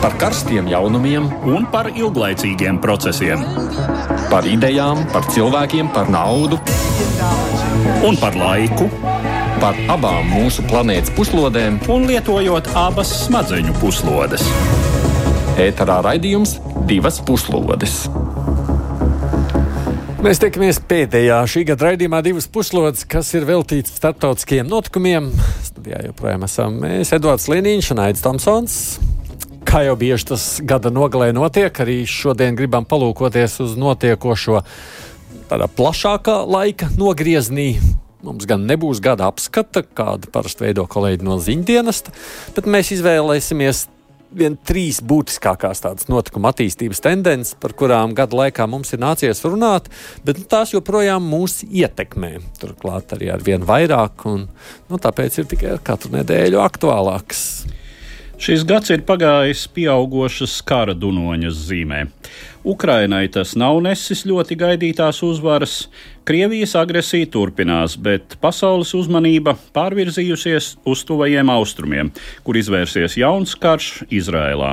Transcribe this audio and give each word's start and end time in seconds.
par 0.00 0.16
karstiem 0.16 0.68
jaunumiem 0.70 1.26
un 1.44 1.66
par 1.68 1.90
ilglaicīgiem 1.92 2.78
procesiem. 2.80 3.42
Par 4.30 4.46
idejām, 4.48 5.02
par 5.12 5.26
cilvēkiem, 5.28 5.90
par 5.92 6.08
naudu 6.12 6.56
un 8.06 8.16
par 8.20 8.36
laiku. 8.38 8.88
Par 9.60 9.76
abām 9.92 10.30
mūsu 10.32 10.64
planētas 10.70 11.12
puslodēm, 11.12 11.76
un 11.92 12.06
lietojot 12.08 12.70
abas 12.80 13.12
smadzeņu 13.26 13.74
puslodes. 13.82 14.46
Ēterā 15.60 15.98
raidījums 16.06 16.56
divas 16.88 17.20
puslodes. 17.20 18.06
Mēs 20.24 20.40
tiekamies 20.40 20.80
pēdējā 20.88 21.42
šī 21.48 21.66
gada 21.68 21.90
raidījumā, 21.90 22.22
divas 22.24 22.48
puslodes, 22.48 23.04
kas 23.08 23.34
ir 23.36 23.44
veltīts 23.48 23.92
starptautiskiem 24.00 24.68
notikumiem. 24.68 25.28
Studijā 25.68 26.06
joprojām 26.08 26.48
esam 26.48 26.80
mēs, 26.80 27.12
Edvards 27.16 27.48
Liniņš 27.52 27.94
un 27.96 28.04
Aits 28.08 28.24
Tomsons 28.24 28.82
kā 29.70 29.84
jau 29.86 29.94
bieži 29.94 30.26
tas 30.32 30.44
gada 30.66 30.90
nogalē 30.90 31.28
notiek, 31.30 31.70
arī 31.82 32.02
šodien 32.08 32.56
gribam 32.58 32.82
palūkoties 32.90 33.60
uz 33.62 33.76
notiekošo 33.78 34.64
tādā 35.50 35.68
plašākā 35.70 36.40
laika 36.50 36.88
nogriezienī. 36.98 37.76
Mums 38.26 38.48
gan 38.50 38.66
nebūs 38.66 38.98
gada 39.04 39.28
apskata, 39.30 39.84
kāda 39.86 40.26
parasti 40.34 40.66
veido 40.66 40.88
kolēģi 40.90 41.24
no 41.24 41.38
ziņdienesta, 41.40 42.12
bet 42.56 42.66
mēs 42.66 42.90
izvēlēsimies 42.98 43.86
vien 44.42 44.58
trīs 44.58 44.98
būtiskākās 45.06 45.84
tādas 45.86 46.10
notikuma 46.10 46.50
attīstības 46.50 47.02
tendences, 47.06 47.54
par 47.62 47.74
kurām 47.78 48.14
gada 48.18 48.42
laikā 48.42 48.66
mums 48.70 48.90
ir 48.94 49.02
nācies 49.02 49.42
runāt, 49.46 49.86
bet 50.26 50.42
nu, 50.42 50.46
tās 50.50 50.74
joprojām 50.74 51.30
mūs 51.30 51.60
ietekmē. 51.66 52.36
Turklāt 52.58 53.14
arī 53.14 53.30
ar 53.34 53.46
vien 53.46 53.62
vairāk, 53.66 54.26
un 54.30 54.48
nu, 54.50 54.98
tāpēc 54.98 55.40
ir 55.40 55.50
tikai 55.54 55.78
katru 55.86 56.18
nedēļu 56.18 56.58
aktuālāks. 56.62 57.69
Šis 58.40 58.62
gads 58.64 58.88
ir 58.88 59.02
pagājis 59.04 59.66
pieaugušas 59.76 60.54
kara 60.64 60.94
dunoņas 60.96 61.58
zīmē. 61.68 61.98
Ukrainai 62.64 63.26
tas 63.28 63.52
nav 63.52 63.82
nesis 63.84 64.22
ļoti 64.24 64.56
gaidītās 64.62 65.20
uzvaras, 65.26 65.74
Krievijas 66.24 66.72
agresija 66.80 67.28
turpinās, 67.34 67.98
bet 68.00 68.38
pasaules 68.40 68.94
uzmanība 68.96 69.56
pārvirzījusies 69.76 70.70
uz 70.88 71.04
tuvajiem 71.04 71.52
austrumiem, 71.52 72.14
kur 72.46 72.56
izvērsies 72.56 73.18
jauns 73.20 73.52
karš 73.60 74.06
Izrēlā. 74.08 74.72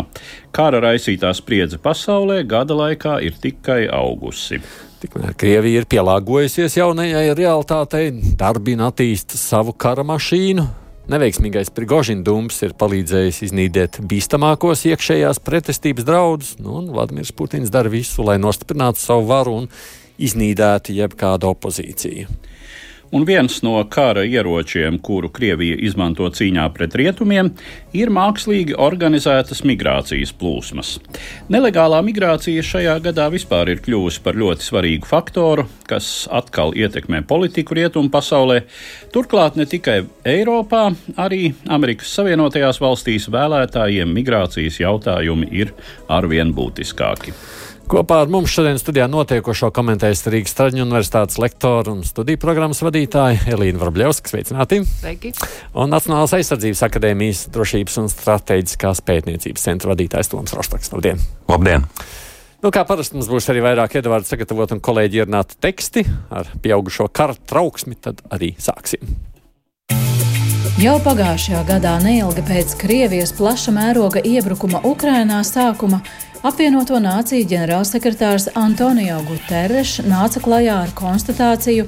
Kara 0.56 0.80
raisītā 0.88 1.34
spriedze 1.36 1.82
pasaulē 1.82 2.44
gada 2.48 2.78
laikā 2.78 3.20
ir 3.28 3.36
tikai 3.36 3.82
augusi. 3.92 4.64
Tikmēr 5.04 5.36
Krievija 5.36 5.84
ir 5.84 5.92
pielāgojusies 5.92 6.80
jaunajai 6.80 7.30
realitātei, 7.36 8.14
darbina 8.40 8.94
attīsta 8.94 9.36
savu 9.36 9.76
kara 9.76 10.08
mašīnu, 10.08 10.70
Neveiksmīgais 11.08 11.70
Prigožina 11.72 12.20
dūms 12.20 12.58
ir 12.68 12.74
palīdzējis 12.76 13.38
iznīdēt 13.46 14.02
bīstamākos 14.12 14.82
iekšējās 14.90 15.38
pretestības 15.40 16.04
draudus, 16.04 16.50
nu, 16.60 16.82
un 16.82 16.90
Vladimirs 16.92 17.32
Putins 17.32 17.72
dara 17.72 17.88
visu, 17.88 18.26
lai 18.28 18.36
nostiprinātu 18.44 19.00
savu 19.00 19.24
varu 19.30 19.54
un 19.62 19.70
iznīdētu 20.20 20.98
jebkādu 20.98 21.48
opozīciju. 21.54 22.28
Un 23.16 23.24
viens 23.24 23.62
no 23.64 23.80
kara 23.90 24.26
ieročiem, 24.28 24.98
kuru 25.00 25.30
Krievija 25.32 25.78
izmanto 25.80 26.28
cīņā 26.28 26.66
pret 26.76 26.96
rietumiem, 27.00 27.54
ir 27.96 28.12
mākslīgi 28.12 28.76
organizētas 28.84 29.64
migrācijas 29.68 30.34
plūsmas. 30.36 30.98
Nelegālā 31.54 32.02
migrācija 32.04 32.66
šajā 32.68 32.98
gadā 33.06 33.30
vispār 33.32 33.72
ir 33.72 33.84
kļuvusi 33.86 34.24
par 34.26 34.36
ļoti 34.40 34.68
svarīgu 34.68 35.08
faktoru, 35.08 35.68
kas 35.88 36.28
atkal 36.36 36.76
ietekmē 36.76 37.24
politiku 37.30 37.78
rietumu 37.80 38.12
pasaulē. 38.12 38.66
Turklāt 39.16 39.56
ne 39.56 39.68
tikai 39.70 40.02
Eiropā, 40.28 40.90
arī 41.16 41.54
Amerikas 41.72 42.12
Savienotajās 42.18 42.82
valstīs 42.84 43.30
vēlētājiem 43.32 44.12
migrācijas 44.20 44.82
jautājumi 44.84 45.48
ir 45.64 45.72
arvien 46.12 46.52
būtiskāki. 46.52 47.36
Kopā 47.88 48.18
ar 48.20 48.28
mums 48.28 48.52
šodien 48.52 48.76
studijā 48.76 49.06
notiekošo 49.08 49.70
komentējas 49.72 50.26
Rīgas 50.28 50.58
Traģiņu 50.58 50.84
universitātes 50.84 51.38
lektora 51.40 51.94
un 51.94 52.02
studiju 52.04 52.42
programmas 52.42 52.82
vadītāja 52.84 53.46
Elīna 53.54 53.80
Vrabļevska. 53.80 54.28
Sveicināti! 54.34 54.82
Sveiki! 54.84 55.32
Un 55.72 55.94
Nacionālās 55.96 56.34
aizsardzības 56.36 56.84
akadēmijas 56.90 57.46
drošības 57.56 57.96
un 58.02 58.12
strateģiskās 58.12 59.00
pētniecības 59.08 59.64
centra 59.70 59.94
vadītājs 59.94 60.34
Toms 60.34 60.58
Roštaks. 60.60 60.92
Labdien! 60.98 61.24
Labdien! 61.48 61.88
Nu, 62.60 62.74
kā 62.76 62.84
parasti 62.90 63.16
mums 63.16 63.32
būs 63.32 63.48
arī 63.54 63.64
vairāk 63.70 63.96
iedvārdu 64.02 64.34
sagatavot 64.34 64.76
un 64.76 64.84
kolēģi 64.84 65.24
ierunāt 65.24 65.56
teksti 65.64 66.04
ar 66.28 66.52
pieaugušo 66.60 67.08
kara 67.08 67.40
trauksmi, 67.40 67.96
tad 68.04 68.20
arī 68.28 68.52
sāksim. 68.60 69.16
Jau 70.78 71.00
pagājušajā 71.02 71.64
gadā, 71.66 71.96
neilgi 72.04 72.44
pēc 72.46 72.76
Krievijas 72.78 73.32
plaša 73.34 73.72
mēroga 73.74 74.22
iebrukuma 74.22 74.84
Ukrainā 74.86 75.40
sākuma, 75.48 76.04
Apvienoto 76.46 77.00
Nāciju 77.02 77.48
ģenerālsekretārs 77.50 78.52
Antonio 78.60 79.18
Guterres 79.26 79.96
nāca 80.06 80.42
klajā 80.44 80.76
ar 80.84 80.94
konstatāciju, 80.98 81.88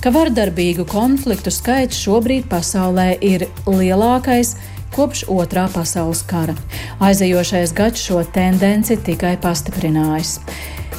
ka 0.00 0.12
vardarbīgu 0.14 0.86
konfliktu 0.88 1.52
skaits 1.52 2.00
šobrīd 2.00 2.48
pasaulē 2.48 3.10
ir 3.20 3.44
lielākais 3.68 4.54
kopš 4.96 5.26
otrā 5.28 5.66
pasaules 5.74 6.24
kara. 6.24 6.56
Aizejošais 7.04 7.76
gads 7.76 8.00
šo 8.08 8.24
tendenci 8.24 8.96
tikai 8.96 9.36
pastiprinājis. 9.42 10.38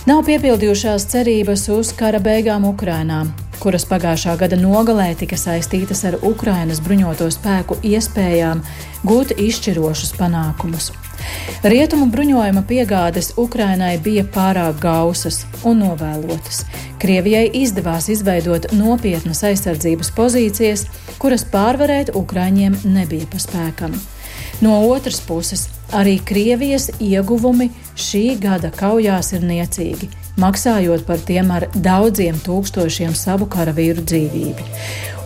Nav 0.06 0.22
piepildījušās 0.30 1.10
cerības 1.10 1.70
uz 1.74 1.96
kara 1.98 2.22
beigām 2.22 2.70
Ukrainā 2.70 3.26
kuras 3.62 3.86
pagājušā 3.86 4.34
gada 4.42 4.58
nogalē 4.58 5.12
tika 5.20 5.38
saistītas 5.38 6.02
ar 6.10 6.18
Ukrainas 6.26 6.82
bruņoto 6.82 7.28
spēku 7.30 7.78
iespējām 7.86 8.64
gūt 9.06 9.36
izšķirošus 9.38 10.16
panākumus. 10.18 10.90
Rietumu 11.62 12.08
bruņojuma 12.10 12.64
piegādes 12.66 13.32
Ukrainai 13.38 13.94
bija 14.02 14.24
pārāk 14.26 14.80
gausas 14.82 15.44
un 15.62 15.84
novēlotas. 15.84 16.64
Krievijai 17.02 17.44
izdevās 17.62 18.10
izveidot 18.10 18.72
nopietnas 18.74 19.44
aizsardzības 19.46 20.10
pozīcijas, 20.18 20.88
kuras 21.22 21.46
pārvarēt 21.54 22.16
Ukraiņiem 22.18 22.80
nebija 22.96 23.30
pa 23.30 23.42
spēkam. 23.44 23.94
No 24.62 24.80
otras 24.90 25.22
puses, 25.26 25.68
arī 25.94 26.18
Krievijas 26.26 26.90
ieguvumi 26.98 27.70
šī 27.94 28.26
gada 28.42 28.74
kaujās 28.74 29.34
ir 29.38 29.46
niecīgi 29.46 30.10
maksājot 30.40 31.06
par 31.08 31.20
tiem 31.28 31.52
ar 31.52 31.68
daudziem 31.76 32.38
tūkstošiem 32.46 33.16
savu 33.18 33.48
karavīru 33.52 34.06
dzīvību. 34.06 34.68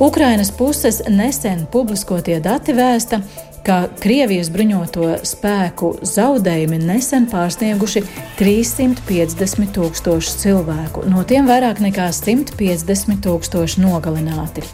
Ukrainas 0.04 0.52
puses 0.52 1.02
nesen 1.08 1.66
publiskotie 1.72 2.40
dati 2.44 2.74
vēsta, 2.76 3.22
ka 3.66 3.86
Krievijas 4.02 4.52
bruņoto 4.54 5.08
spēku 5.26 5.92
zaudējumi 6.06 6.78
nesen 6.84 7.26
pārsnieguši 7.32 8.04
350 8.40 9.72
tūkstošus 9.76 10.38
cilvēku, 10.44 11.06
no 11.10 11.24
tiem 11.28 11.50
vairāk 11.50 11.82
nekā 11.84 12.12
150 12.14 13.24
tūkstoši 13.26 13.82
nogalināti. 13.82 14.66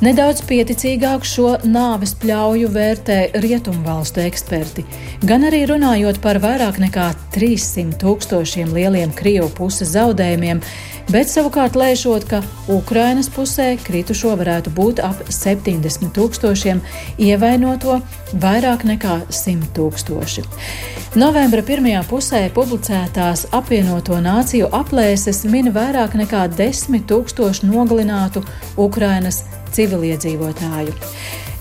Nedaudz 0.00 0.40
pieticīgāk 0.48 1.26
šo 1.28 1.58
nāves 1.68 2.14
pļauju 2.22 2.70
vērtē 2.72 3.18
rietumvalstu 3.44 4.24
eksperti, 4.24 4.86
gan 5.28 5.44
arī 5.48 5.66
runājot 5.68 6.22
par 6.24 6.40
vairāk 6.40 6.80
nekā 6.80 7.10
300 7.36 8.00
tūkstošiem 8.00 8.72
lieliem 8.76 9.12
Krievu 9.16 9.50
puses 9.60 9.92
zaudējumiem 9.92 10.64
bet 11.10 11.30
savukārt 11.30 11.74
lēšot, 11.78 12.26
ka 12.30 12.40
Ukrainas 12.70 13.30
pusē 13.32 13.72
kritušo 13.82 14.36
varētu 14.38 14.72
būt 14.74 15.02
ap 15.02 15.24
70 15.26 16.12
tūkstošiem, 16.14 16.82
ievainoto 17.18 17.98
vairāk 18.32 18.84
nekā 18.88 19.20
100 19.30 19.70
tūkstoši. 19.76 20.44
Novembra 21.20 21.62
pirmajā 21.66 22.02
pusē 22.06 22.42
publicētās 22.54 23.48
apvienoto 23.56 24.18
nāciju 24.22 24.68
aplēses 24.76 25.42
min 25.50 25.72
vairāk 25.74 26.14
nekā 26.18 26.46
10 26.58 27.06
tūkstošu 27.10 27.66
nogalinātu 27.70 28.44
Ukrainas 28.78 29.42
civiliedzīvotāju. 29.74 30.94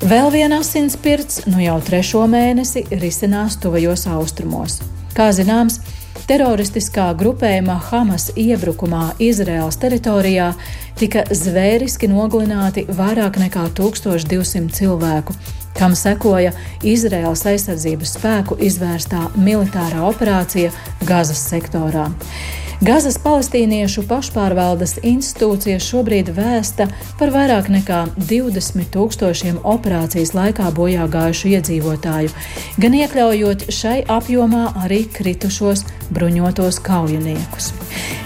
Vēl 0.10 0.30
viena 0.32 0.62
asinspirts 0.64 1.48
nu 1.50 1.60
jau 1.64 1.80
trešo 1.84 2.24
mēnesi 2.30 2.86
risinās 3.02 3.58
tuvajos 3.60 4.06
austrumos. 4.08 4.80
Kā 5.18 5.32
zināms, 5.36 5.82
Teroristiskā 6.30 7.08
grupējuma 7.18 7.80
Hamas 7.88 8.28
iebrukumā 8.38 9.16
Izraēlas 9.18 9.80
teritorijā 9.82 10.52
tika 11.00 11.24
zvēriski 11.34 12.06
nogalināti 12.12 12.84
vairāk 12.86 13.40
nekā 13.42 13.64
1200 13.80 14.70
cilvēku, 14.78 15.34
kam 15.80 15.96
sekoja 15.96 16.52
Izraēlas 16.84 17.46
aizsardzības 17.48 18.16
spēku 18.18 18.60
izvērstā 18.68 19.30
militārā 19.40 20.04
operācija 20.10 20.74
Gazas 21.08 21.42
sektorā. 21.48 22.10
Gazas 22.80 23.18
palestīniešu 23.20 24.06
pašpārvaldes 24.08 25.02
institūcija 25.04 25.82
šobrīd 25.84 26.30
vēsta 26.32 26.86
par 27.20 27.34
vairāk 27.34 27.68
nekā 27.74 28.06
20 28.16 28.88
tūkstošiem 28.94 29.58
operācijas 29.68 30.32
laikā 30.32 30.70
bojā 30.78 31.10
gājušu 31.12 31.52
iedzīvotāju, 31.58 32.32
gan 32.80 32.96
iekļaujot 33.02 33.68
šai 33.76 33.98
apjomā 34.08 34.70
arī 34.86 35.02
kritušos 35.12 35.84
bruņotos 36.16 36.80
kaujiniekus. 36.88 37.74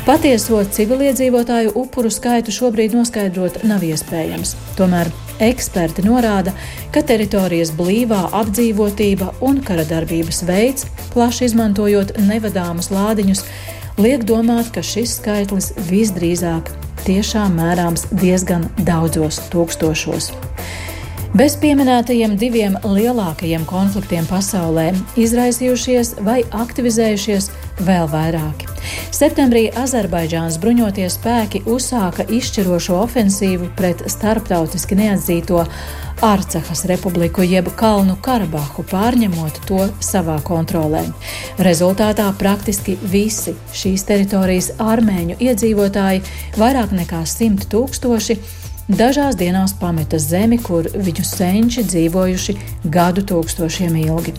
Patieso 0.06 0.62
civiliedzīvotāju 0.78 1.74
upuru 1.74 2.14
skaitu 2.14 2.54
šobrīd 2.54 2.94
noskaidrot 2.94 3.64
nav 3.66 3.82
iespējams. 3.90 4.54
Tomēr 4.78 5.10
Eksperti 5.44 6.06
norāda, 6.06 6.54
ka 6.96 7.02
teritorijas 7.04 7.74
blīvā 7.76 8.22
apdzīvotība 8.40 9.34
un 9.44 9.60
kara 9.66 9.84
darbības 9.90 10.44
veids, 10.48 10.88
plaši 11.12 11.50
izmantojot 11.50 12.14
nevadāmus 12.30 12.88
lādiņus, 12.94 13.44
liek 14.00 14.24
domāt, 14.30 14.72
ka 14.76 14.86
šis 14.86 15.18
skaitlis 15.20 15.74
visdrīzāk 15.90 16.72
tiešām 17.04 17.60
mērāms 17.60 18.08
diezgan 18.16 18.70
daudzos 18.88 19.42
tūkstošos. 19.52 20.32
Bez 21.34 21.56
pieminētajiem 21.58 22.36
diviem 22.38 22.76
lielākajiem 22.86 23.64
konfliktiem 23.66 24.28
pasaulē 24.30 24.92
izraisījušies 25.18 26.12
vai 26.22 26.44
aktivizējušies 26.54 27.48
vēl 27.88 28.06
vairāki. 28.12 28.70
Septembrī 29.10 29.64
Azerbaidžānas 29.82 30.60
bruņotie 30.62 31.08
spēki 31.10 31.64
uzsāka 31.66 32.28
izšķirošo 32.38 33.00
ofensīvu 33.02 33.72
pret 33.80 34.06
starptautiski 34.14 35.00
neatzīto 35.00 35.64
Arcahas 36.22 36.86
republiku 36.86 37.42
jeb 37.42 37.72
Kalnu 37.82 38.20
Karabahu, 38.22 38.86
pārņemot 38.94 39.58
to 39.66 39.88
savā 40.06 40.38
kontrolē. 40.46 41.02
Rezultātā 41.58 42.30
praktiski 42.38 42.94
visi 43.02 43.56
šīs 43.74 44.06
teritorijas 44.06 44.76
armēņu 44.78 45.42
iedzīvotāji, 45.42 46.22
vairāk 46.62 46.94
nekā 46.94 47.26
simt 47.26 47.66
tūkstoši, 47.74 48.38
dažās 48.88 49.38
dienās 49.40 49.74
pameta 49.80 50.20
zemi, 50.20 50.58
kur 50.58 50.88
viņu 50.94 51.24
senči 51.28 51.84
dzīvojuši 51.88 52.56
gadu 52.92 53.24
tūkstošiem 53.30 53.96
ilgi. 54.04 54.36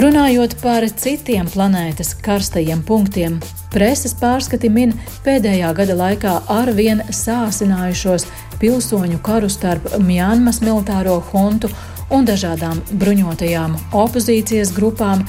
Runājot 0.00 0.56
par 0.62 0.86
citiem 0.88 1.48
planētas 1.52 2.14
karstajiem 2.24 2.80
punktiem, 2.88 3.40
preses 3.72 4.14
pārskati 4.16 4.70
min 4.72 4.94
pēdējā 5.24 5.72
gada 5.76 5.96
laikā 5.98 6.36
arvien 6.52 7.02
sāsinājušos 7.12 8.26
pilsoņu 8.60 9.20
karu 9.24 9.50
starp 9.52 9.98
Mjanmas 10.00 10.62
militāro 10.64 11.18
huntu 11.32 11.68
un 12.12 12.28
dažādām 12.28 12.80
bruņotajām 13.00 13.76
opozīcijas 13.96 14.72
grupām, 14.76 15.24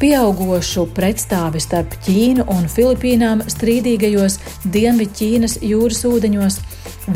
pieaugušu 0.00 0.86
pretstāvi 0.96 1.60
starp 1.62 1.94
Ķīnu 2.04 2.44
un 2.52 2.66
Filipīnām 2.70 3.42
strīdīgajos 3.48 4.38
Dienvidķīnas 4.72 5.58
jūras 5.64 6.02
ūdeņos, 6.08 6.58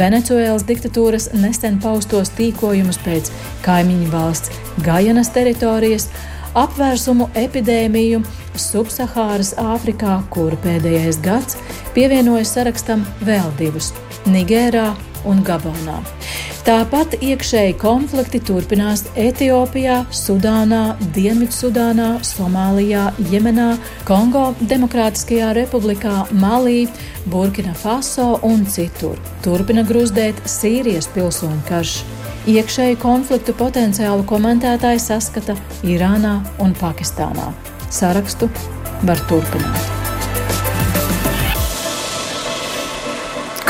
Venecuēlas 0.01 0.65
diktatūras 0.69 1.31
nesen 1.35 1.81
paustos 1.83 2.31
tīkojumus 2.39 3.01
pēc 3.05 3.33
kaimiņu 3.67 4.11
valsts 4.13 4.53
Gajanas 4.87 5.33
teritorijas, 5.35 6.09
apvērsumu 6.59 7.29
epidēmiju 7.39 8.23
Subsahāras 8.59 9.53
Āfrikā, 9.61 10.21
kura 10.33 10.59
pēdējais 10.65 11.21
gads 11.25 11.59
pievienojas 11.95 12.57
sarakstam 12.57 13.05
vēl 13.27 13.51
divus- 13.59 13.93
Nigērā 14.35 14.95
un 15.29 15.43
Gabonā. 15.45 15.99
Tāpat 16.61 17.17
iekšēji 17.25 17.75
konflikti 17.81 18.39
turpinās 18.45 19.07
Etiopijā, 19.19 20.03
Sudānā, 20.13 20.95
Dienvidsudānā, 21.17 22.11
Somālijā, 22.27 23.07
Jemenā, 23.33 23.73
Kongo, 24.09 24.51
Demokrātiskajā 24.61 25.55
republikā, 25.57 26.27
Malī, 26.37 26.85
Burkina 27.33 27.73
Faso 27.75 28.39
un 28.47 28.67
citur. 28.69 29.17
Turpina 29.45 29.85
grūzdēt 29.89 30.45
Sīrijas 30.45 31.09
pilsoņu 31.15 31.65
karš. 31.69 32.01
Iekšēju 32.51 32.97
konfliktu 33.01 33.53
potenciālu 33.57 34.25
komentētāji 34.29 35.01
saskata 35.05 35.57
Irānā 35.85 36.39
un 36.61 36.77
Pakistānā. 36.77 37.51
Sarakstu 37.93 38.49
var 39.09 39.21
turpināt. 39.29 39.97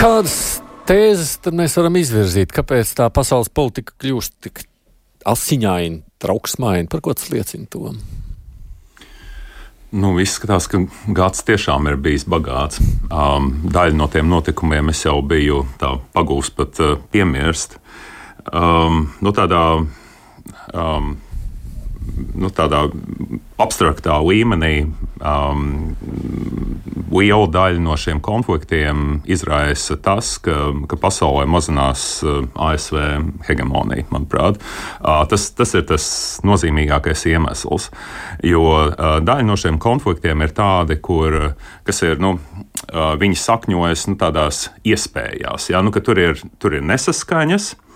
Kādas 0.00 0.59
tēzes 0.90 1.36
tad 1.44 1.56
mēs 1.56 1.76
varam 1.78 1.98
izvirzīt? 2.00 2.54
Kāpēc 2.54 2.94
tā 2.98 3.06
pasaules 3.14 3.50
politika 3.54 3.94
kļūst 4.02 4.38
tik 4.42 4.64
asiņaina, 5.28 6.02
trauksmaina? 6.22 6.90
Par 6.90 7.04
ko 7.04 7.14
tas 7.14 7.30
liecina 7.30 7.68
to? 7.70 7.94
Nu, 9.90 10.12
izskatās, 10.22 10.68
ka 10.70 10.84
gads 11.14 11.42
tiešām 11.46 11.88
ir 11.90 11.98
bijis 11.98 12.26
bagāts. 12.30 12.78
Um, 13.10 13.52
daļu 13.74 13.98
no 13.98 14.06
tiem 14.10 14.28
notikumiem 14.30 14.92
es 14.92 15.02
jau 15.02 15.16
biju 15.26 15.64
pagūst 16.14 16.54
pat 16.58 16.78
uh, 16.82 16.94
piemirst 17.10 17.80
um, 18.54 19.08
nu, 19.18 19.32
tādā, 19.34 19.64
um, 20.74 21.10
nu, 22.34 22.50
tādā 22.54 22.86
abstraktā 23.60 24.16
līmenī 24.24 24.86
um, 25.20 25.96
liela 27.10 27.48
daļa 27.50 27.82
no 27.82 27.96
šiem 27.98 28.20
konfliktiem 28.24 29.20
izraisa 29.30 29.96
tas, 30.00 30.36
ka, 30.42 30.70
ka 30.88 30.98
pasaulē 31.00 31.46
mazinās 31.50 32.04
uh, 32.24 32.44
ASV 32.54 32.96
hegemonija, 33.48 34.06
manuprāt. 34.14 34.60
Uh, 35.00 35.22
tas, 35.30 35.50
tas 35.56 35.74
ir 35.76 35.86
tas 35.90 36.06
nozīmīgākais 36.46 37.26
iemesls, 37.32 37.90
jo 38.46 38.64
uh, 38.86 39.18
daļa 39.24 39.48
no 39.48 39.58
šiem 39.60 39.80
konfliktiem 39.82 40.46
ir 40.46 40.56
tādi, 40.56 41.00
kur, 41.02 41.54
kas 41.88 42.02
ir, 42.06 42.18
nu, 42.22 42.36
uh, 42.38 43.12
viņi 43.20 43.38
sakņojas 43.44 44.08
nu, 44.10 44.18
tādās 44.20 44.68
iespējās, 44.86 45.70
ja, 45.74 45.84
nu, 45.84 45.92
ka 45.94 46.04
tur 46.04 46.20
ir, 46.22 46.40
tur 46.62 46.78
ir 46.78 46.86
nesaskaņas. 46.86 47.72
Uh, 47.74 47.86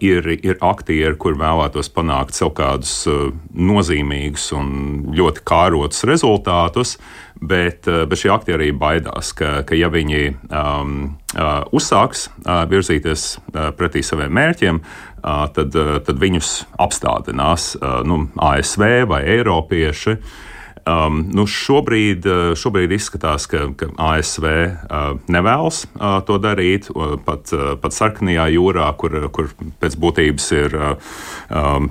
ir, 0.00 0.26
ir 0.46 0.58
aktieri, 0.62 1.16
kur 1.18 1.34
vēlētos 1.38 1.90
panākt 1.94 2.36
sev 2.38 2.52
kādus 2.58 2.92
uh, 3.10 3.30
nozīmīgus 3.50 4.50
un 4.54 4.68
ļoti 5.16 5.42
kārotus 5.46 6.04
rezultātus, 6.06 6.96
bet, 7.40 7.88
uh, 7.90 8.04
bet 8.06 8.22
šie 8.22 8.30
aktieri 8.34 8.68
arī 8.68 8.76
baidās, 8.78 9.32
ka, 9.34 9.60
ka 9.66 9.78
ja 9.78 9.90
viņi 9.90 10.22
um, 10.50 11.16
uh, 11.34 11.64
uzsāks 11.74 12.28
uh, 12.44 12.62
virzīties 12.70 13.26
uh, 13.40 13.72
pretī 13.74 14.04
saviem 14.06 14.30
mērķiem, 14.38 14.78
uh, 14.78 15.48
tad, 15.56 15.74
uh, 15.74 15.98
tad 16.06 16.22
viņus 16.22 16.52
apstādinās 16.78 17.74
uh, 17.80 18.00
nu, 18.06 18.28
ASV 18.38 18.86
vai 19.10 19.24
Eiropieši. 19.38 20.16
Uh, 20.20 20.46
Um, 20.88 21.24
nu 21.34 21.44
šobrīd, 21.50 22.24
uh, 22.24 22.52
šobrīd 22.56 22.92
izskatās, 22.94 23.44
ka, 23.50 23.66
ka 23.76 23.90
ASV 24.00 24.46
uh, 24.46 25.18
nevēlas 25.28 25.82
uh, 25.92 26.20
to 26.24 26.38
darīt. 26.40 26.88
Uh, 26.94 27.18
pat, 27.20 27.50
uh, 27.52 27.74
pat 27.80 27.94
sarkanajā 27.94 28.46
jūrā, 28.54 28.86
kur, 29.00 29.16
kur 29.34 29.50
pēc 29.82 29.96
būtības 30.00 30.46
ir 30.56 30.76
uh, 30.78 31.10
um, 31.52 31.90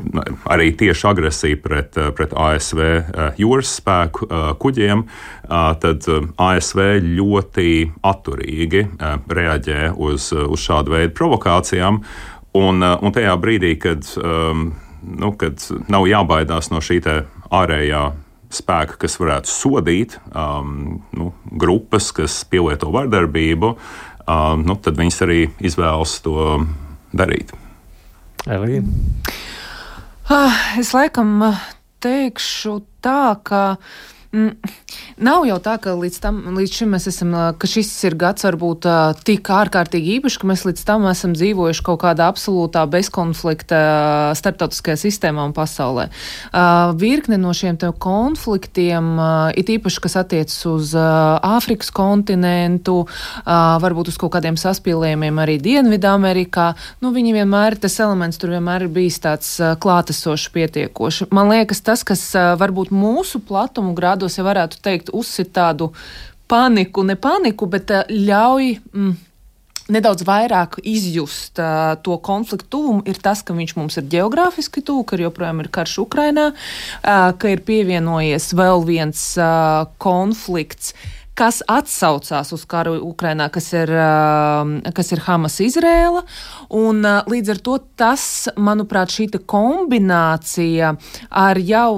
arī 0.50 0.72
tieši 0.80 1.08
agresija 1.12 1.60
pret, 1.62 2.00
uh, 2.02 2.10
pret 2.18 2.34
ASV 2.34 2.82
uh, 2.82 3.20
jūras 3.40 3.76
spēku 3.78 4.26
uh, 4.26 4.48
kuģiem, 4.60 5.06
uh, 5.06 5.70
tad 5.82 6.08
uh, 6.10 6.26
ASV 6.50 6.82
ļoti 7.06 7.74
atturīgi 8.10 8.86
uh, 8.88 9.20
reaģē 9.30 9.92
uz, 9.94 10.32
uh, 10.34 10.48
uz 10.50 10.66
šādu 10.66 10.98
veidu 10.98 11.14
provokācijām. 11.20 12.02
Un, 12.58 12.82
uh, 12.82 12.98
un 13.06 13.14
tajā 13.14 13.38
brīdī, 13.38 13.76
kad, 13.82 14.08
um, 14.18 14.72
nu, 15.06 15.36
kad 15.38 15.62
nav 15.92 16.10
jābaidās 16.10 16.74
no 16.74 16.82
šī 16.82 17.04
ārējā 17.54 18.02
spēka, 18.54 18.98
kas 19.04 19.18
varētu 19.22 19.52
sodīt 19.52 20.18
um, 20.34 21.00
nu, 21.16 21.32
grupas, 21.62 22.12
kas 22.16 22.42
pielieto 22.50 22.92
vardarbību, 22.94 23.74
um, 24.26 24.64
nu, 24.66 24.78
tad 24.82 25.00
viņas 25.00 25.22
arī 25.26 25.42
izvēlas 25.62 26.18
to 26.26 26.38
darīt. 27.14 27.54
Elīna? 28.50 28.90
Ah, 30.30 30.62
es 30.80 30.94
laikam 30.94 31.42
teikšu 32.04 32.80
tā, 33.04 33.36
ka. 33.44 33.64
Mm, 34.32 34.54
Nav 35.20 35.44
jau 35.44 35.58
tā, 35.60 35.74
ka 35.84 35.92
līdz, 36.00 36.18
tam, 36.24 36.38
līdz 36.56 36.76
šim 36.78 36.94
mēs 36.96 37.10
esam, 37.12 37.34
ka 37.60 37.68
šis 37.68 37.90
ir 38.08 38.14
gads 38.20 38.46
varbūt 38.46 38.86
tik 39.28 39.50
ārkārtīgi 39.52 40.14
īpašs, 40.16 40.38
ka 40.40 40.48
mēs 40.48 40.62
līdz 40.64 40.84
tam 40.88 41.08
esam 41.10 41.34
dzīvojuši 41.36 41.84
kaut 41.84 42.00
kādā 42.06 42.30
absolūtā 42.32 42.86
bezkonflikta 42.88 43.80
starptautiskajā 44.40 44.96
sistēmā 45.02 45.44
un 45.50 45.56
pasaulē. 45.58 46.06
Virkne 47.02 47.40
no 47.42 47.52
šiem 47.52 47.76
konfliktiem, 48.00 49.10
it 49.60 49.72
īpaši, 49.74 50.04
kas 50.06 50.16
attiecas 50.22 50.56
uz 50.72 50.94
Āfrikas 50.96 51.92
kontinentu, 51.92 53.02
varbūt 53.44 54.14
uz 54.14 54.22
kaut 54.22 54.38
kādiem 54.38 54.56
saspīlējumiem 54.62 55.44
arī 55.44 55.58
Dienvidamerikā, 55.68 56.70
nu, 57.04 57.12
viņi 57.16 57.36
vienmēr, 57.42 57.76
tas 57.76 58.00
elements 58.00 58.40
tur 58.40 58.56
vienmēr 58.56 58.88
ir 58.88 58.94
bijis 58.96 59.20
tāds 59.26 59.52
klātesošs 59.84 60.48
pietiekoši. 60.56 61.28
Man 61.36 61.52
liekas, 61.52 61.84
tas, 61.84 62.08
kas 62.08 62.24
varbūt 62.64 62.96
mūsu 62.96 63.44
platumu 63.44 63.92
grādos 64.20 64.36
jau 64.38 64.46
varētu 64.48 64.84
teikt, 64.84 65.14
uzsit 65.16 65.54
tādu 65.56 65.94
paniku, 66.50 67.04
ne 67.04 67.16
paniku, 67.16 67.68
bet 67.68 67.92
eh, 67.92 68.06
ļauj. 68.10 68.80
Mm, 68.94 69.18
nedaudz 69.90 70.22
vairāk 70.22 70.76
izjust 70.86 71.58
uh, 71.58 71.96
to 72.06 72.14
konfliktu 72.22 72.68
tuvumu, 72.76 73.02
ir 73.10 73.18
tas, 73.18 73.40
ka 73.42 73.56
viņš 73.58 73.72
mums 73.74 73.98
ir 73.98 74.06
geogrāfiski 74.06 74.84
tuvu, 74.86 75.02
ka 75.10 75.18
joprojām 75.18 75.64
ir 75.64 75.70
karš 75.74 75.96
Ukrainā, 76.04 76.52
uh, 76.54 77.32
ka 77.34 77.50
ir 77.50 77.64
pievienojies 77.66 78.52
vēl 78.54 78.86
viens 78.86 79.24
uh, 79.42 79.90
konflikts, 79.98 80.94
kas 81.40 81.62
atsaucās 81.72 82.52
uz 82.52 82.66
karu 82.68 82.98
Ukrainā, 83.08 83.48
kas 83.54 83.72
ir, 83.72 83.92
kas 84.96 85.12
ir 85.16 85.22
Hamas 85.24 85.56
Izrēla. 85.64 86.26
Un, 86.76 87.00
līdz 87.32 87.54
ar 87.54 87.62
to 87.64 87.78
tas, 88.00 88.24
manuprāt, 88.60 89.14
šī 89.14 89.30
kombinācija 89.50 90.92
ar 91.30 91.60
jau 91.64 91.94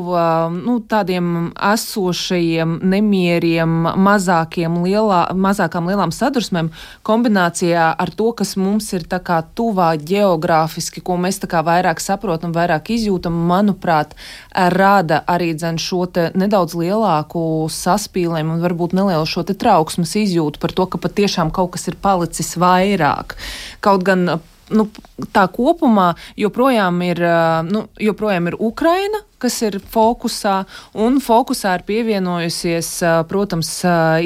nu, 0.53 0.77
tādiem 0.85 1.49
esošajiem 1.55 2.77
nemieriem, 2.91 3.73
mazākiem 3.97 4.77
lielā, 4.85 5.23
mazākām 5.33 5.89
lielām 5.89 6.13
sadursmēm, 6.13 6.69
kombinācijā 7.07 7.89
ar 7.97 8.13
to, 8.15 8.31
kas 8.37 8.53
mums 8.61 8.91
ir 8.93 9.07
tuvā 9.09 9.89
geogrāfiski, 9.97 11.01
ko 11.01 11.17
mēs 11.17 11.41
vairāk 11.41 11.99
saprotam, 12.03 12.53
vairāk 12.53 12.93
izjūtam, 12.93 13.33
manuprāt, 13.49 14.13
rada 14.53 15.23
arī 15.27 15.53
dzen 15.57 15.81
šo 15.81 16.05
nedaudz 16.37 16.75
lielāku 16.77 17.67
saspīlējumu 17.71 18.57
un 18.57 18.63
varbūt 18.63 18.95
nelielu 18.97 19.30
šo 19.31 19.45
trauksmes 19.47 20.13
izjūtu 20.19 20.61
par 20.61 20.75
to, 20.75 20.87
ka 20.91 21.01
patiešām 21.01 21.53
kaut 21.55 21.73
kas 21.75 21.87
ir 21.91 21.97
palicis 22.01 22.53
vairāk. 22.59 23.37
Kaut 23.83 24.05
gan 24.07 24.27
nu, 24.71 24.87
tā 25.35 25.47
kopumā 25.51 26.11
joprojām 26.39 27.01
ir, 27.07 27.21
nu, 27.67 27.85
joprojām 27.99 28.51
ir 28.51 28.59
Ukraina, 28.59 29.23
kas 29.41 29.57
ir 29.65 29.79
fokusā, 29.93 30.55
un 31.01 31.19
fokusā 31.23 31.75
ir 31.79 31.85
pievienojusies, 31.87 32.93
protams, 33.29 33.73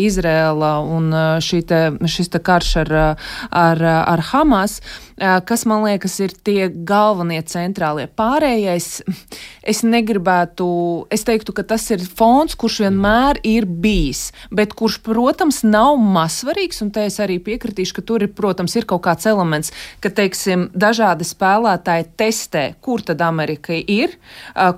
Izrēla 0.06 0.76
un 0.84 1.12
te, 1.40 1.82
šis 2.12 2.32
te 2.34 2.42
karš 2.44 2.72
ar, 2.84 2.94
ar, 3.50 3.84
ar 3.86 4.24
Hamas, 4.32 4.80
kas 5.18 5.64
man 5.66 5.86
liekas 5.86 6.18
ir 6.24 6.34
tie 6.44 6.68
galvenie 6.70 7.40
centrālie. 7.48 8.08
Pārējais, 8.08 8.90
es 9.64 9.84
negribētu, 9.86 10.68
es 11.14 11.24
teiktu, 11.28 11.56
ka 11.56 11.64
tas 11.68 11.86
ir 11.94 12.04
fons, 12.04 12.56
kurš 12.60 12.82
vienmēr 12.86 13.40
ir 13.48 13.68
bijis, 13.68 14.30
bet 14.52 14.76
kurš, 14.76 15.00
protams, 15.06 15.62
nav 15.64 15.96
mazsvarīgs, 16.02 16.82
un 16.84 16.92
te 16.96 17.06
es 17.08 17.20
arī 17.24 17.40
piekritīšu, 17.44 17.96
ka 18.00 18.06
tur 18.06 18.26
ir, 18.26 18.34
protams, 18.36 18.76
ir 18.76 18.88
kaut 18.90 19.06
kāds 19.08 19.28
elements, 19.30 19.72
ka, 20.04 20.12
teiksim, 20.12 20.70
dažādi 20.76 21.28
spēlētāji 21.28 22.10
testē, 22.20 22.66
kur 22.84 23.04
tad 23.06 23.24
Amerika 23.24 23.76
ir, 23.76 24.18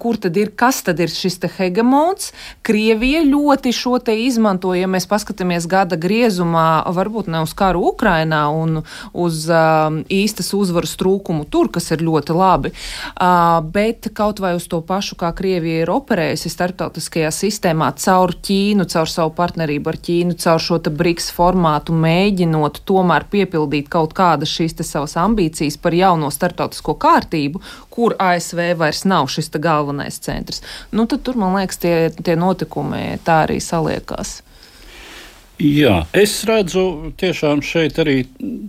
kur 0.01 0.19
tad 0.21 0.26
tad 0.27 0.37
ir, 0.37 0.51
kas 0.59 0.81
tad 0.83 0.99
ir 0.99 1.11
šis 1.11 1.39
te 1.39 1.47
hegemons. 1.47 2.33
Krievija 2.67 3.23
ļoti 3.23 3.71
šo 3.75 3.95
te 4.03 4.11
izmanto, 4.25 4.73
ja 4.75 4.89
mēs 4.91 5.07
paskatāmies 5.07 5.67
gada 5.71 5.95
griezumā, 5.95 6.83
varbūt 6.91 7.29
ne 7.31 7.45
uz 7.45 7.53
karu 7.55 7.85
Ukrainā 7.93 8.43
un 8.51 8.81
uz 9.15 9.45
uh, 9.47 9.87
īstas 10.11 10.51
uzvaras 10.57 10.97
trūkumu 10.99 11.47
tur, 11.47 11.71
kas 11.71 11.87
ir 11.95 12.03
ļoti 12.03 12.35
labi, 12.35 12.73
uh, 12.73 13.61
bet 13.63 14.09
kaut 14.17 14.41
vai 14.43 14.55
uz 14.57 14.67
to 14.67 14.81
pašu, 14.83 15.15
kā 15.19 15.31
Krievija 15.37 15.85
ir 15.85 15.93
operējusi 15.93 16.51
starptautiskajā 16.51 17.31
sistēmā 17.31 17.93
caur 18.03 18.35
Ķīnu, 18.35 18.87
caur 18.91 19.11
savu 19.11 19.31
partnerību 19.37 19.93
ar 19.93 20.01
Ķīnu, 20.03 20.37
caur 20.43 20.63
šo 20.63 20.81
te 20.83 20.91
BRICS 20.91 21.31
formātu, 21.37 21.95
mēģinot 21.95 22.81
tomēr 22.89 23.29
piepildīt 23.31 23.87
kaut 23.93 24.15
kādas 24.17 24.51
šīs 24.51 24.75
te 24.81 24.87
savas 24.87 25.15
ambīcijas 25.21 25.79
par 25.79 25.95
jauno 25.95 26.33
starptautisko 26.33 26.97
kārtību, 26.99 27.63
kur 27.97 28.13
ASV 28.21 28.59
vairs 28.77 29.01
nav 29.09 29.25
šis 29.33 29.49
galvenais 29.57 30.19
centrs. 30.21 30.61
Nu, 30.93 31.07
tad 31.09 31.23
tur, 31.25 31.37
man 31.41 31.57
liekas, 31.57 31.81
tie, 31.81 31.95
tie 32.13 32.35
notikumi 32.37 33.17
tā 33.25 33.41
arī 33.47 33.57
saliekās. 33.63 34.43
Jā, 35.57 36.03
es 36.13 36.35
redzu 36.45 37.15
tiešām 37.17 37.63
šeit 37.65 37.97
arī 37.97 38.19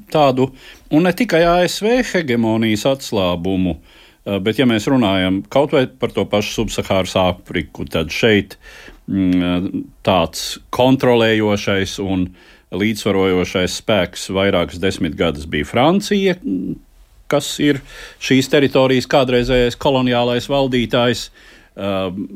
tādu, 0.09 0.49
un 0.89 1.05
ne 1.05 1.13
tikai 1.13 1.43
ASV 1.45 1.99
hegemonijas 2.15 2.87
atslābumu, 2.89 3.77
eh, 3.77 4.39
bet, 4.41 4.57
ja 4.57 4.65
mēs 4.65 4.89
runājam 4.89 5.43
kaut 5.53 5.77
vai 5.77 5.85
par 5.85 6.17
to 6.17 6.25
pašu 6.25 6.63
subsahāras 6.63 7.13
Āfriku, 7.21 7.85
tad 7.93 8.09
šeit 8.09 8.57
mm, 9.05 9.85
tāds 10.01 10.55
kontrolējošais 10.73 11.99
un 12.01 12.31
līdzsvarojošais 12.73 13.77
spēks 13.83 14.31
vairākas 14.33 14.81
desmitgades 14.81 15.45
bija 15.45 15.69
Francija, 15.69 16.41
kas 17.31 17.55
ir 17.63 17.81
šīs 18.25 18.51
teritorijas 18.53 19.09
kādreizējais 19.11 19.79
koloniālais 19.81 20.49
valdītājs. 20.51 21.29
Um, 21.79 22.27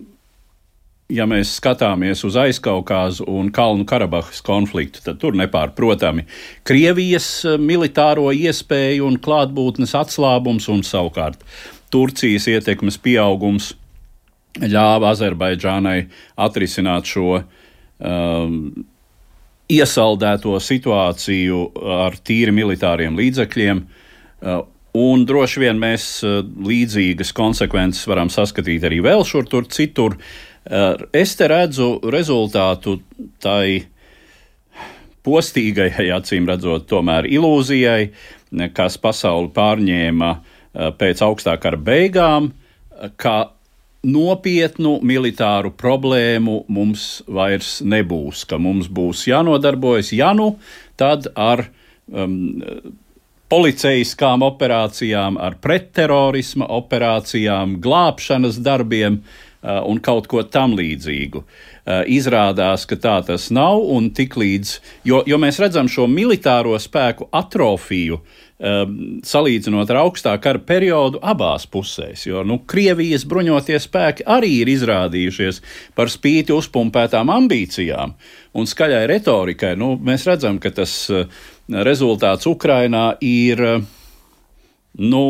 ja 1.12 1.26
mēs 1.28 1.56
skatāmies 1.58 2.22
uz 2.24 2.38
aizkaukāzu 2.40 3.26
un 3.28 3.50
Kalnu 3.52 3.84
Karabahas 3.88 4.40
konfliktu, 4.44 5.02
tad 5.04 5.18
tur 5.20 5.36
nepārprotami 5.36 6.24
Krievijas 6.68 7.28
uh, 7.44 7.58
militāro 7.60 8.30
iespēju 8.32 9.08
un 9.10 9.20
klātbūtnes 9.22 9.96
atslābums 9.98 10.70
un 10.72 10.84
savukārt 10.86 11.44
Turcijas 11.92 12.48
ietekmes 12.48 12.96
pieaugums 13.02 13.74
ļāva 14.60 15.12
Azerbaidžānai 15.12 15.98
atrisināt 16.40 17.08
šo 17.08 17.40
um, 17.40 18.56
iesaldēto 19.72 20.58
situāciju 20.60 21.62
ar 22.04 22.16
tīri 22.24 22.52
militāriem 22.54 23.16
līdzekļiem. 23.20 23.82
Uh, 24.42 24.62
Un 24.98 25.24
droši 25.24 25.62
vien 25.62 25.78
mēs 25.80 26.04
eh, 26.26 26.42
līdzīgas 26.44 27.32
konsekvences 27.36 28.04
varam 28.10 28.28
saskatīt 28.32 28.84
arī 28.84 29.00
vēl 29.04 29.24
šur 29.24 29.48
tur 29.48 29.64
citur. 29.72 30.18
Eh, 30.68 31.06
es 31.16 31.32
te 31.38 31.48
redzu 31.48 31.94
rezultātu 32.12 32.98
tai 33.40 33.86
postīgajai, 35.24 36.10
acīm 36.12 36.50
redzot, 36.50 36.84
tomēr 36.90 37.28
ilūzijai, 37.30 38.10
kas 38.76 38.98
pasauli 39.00 39.48
pārņēma 39.56 40.30
eh, 40.36 40.92
pēc 41.00 41.24
augstākā 41.24 41.62
kara 41.62 41.80
beigām, 41.80 42.52
ka 43.16 43.36
nopietnu 44.02 44.98
militāru 45.06 45.70
problēmu 45.78 46.64
mums 46.68 47.22
vairs 47.30 47.78
nebūs, 47.80 48.44
ka 48.50 48.58
mums 48.60 48.90
būs 48.92 49.24
jānodarbojas, 49.30 50.12
ja 50.12 50.34
nu 50.36 50.56
tad 51.00 51.30
ar 51.38 51.64
um, 52.10 52.60
policeiskām 53.52 54.40
operācijām, 54.46 55.36
ar 55.36 55.58
pretterorisma 55.60 56.70
operācijām, 56.72 57.76
glābšanas 57.84 58.56
darbiem 58.64 59.18
uh, 59.20 59.82
un 59.84 60.00
kaut 60.00 60.28
ko 60.30 60.40
tam 60.48 60.72
līdzīgu. 60.78 61.42
Uh, 61.42 62.00
izrādās, 62.08 62.86
ka 62.88 62.96
tā 62.96 63.18
tas 63.26 63.50
nav, 63.52 63.82
un 63.92 64.08
tiklīdz, 64.16 64.78
jo, 65.04 65.20
jo 65.28 65.40
mēs 65.42 65.60
redzam 65.60 65.90
šo 65.90 66.08
militāro 66.08 66.78
spēku 66.80 67.28
atrofiju, 67.28 68.22
um, 68.62 68.96
salīdzinot 69.26 69.90
ar 69.92 70.00
augstā 70.06 70.32
kara 70.40 70.62
periodu 70.62 71.20
abās 71.20 71.66
pusēs. 71.68 72.24
Jo 72.30 72.46
nu, 72.48 72.62
Krievijas 72.68 73.26
bruņotie 73.28 73.76
spēki 73.82 74.26
arī 74.32 74.62
ir 74.62 74.72
izrādījušies 74.72 75.60
par 75.98 76.12
spīti 76.12 76.54
uzpumpētām 76.56 77.32
ambīcijām 77.36 78.14
un 78.56 78.68
skaļai 78.68 79.04
retorikai. 79.10 79.74
Nu, 79.80 79.94
mēs 80.00 80.24
redzam, 80.30 80.62
ka 80.62 80.72
tas 80.72 80.94
uh, 81.12 81.26
rezultāts 81.68 82.48
Ukrainā 82.50 83.12
ir 83.22 83.62
nu, 84.98 85.22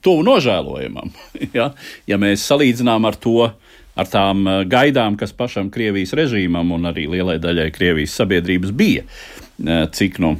tuvu 0.00 0.22
nožēlojamam. 0.26 1.10
ja? 1.56 1.72
ja 2.06 2.18
mēs 2.20 2.46
salīdzinām 2.50 3.08
ar 3.08 3.18
to, 3.20 3.50
ar 3.98 4.10
tām 4.10 4.46
eh, 4.46 4.62
gaidām, 4.70 5.18
kas 5.20 5.34
pašam 5.36 5.70
Krievijas 5.72 6.14
režīmam 6.18 6.72
un 6.76 6.90
arī 6.92 7.08
lielai 7.10 7.38
daļai 7.42 7.70
Krievijas 7.74 8.16
sabiedrības 8.20 8.74
bija, 8.76 9.04
eh, 9.04 9.84
cik 9.92 10.22
nu. 10.22 10.36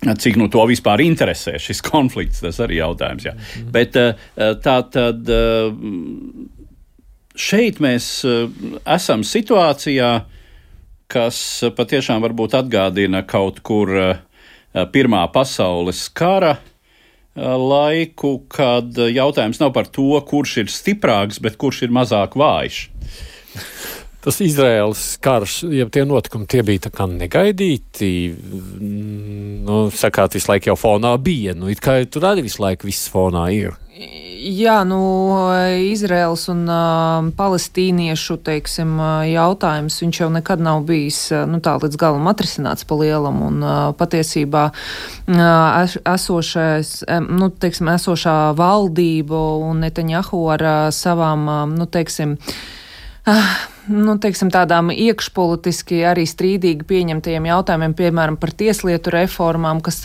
Cik 0.00 0.38
nu 0.40 0.46
to 0.48 0.62
vispār 0.64 1.02
interesē 1.04 1.58
šis 1.60 1.82
konflikts, 1.90 2.40
tas 2.40 2.56
arī 2.64 2.78
ir 2.78 2.86
jautājums. 2.86 3.26
Jā. 3.28 3.34
Mm. 3.36 3.66
Bet 3.74 3.98
eh, 4.00 4.14
tā 4.64 4.78
tad 4.88 5.28
šeit 7.40 7.78
mēs 7.80 8.06
esam 8.84 9.22
situācijā, 9.24 10.08
kas 11.10 11.38
patiešām 11.76 12.22
varbūt 12.24 12.56
atgādina 12.60 13.24
kaut 13.26 13.62
kur 13.66 13.92
eh, 13.98 14.18
Pirmā 14.94 15.24
pasaules 15.34 16.04
kara 16.14 16.52
eh, 16.56 16.62
laiku, 17.42 18.36
kad 18.50 18.98
jautājums 19.10 19.60
nav 19.62 19.74
par 19.76 19.90
to, 19.90 20.12
kurš 20.30 20.60
ir 20.64 20.70
stiprāks, 20.70 21.40
bet 21.42 21.58
kurš 21.60 21.84
ir 21.88 21.96
mazāk 21.96 22.38
vājš. 22.38 22.84
Tas 24.20 24.40
Izraels 24.44 25.16
karš, 25.24 25.62
ja 25.72 25.86
tie 25.88 26.04
notikumi 26.04 26.44
tie 26.44 26.60
bija 26.66 26.84
tā 26.86 26.90
kā 26.92 27.06
negaidīti, 27.08 28.08
nu, 29.64 29.76
sakāt, 29.96 30.34
visu 30.36 30.50
laiku 30.50 30.68
jau 30.68 30.76
fonā 30.76 31.14
bija, 31.16 31.54
nu, 31.56 31.70
it 31.72 31.80
kā 31.80 32.02
tur 32.04 32.26
arī 32.28 32.44
visu 32.44 32.60
laiku 32.60 32.90
viss 32.90 33.08
fonā 33.08 33.46
ir. 33.56 33.78
Jā, 34.40 34.78
nu, 34.88 34.98
Izraels 35.88 36.46
un 36.52 36.62
uh, 36.68 37.30
palestīniešu 37.36 38.38
teiksim, 38.44 38.94
jautājums 39.28 39.96
viņš 40.00 40.20
jau 40.22 40.28
nekad 40.32 40.62
nav 40.64 40.84
bijis 40.88 41.18
nu, 41.48 41.60
tā 41.64 41.74
līdz 41.80 42.00
galam 42.00 42.28
atrisināts 42.28 42.88
pa 42.88 42.96
lielam. 43.00 43.40
Un, 43.44 43.60
uh, 43.60 43.78
patiesībā 43.96 44.66
uh, 44.72 45.96
esošais, 46.14 46.92
nu, 47.28 47.50
teiksim, 47.52 47.92
esošā 47.92 48.36
valdība 48.56 49.40
un 49.68 49.80
Netanjahu 49.84 50.44
ar 50.56 50.64
uh, 50.64 50.82
savām, 50.96 51.48
uh, 51.48 51.64
nu, 51.68 51.88
teiksim, 51.88 52.38
uh, 52.40 52.79
nu, 53.90 54.14
teiksim, 54.22 54.50
tādām 54.52 54.92
iekšpolitiski 54.94 56.02
arī 56.08 56.26
strīdīgi 56.28 56.86
pieņemtajiem 56.88 57.48
jautājumiem, 57.50 57.96
piemēram, 57.98 58.38
par 58.40 58.52
tieslietu 58.56 59.12
reformām, 59.14 59.82
kas, 59.84 60.02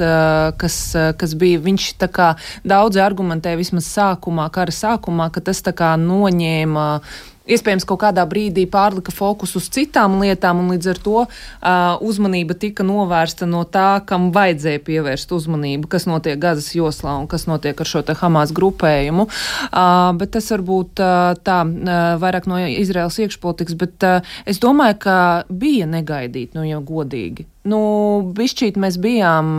kas, 0.61 0.79
kas 1.19 1.35
bija. 1.39 1.61
Viņš 1.65 1.91
tā 2.01 2.09
kā 2.11 2.31
daudzi 2.67 3.03
argumentē 3.03 3.55
vismaz 3.59 3.89
sākumā, 3.91 4.49
kara 4.55 4.73
sākumā, 4.75 5.29
ka 5.33 5.43
tas 5.45 5.63
tā 5.65 5.75
kā 5.77 5.93
noņēma 6.01 6.87
iespējams 7.49 7.85
kaut 7.87 8.01
kādā 8.03 8.25
brīdī 8.29 8.65
pārlika 8.71 9.13
fokus 9.15 9.55
uz 9.59 9.69
citām 9.73 10.19
lietām, 10.21 10.61
un 10.63 10.73
līdz 10.73 10.91
ar 10.93 11.01
to 11.05 11.15
uh, 11.23 11.29
uzmanība 12.05 12.57
tika 12.59 12.85
novērsta 12.85 13.47
no 13.49 13.63
tā, 13.69 14.01
kam 14.09 14.31
vajadzēja 14.35 14.83
pievērst 14.85 15.33
uzmanību, 15.35 15.89
kas 15.91 16.07
notiek 16.09 16.39
Gazas 16.41 16.71
joslā 16.75 17.17
un 17.21 17.29
kas 17.31 17.47
notiek 17.49 17.79
ar 17.79 17.89
šo 17.89 18.03
Hamas 18.15 18.53
grupējumu. 18.55 19.27
Uh, 19.27 20.11
bet 20.19 20.35
tas 20.35 20.51
varbūt 20.53 21.01
uh, 21.03 21.33
tā 21.45 21.61
uh, 21.65 22.05
vairāk 22.21 22.49
no 22.49 22.61
Izraels 22.65 23.19
iekšpolitikas, 23.23 23.79
bet 23.79 24.07
uh, 24.07 24.37
es 24.45 24.61
domāju, 24.61 25.01
ka 25.07 25.17
bija 25.49 25.89
negaidīt, 25.89 26.55
nu 26.57 26.65
jau 26.67 26.81
godīgi. 26.85 27.49
Nu, 27.65 27.79
bišķīt 28.37 28.75
mēs 28.77 28.99
bijām, 29.01 29.55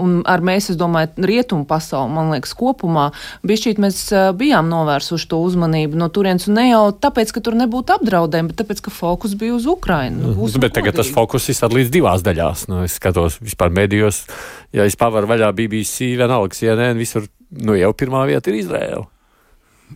un 0.00 0.12
ar 0.24 0.40
mēs, 0.44 0.70
es 0.72 0.78
domāju, 0.80 1.10
rietumu 1.28 1.66
pasauli, 1.68 2.14
man 2.16 2.32
liekas, 2.32 2.54
kopumā, 2.56 3.10
bišķīt 3.44 3.82
mēs 3.84 3.98
bijām 4.40 4.70
novērsuši 4.72 5.28
to 5.28 5.42
uzmanību 5.44 6.00
no 6.00 6.08
turienes, 6.08 6.48
un 6.48 6.56
ne 6.56 6.70
jau 6.70 6.86
tāpēc, 7.04 7.34
ka 7.36 7.44
tur 7.44 7.58
nebūtu 7.60 7.98
apdraudējumi, 7.98 8.48
bet 8.48 8.62
tāpēc, 8.62 8.80
ka 8.86 8.94
fokus 8.94 9.36
bija 9.36 9.58
uz 9.58 9.68
Ukrainu. 9.68 10.32
Nu, 10.32 10.48
bet 10.64 10.72
tagad 10.78 10.96
tas 10.96 11.12
fokus 11.12 11.50
ir 11.52 11.60
sadalīts 11.60 11.92
divās 11.92 12.24
daļās. 12.24 12.64
Nu, 12.72 12.80
es 12.88 12.96
skatos 12.96 13.36
vispār 13.44 13.74
medijos, 13.76 14.24
ja 14.72 14.88
es 14.88 14.96
pavaru 14.96 15.28
vaļā 15.34 15.52
BBC, 15.52 16.14
vienalga, 16.16 16.56
CNN, 16.56 16.96
visur, 16.96 17.28
nu 17.60 17.76
jau 17.76 17.92
pirmā 17.92 18.24
vieta 18.32 18.48
ir 18.48 18.62
Izraela. 18.64 19.04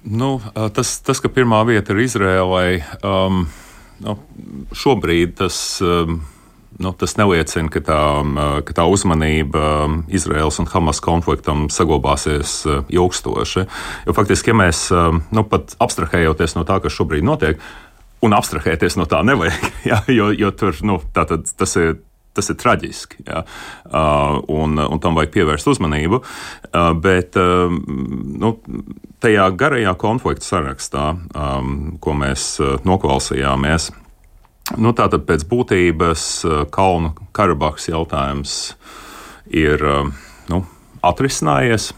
Nu, 0.05 0.35
tas, 0.77 0.99
tas, 1.01 1.25
ka 1.25 1.33
pirmā 1.33 1.65
vieta 1.65 1.97
ir 1.97 2.05
Izraēlai, 2.05 2.73
um, 3.01 3.47
nu, 4.05 4.21
šobrīd 4.77 5.39
tas. 5.41 5.79
Um, 5.81 6.21
nu, 6.77 6.93
tas 6.93 7.17
neliecina, 7.19 7.71
ka 7.73 7.83
tā, 7.85 8.01
ka 8.67 8.77
tā 8.77 8.87
uzmanība 8.91 9.63
Izraels 10.13 10.61
un 10.63 10.69
Hamas 10.71 11.01
konfliktam 11.05 11.67
saglabāsies 11.73 12.61
ilgstoši. 12.93 13.65
Jo 14.07 14.17
faktiski, 14.17 14.53
ja 14.53 14.59
mēs 14.59 14.89
nu, 14.93 15.45
pat 15.49 15.75
abstrahējoties 15.83 16.59
no 16.59 16.67
tā, 16.69 16.81
kas 16.85 16.95
šobrīd 16.95 17.27
notiek, 17.27 17.63
un 18.25 18.35
abstrahēties 18.37 18.99
no 18.99 19.09
tā 19.11 19.23
nevajag, 19.27 19.73
ja, 19.91 20.03
jo, 20.13 20.31
jo 20.37 20.53
tur 20.57 20.79
nu, 20.87 21.01
tātad, 21.17 21.49
tas 21.57 21.79
ir. 21.81 21.99
Tas 22.39 22.53
ir 22.53 22.55
traģiski, 22.61 23.25
ja, 23.27 23.41
un, 24.53 24.79
un 24.79 25.01
tam 25.03 25.17
vajag 25.17 25.33
pievērst 25.35 25.67
uzmanību. 25.73 26.21
Bet 27.03 27.35
nu, 27.35 28.51
tajā 29.19 29.47
garajā 29.59 29.95
konflikta 29.99 30.47
sarakstā, 30.47 31.07
ko 31.99 32.15
mēs 32.21 32.45
noklausījāmies, 32.87 33.89
Nu, 34.77 34.93
Tātad 34.93 35.25
pēc 35.29 35.47
būtības 35.49 36.25
eh, 36.45 36.59
Kalnu 36.73 37.15
Karabahas 37.33 37.89
jautājums 37.89 38.59
ir 39.49 39.81
eh, 39.81 40.11
nu, 40.53 40.61
atrisinājies. 41.07 41.95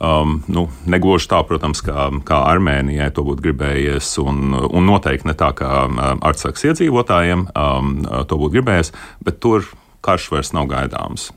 Um, 0.00 0.38
nu, 0.48 0.62
negluži 0.88 1.26
tā, 1.28 1.42
protams, 1.44 1.82
kā, 1.84 2.06
kā 2.24 2.38
Armēnijai 2.48 3.10
to 3.12 3.20
būtu 3.26 3.44
gribējies, 3.44 4.14
un, 4.22 4.54
un 4.56 4.86
noteikti 4.88 5.28
ne 5.28 5.34
tā, 5.36 5.50
kā 5.52 5.82
um, 5.90 5.98
Artsaks 6.24 6.64
iedzīvotājiem 6.70 7.42
um, 7.50 7.90
to 8.08 8.38
būtu 8.40 8.54
gribējies, 8.54 8.94
bet 9.20 9.42
tur 9.44 9.68
karš 10.00 10.30
vairs 10.32 10.54
nav 10.56 10.70
gaidāms. 10.72 11.28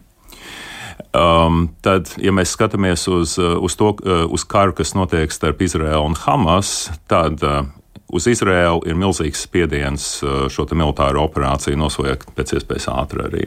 Um, 1.11 1.73
tad, 1.83 2.13
ja 2.23 2.31
mēs 2.31 2.55
skatāmies 2.55 3.03
uz, 3.11 3.35
uz 3.35 3.75
to, 3.75 3.97
uz 4.31 4.47
karu, 4.47 4.77
kas 4.79 4.95
notiek 4.95 5.35
starp 5.35 5.59
Izraēlu 5.67 6.13
un 6.13 6.15
Hamas, 6.23 6.71
tad 7.11 7.43
uh, 7.43 7.65
uz 8.13 8.27
Izraēlu 8.29 8.83
ir 8.89 8.97
milzīgs 8.99 9.45
spiediens 9.47 10.07
uh, 10.23 10.45
šo 10.51 10.67
militāro 10.71 11.25
operāciju 11.27 11.79
nosveikt 11.79 12.33
pēc 12.37 12.57
iespējas 12.59 12.89
ātri 12.93 13.25
arī. 13.27 13.45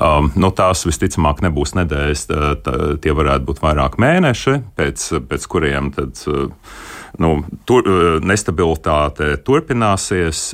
Um, 0.00 0.30
nu, 0.38 0.52
tās 0.54 0.84
visticamāk 0.86 1.42
nebūs 1.44 1.74
nedēļas, 1.78 2.22
tā, 2.30 2.54
tā, 2.64 2.76
tie 3.02 3.12
varētu 3.16 3.48
būt 3.48 3.60
vairāk 3.62 3.98
mēneši, 4.00 4.56
pēc, 4.78 5.06
pēc 5.28 5.46
kuriem 5.50 5.90
tad, 5.96 6.20
uh, 6.30 6.72
nu, 7.20 7.34
tur, 7.68 7.84
uh, 7.84 8.16
nestabilitāte 8.24 9.34
turpināsies, 9.46 10.50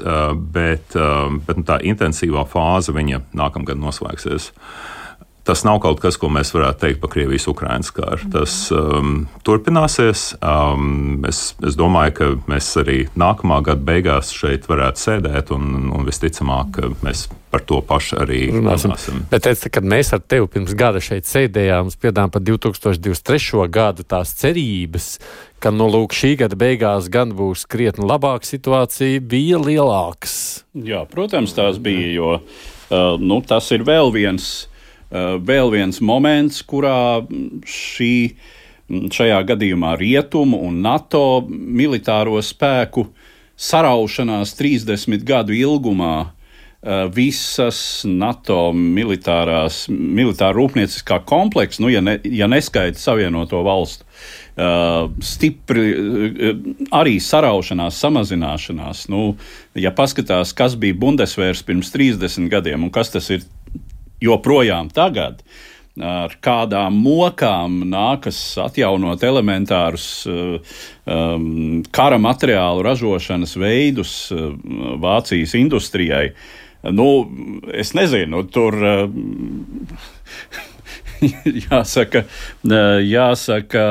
bet, 0.52 0.96
bet 1.46 1.60
nu, 1.60 1.66
tā 1.68 1.80
intensīvā 1.84 2.46
fāze 2.48 2.96
viņa 2.96 3.22
nākamgad 3.36 3.80
noslēgsies. 3.82 4.50
Uh, 4.50 4.95
Tas 5.46 5.62
nav 5.62 5.78
kaut 5.84 6.00
kas, 6.02 6.16
ko 6.18 6.26
mēs 6.32 6.50
varētu 6.50 6.82
teikt 6.82 7.00
par 7.02 7.12
Krievijas-Ukrainas 7.12 7.92
karu. 7.94 8.18
Mhm. 8.24 8.32
Tas 8.34 8.54
um, 8.74 9.12
turpināsies. 9.46 10.32
Um, 10.42 11.22
es, 11.28 11.52
es 11.62 11.78
domāju, 11.78 12.14
ka 12.18 12.30
mēs 12.50 12.72
arī 12.82 13.04
nākamā 13.14 13.60
gada 13.68 13.86
beigās 13.86 14.32
šeit 14.34 14.66
varētu 14.66 15.04
sēdēt, 15.04 15.54
un, 15.54 15.90
un 15.94 16.06
visticamāk, 16.08 16.82
mēs 17.06 17.28
par 17.54 17.62
to 17.62 17.78
pašu 17.86 18.18
arī 18.24 18.40
runāsim. 18.50 18.90
runāsim. 18.90 19.22
Bet, 19.30 19.46
es, 19.46 19.62
kad 19.72 19.86
mēs 19.86 20.10
ar 20.12 20.20
tevi 20.26 20.50
pirms 20.50 20.74
gada 20.76 21.00
šeit 21.00 21.30
sēdējām, 21.30 21.94
spiedām 21.94 22.34
par 22.34 22.42
2023. 22.44 23.62
gadu 23.72 24.02
tās 24.02 24.34
cerības, 24.42 25.10
ka 25.62 25.70
nu, 25.70 25.86
lūk, 25.94 26.12
šī 26.16 26.34
gada 26.42 26.58
beigās 26.58 27.06
gan 27.12 27.32
būs 27.38 27.64
krietni 27.70 28.06
labāka 28.06 28.50
situācija, 28.50 29.22
bija 29.22 29.62
lielāks. 29.62 30.64
Jā, 30.74 31.06
protams, 31.08 31.54
tās 31.56 31.78
bija, 31.78 32.10
jo 32.18 32.32
uh, 32.40 33.14
nu, 33.23 33.44
tas 33.47 33.71
ir 33.73 33.86
vēl 33.86 34.10
viens 34.10 34.66
vēl 35.10 35.71
viens 35.71 36.00
moments, 36.02 36.62
kurā 36.66 37.23
šī, 37.66 38.14
šajā 38.86 39.38
gadījumā 39.52 39.95
rietumu 40.00 40.60
un 40.66 40.80
NATO 40.82 41.45
militāro 41.49 42.40
spēku 42.42 43.06
saraušanās 43.56 44.54
30 44.58 45.25
gadu 45.26 45.56
ilgumā 45.56 46.14
eh, 46.26 47.06
visas 47.12 47.78
NATO 48.06 48.71
militārās, 48.76 49.86
militāra 49.88 50.54
rūpnieciskā 50.58 51.23
kompleksa, 51.28 51.82
nu, 51.82 51.90
ja, 51.92 52.02
ne, 52.04 52.19
ja 52.25 52.49
neskaita 52.50 53.00
savienoto 53.00 53.62
valstu, 53.66 54.04
uh, 54.56 55.08
stipri 55.25 55.86
uh, 55.92 56.60
arī 57.00 57.16
saraušanās, 57.21 57.99
samazināšanās. 58.04 59.06
Nu, 59.12 59.34
ja 59.76 59.92
paskatās, 59.97 60.52
kas 60.56 60.76
bija 60.80 60.97
Bundesvērs 61.00 61.64
pirms 61.66 61.92
30 61.97 62.52
gadiem 62.52 62.86
un 62.86 62.92
kas 62.92 63.12
tas 63.14 63.32
ir 63.32 63.45
joprojām 64.22 64.90
tagad. 64.94 65.42
Ar 65.96 66.34
kādām 66.44 66.98
mokām 67.00 67.78
nākas 67.88 68.36
atjaunot 68.60 69.22
elementārus 69.24 70.06
um, 70.28 71.80
kara 71.88 72.18
materiālu 72.20 72.84
ražošanas 72.84 73.56
veidus 73.56 74.12
uh, 74.34 74.52
Vācijas 75.00 75.56
industrijai. 75.56 76.34
Nu, 76.92 77.08
es 77.72 77.94
nezinu, 77.96 78.44
tur 78.52 78.76
uh, 78.76 79.08
jāsaka, 81.70 82.26
jāsaka 83.08 83.84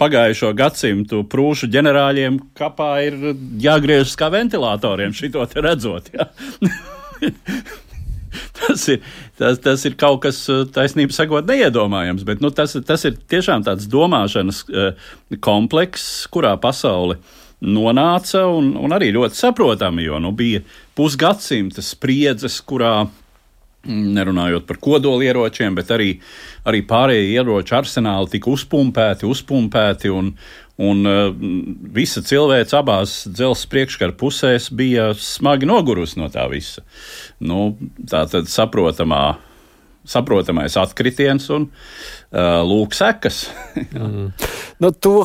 pagājušo 0.00 0.52
gadsimtu 0.54 1.24
prūšu 1.30 1.66
ģenerāļiem 1.72 2.36
kapā 2.58 2.92
ir 3.08 3.16
jāgriežas 3.64 4.14
kā 4.20 4.28
ventilatoriem, 4.30 5.16
šito 5.16 5.48
redzot. 5.56 6.12
Ja? 6.14 6.28
tas, 8.60 8.86
ir, 8.92 9.04
tas, 9.38 9.60
tas 9.62 9.84
ir 9.88 9.96
kaut 10.00 10.22
kas, 10.24 10.40
eh, 10.52 10.64
taisnība 10.74 11.16
sakot, 11.16 11.48
neiedomājams. 11.48 12.24
Bet 12.28 12.42
nu, 12.44 12.52
tas, 12.54 12.76
tas 12.86 13.06
ir 13.08 13.18
tiešām 13.30 13.66
tāds 13.66 13.88
domāšanas 13.90 14.64
uh, 14.70 15.12
komplekss, 15.44 16.26
kurā 16.32 16.54
pasaule 16.60 17.18
nonāca 17.60 18.46
un, 18.48 18.72
un 18.80 18.96
arī 18.96 19.10
ļoti 19.12 19.36
saprotami, 19.36 20.06
jo 20.06 20.20
nu, 20.22 20.32
bija 20.36 20.62
pusgadsimta 20.98 21.84
spriedzes, 21.84 22.60
kurā. 22.64 22.94
Nerunājot 23.88 24.66
par 24.68 24.76
kodolieročiem, 24.76 25.76
bet 25.78 25.92
arī, 25.94 26.10
arī 26.68 26.82
pārējie 26.84 27.30
ieroču 27.38 27.78
arsenāli 27.78 28.34
tika 28.34 28.50
uzpumpēti, 28.52 29.28
uzpumpēti, 29.28 30.10
un, 30.12 30.34
Un 30.80 31.04
uh, 31.04 31.28
visa 31.92 32.22
cilvēce 32.24 32.72
abās 32.78 33.12
dzelzceļa 33.28 33.70
priekškara 33.72 34.14
pusēs 34.16 34.70
bija 34.72 35.10
smagi 35.12 35.68
nogurusi 35.68 36.16
no 36.16 36.30
tā 36.32 36.46
visa. 36.48 36.80
Nu, 37.44 37.74
tā 38.08 38.22
tad 38.30 38.48
saprotamā, 38.48 39.34
saprotamais 40.08 40.78
atkritiens 40.80 41.50
un 41.52 41.68
uh, 41.68 42.62
lūk 42.64 42.96
sekas. 42.96 43.42
mm. 43.92 44.30
nu, 44.82 44.92
to, 44.96 45.18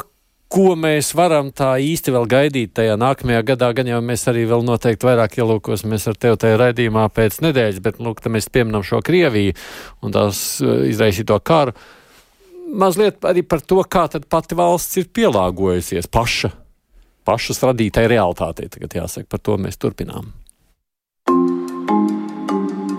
ko 0.56 0.76
mēs 0.80 1.12
varam 1.18 1.50
tā 1.56 1.74
īsti 1.84 2.14
vēl 2.16 2.28
gaidīt 2.32 2.74
tajā 2.78 2.96
nākamajā 3.00 3.42
gadā, 3.50 3.72
gan 3.76 3.90
jau 3.90 4.00
mēs 4.06 4.24
arī 4.32 4.46
vēl 4.48 4.64
noteikti 4.64 5.08
vairāk 5.08 5.36
ielūkosimies 5.42 6.08
ar 6.12 6.20
tevi 6.20 6.40
tajā 6.46 6.60
raidījumā 6.62 7.10
pēc 7.12 7.42
nedēļas, 7.44 7.82
bet, 7.84 8.00
lūk, 8.04 8.24
mēs 8.32 8.48
pieminam 8.54 8.86
šo 8.86 9.02
Krieviju 9.06 9.56
un 10.06 10.16
tās 10.16 10.46
uh, 10.64 10.86
izraisīto 10.88 11.38
karu. 11.44 11.76
Mazliet 12.76 13.28
arī 13.28 13.44
par 13.46 13.62
to, 13.62 13.82
kā 13.84 14.08
pati 14.32 14.58
valsts 14.58 15.02
ir 15.02 15.12
pielāgojusies 15.14 16.08
paša, 16.12 16.54
pašas 17.28 17.62
radītai 17.68 18.08
realitātei. 18.16 18.72
Tagad 18.72 18.98
jāsaka, 19.02 19.30
par 19.36 19.44
to 19.44 19.60
mēs 19.62 19.78
turpinām. 19.82 20.32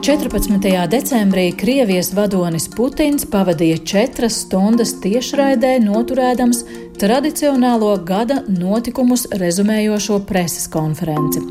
14. 0.07 0.87
decembrī 0.87 1.51
Krievijas 1.59 2.13
vadonis 2.15 2.69
Putins 2.71 3.25
pavadīja 3.27 3.81
četras 3.83 4.37
stundas 4.45 4.93
tiešraidē, 5.03 5.73
noturēdams 5.83 6.61
tradicionālo 7.03 7.91
gada 8.07 8.37
notikumus 8.47 9.27
rezumējošo 9.35 10.21
preses 10.29 10.69
konferenci. 10.71 11.43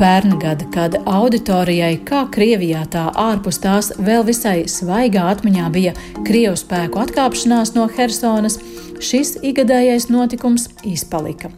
Pērn 0.00 0.38
gada, 0.40 0.64
kad 0.72 0.96
auditorijai, 1.04 1.98
kā 2.08 2.24
Krievijā, 2.32 2.86
tā 2.88 3.04
ārpus 3.12 3.60
tās 3.60 3.92
vēl 4.00 4.24
visai 4.24 4.62
svaigā 4.64 5.28
atmiņā 5.34 5.68
bija 5.76 5.92
Krievu 6.24 6.56
spēku 6.56 7.04
atkāpšanās 7.04 7.76
no 7.76 7.84
Helsonas, 7.98 8.56
šis 9.04 9.36
igadējais 9.46 10.08
notikums 10.12 10.68
izpalika. 10.86 11.50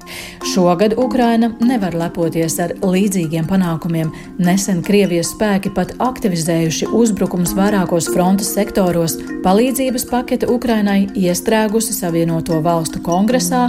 Šogad 0.52 0.94
Ukraina 0.98 1.50
nevar 1.60 1.94
lepoties 1.98 2.58
ar 2.62 2.74
līdzīgiem 2.82 3.48
panākumiem. 3.50 4.12
Nesen 4.42 4.82
Krievijas 4.86 5.32
spēki 5.34 5.72
pat 5.74 5.94
aktivizējuši 6.02 6.90
uzbrukums 6.94 7.54
vairākos 7.58 8.10
frontes 8.12 8.52
sektoros. 8.54 9.18
Palīdzības 9.44 10.06
pakete 10.10 10.48
Ukrainai 10.50 11.06
iestrēgusi 11.18 11.96
Savienoto 11.96 12.60
valstu 12.64 13.02
kongresā, 13.04 13.66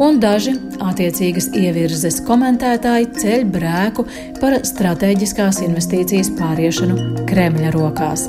un 0.00 0.20
daži 0.20 0.56
attiecīgas 0.82 1.50
ievirzes 1.56 2.20
komentētāji 2.26 3.10
ceļ 3.20 3.48
brēku 3.54 4.06
par 4.40 4.60
strateģiskās 4.66 5.62
investīcijas 5.66 6.32
pāriešanu 6.38 7.26
Kremļa 7.30 7.74
rokās. 7.74 8.28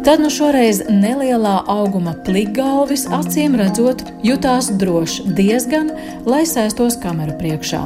Tad 0.00 0.22
nu 0.22 0.30
šoreiz 0.32 0.78
nelielā 0.88 1.58
auguma 1.68 2.14
plikgalvis 2.24 3.02
acīm 3.12 3.52
redzot 3.60 4.00
jutās 4.24 4.70
droši 4.80 5.26
diezgan, 5.36 5.90
lai 6.24 6.46
sēstos 6.48 6.96
kameru 7.02 7.34
priekšā. 7.36 7.82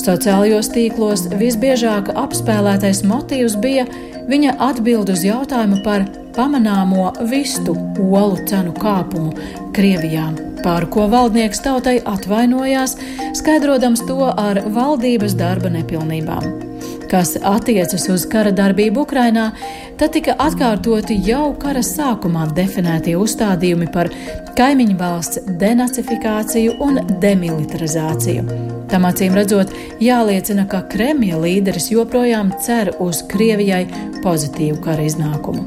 Sociālajos 0.00 0.70
tīklos 0.72 1.26
visbiežāk 1.36 2.08
apspēlētais 2.16 3.02
motīvs 3.04 3.58
bija 3.60 3.84
viņa 4.30 4.56
atbild 4.70 5.12
uz 5.12 5.26
jautājumu 5.26 5.82
par 5.84 6.06
pamanāmo 6.32 7.10
vistu 7.28 7.76
olu 8.08 8.40
cenu 8.48 8.72
kāpumu 8.80 9.34
Krievijā, 9.76 10.30
par 10.64 10.88
ko 10.88 11.10
valdnieks 11.12 11.60
tautai 11.66 11.98
atvainojās, 12.08 12.96
skaidrojams 13.36 14.08
to 14.08 14.32
ar 14.32 14.64
valdības 14.72 15.36
darba 15.36 15.76
nepilnībām 15.76 16.69
kas 17.10 17.34
attiecas 17.42 18.06
uz 18.12 18.24
kara 18.30 18.52
darbību 18.54 19.02
Ukrainā, 19.04 19.50
tad 19.98 20.14
tika 20.14 20.36
atkārtoti 20.38 21.16
jau 21.26 21.50
kara 21.58 21.82
sākumā 21.84 22.46
definētie 22.54 23.16
uzstādījumi 23.18 23.90
par 23.94 24.12
kaimiņu 24.58 24.98
valsts 25.00 25.42
denacifikāciju 25.60 26.76
un 26.86 27.00
demilitarizāciju. 27.22 28.46
Tam 28.90 29.06
acīm 29.06 29.34
redzot, 29.38 29.74
jāliecina, 30.02 30.66
ka 30.70 30.84
Kremļa 30.90 31.42
līderis 31.44 31.90
joprojām 31.92 32.54
cer 32.62 32.94
uz 33.02 33.24
Krievijai 33.30 33.84
pozitīvu 34.24 34.80
kara 34.84 35.06
iznākumu. 35.06 35.66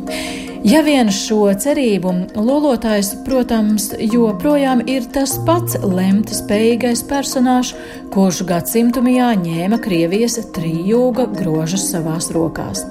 Ja 0.63 0.79
vien 0.79 1.09
šo 1.11 1.49
cerību 1.59 2.13
lolotājs, 2.39 3.09
protams, 3.25 3.89
joprojām 3.99 4.79
ir 4.87 5.03
tas 5.11 5.33
pats 5.43 5.75
lemt 5.83 6.31
spējīgais 6.31 7.01
personāžs, 7.09 7.73
kurš 8.13 8.39
gadsimtumijā 8.47 9.33
ņēma 9.41 9.81
Krievijas 9.83 10.37
trijūga 10.55 11.27
grožus 11.35 11.89
savās 11.91 12.31
rokās. 12.31 12.85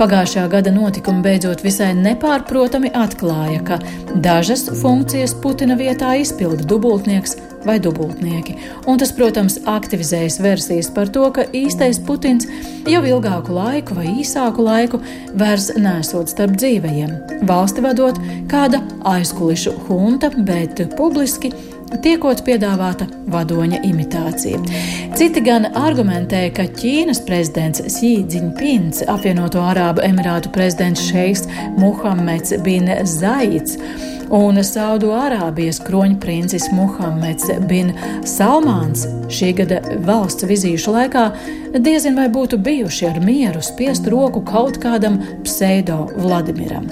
Pagājušā 0.00 0.46
gada 0.56 0.72
notikumi 0.72 1.20
beidzot 1.26 1.60
visai 1.66 1.90
nepārprotami 2.00 2.94
atklāja, 2.96 3.60
ka 3.68 3.82
dažas 4.16 4.70
funkcijas 4.80 5.36
Putina 5.44 5.76
vietā 5.76 6.14
izpilda 6.16 6.64
dubultnieks 6.64 7.36
vai 7.66 7.78
dubultnieki. 7.82 8.56
Un 8.90 9.00
tas, 9.00 9.12
protams, 9.16 9.58
aktivizējas 9.68 10.38
versijas 10.42 10.90
par 10.94 11.10
to, 11.12 11.24
ka 11.34 11.46
īstais 11.56 12.00
Putins 12.02 12.48
jau 12.88 13.02
ilgāku 13.06 13.54
laiku 13.56 13.98
vai 13.98 14.08
īsāku 14.22 14.64
laiku 14.66 15.02
vairs 15.38 15.70
nesot 15.78 16.32
starp 16.32 16.56
dzīvajiem. 16.60 17.14
Valsti 17.48 17.84
vadot 17.84 18.18
kāda 18.50 18.82
aizkulišu 19.12 19.76
hunta, 19.88 20.32
bet 20.46 20.82
publiski 20.96 21.52
tiekot 22.00 22.40
piedāvāta 22.46 23.06
vadoņa 23.32 23.82
imitācija. 23.84 24.60
Citi 25.18 25.42
gan 25.44 25.68
argumentē, 25.76 26.46
ka 26.56 26.64
Ķīnas 26.78 27.20
prezidents 27.26 27.82
Xi 27.98 28.14
Jinpings, 28.32 29.02
apvienoto 29.12 29.60
Arābu 29.64 30.04
Emirātu 30.06 30.52
prezidents 30.54 31.04
Šeiks 31.10 31.44
Muhameds 31.76 32.56
bin 32.64 32.88
Zaits 33.08 33.76
un 34.30 34.60
Saudu 34.64 35.12
Arābijas 35.16 35.80
kroņprincis 35.82 36.68
Muhameds 36.76 37.50
bin 37.70 37.92
Salmāns 38.28 39.06
šī 39.32 39.52
gada 39.62 39.80
valsts 40.06 40.46
vizīšu 40.48 40.94
laikā 40.96 41.24
diezin 41.78 42.18
vai 42.18 42.28
būtu 42.32 42.60
bijuši 42.62 43.08
ar 43.10 43.20
mieru 43.24 43.62
spiest 43.64 44.06
roku 44.12 44.44
kaut 44.46 44.78
kādam 44.82 45.20
pseido 45.46 46.06
Vladimiram. 46.16 46.88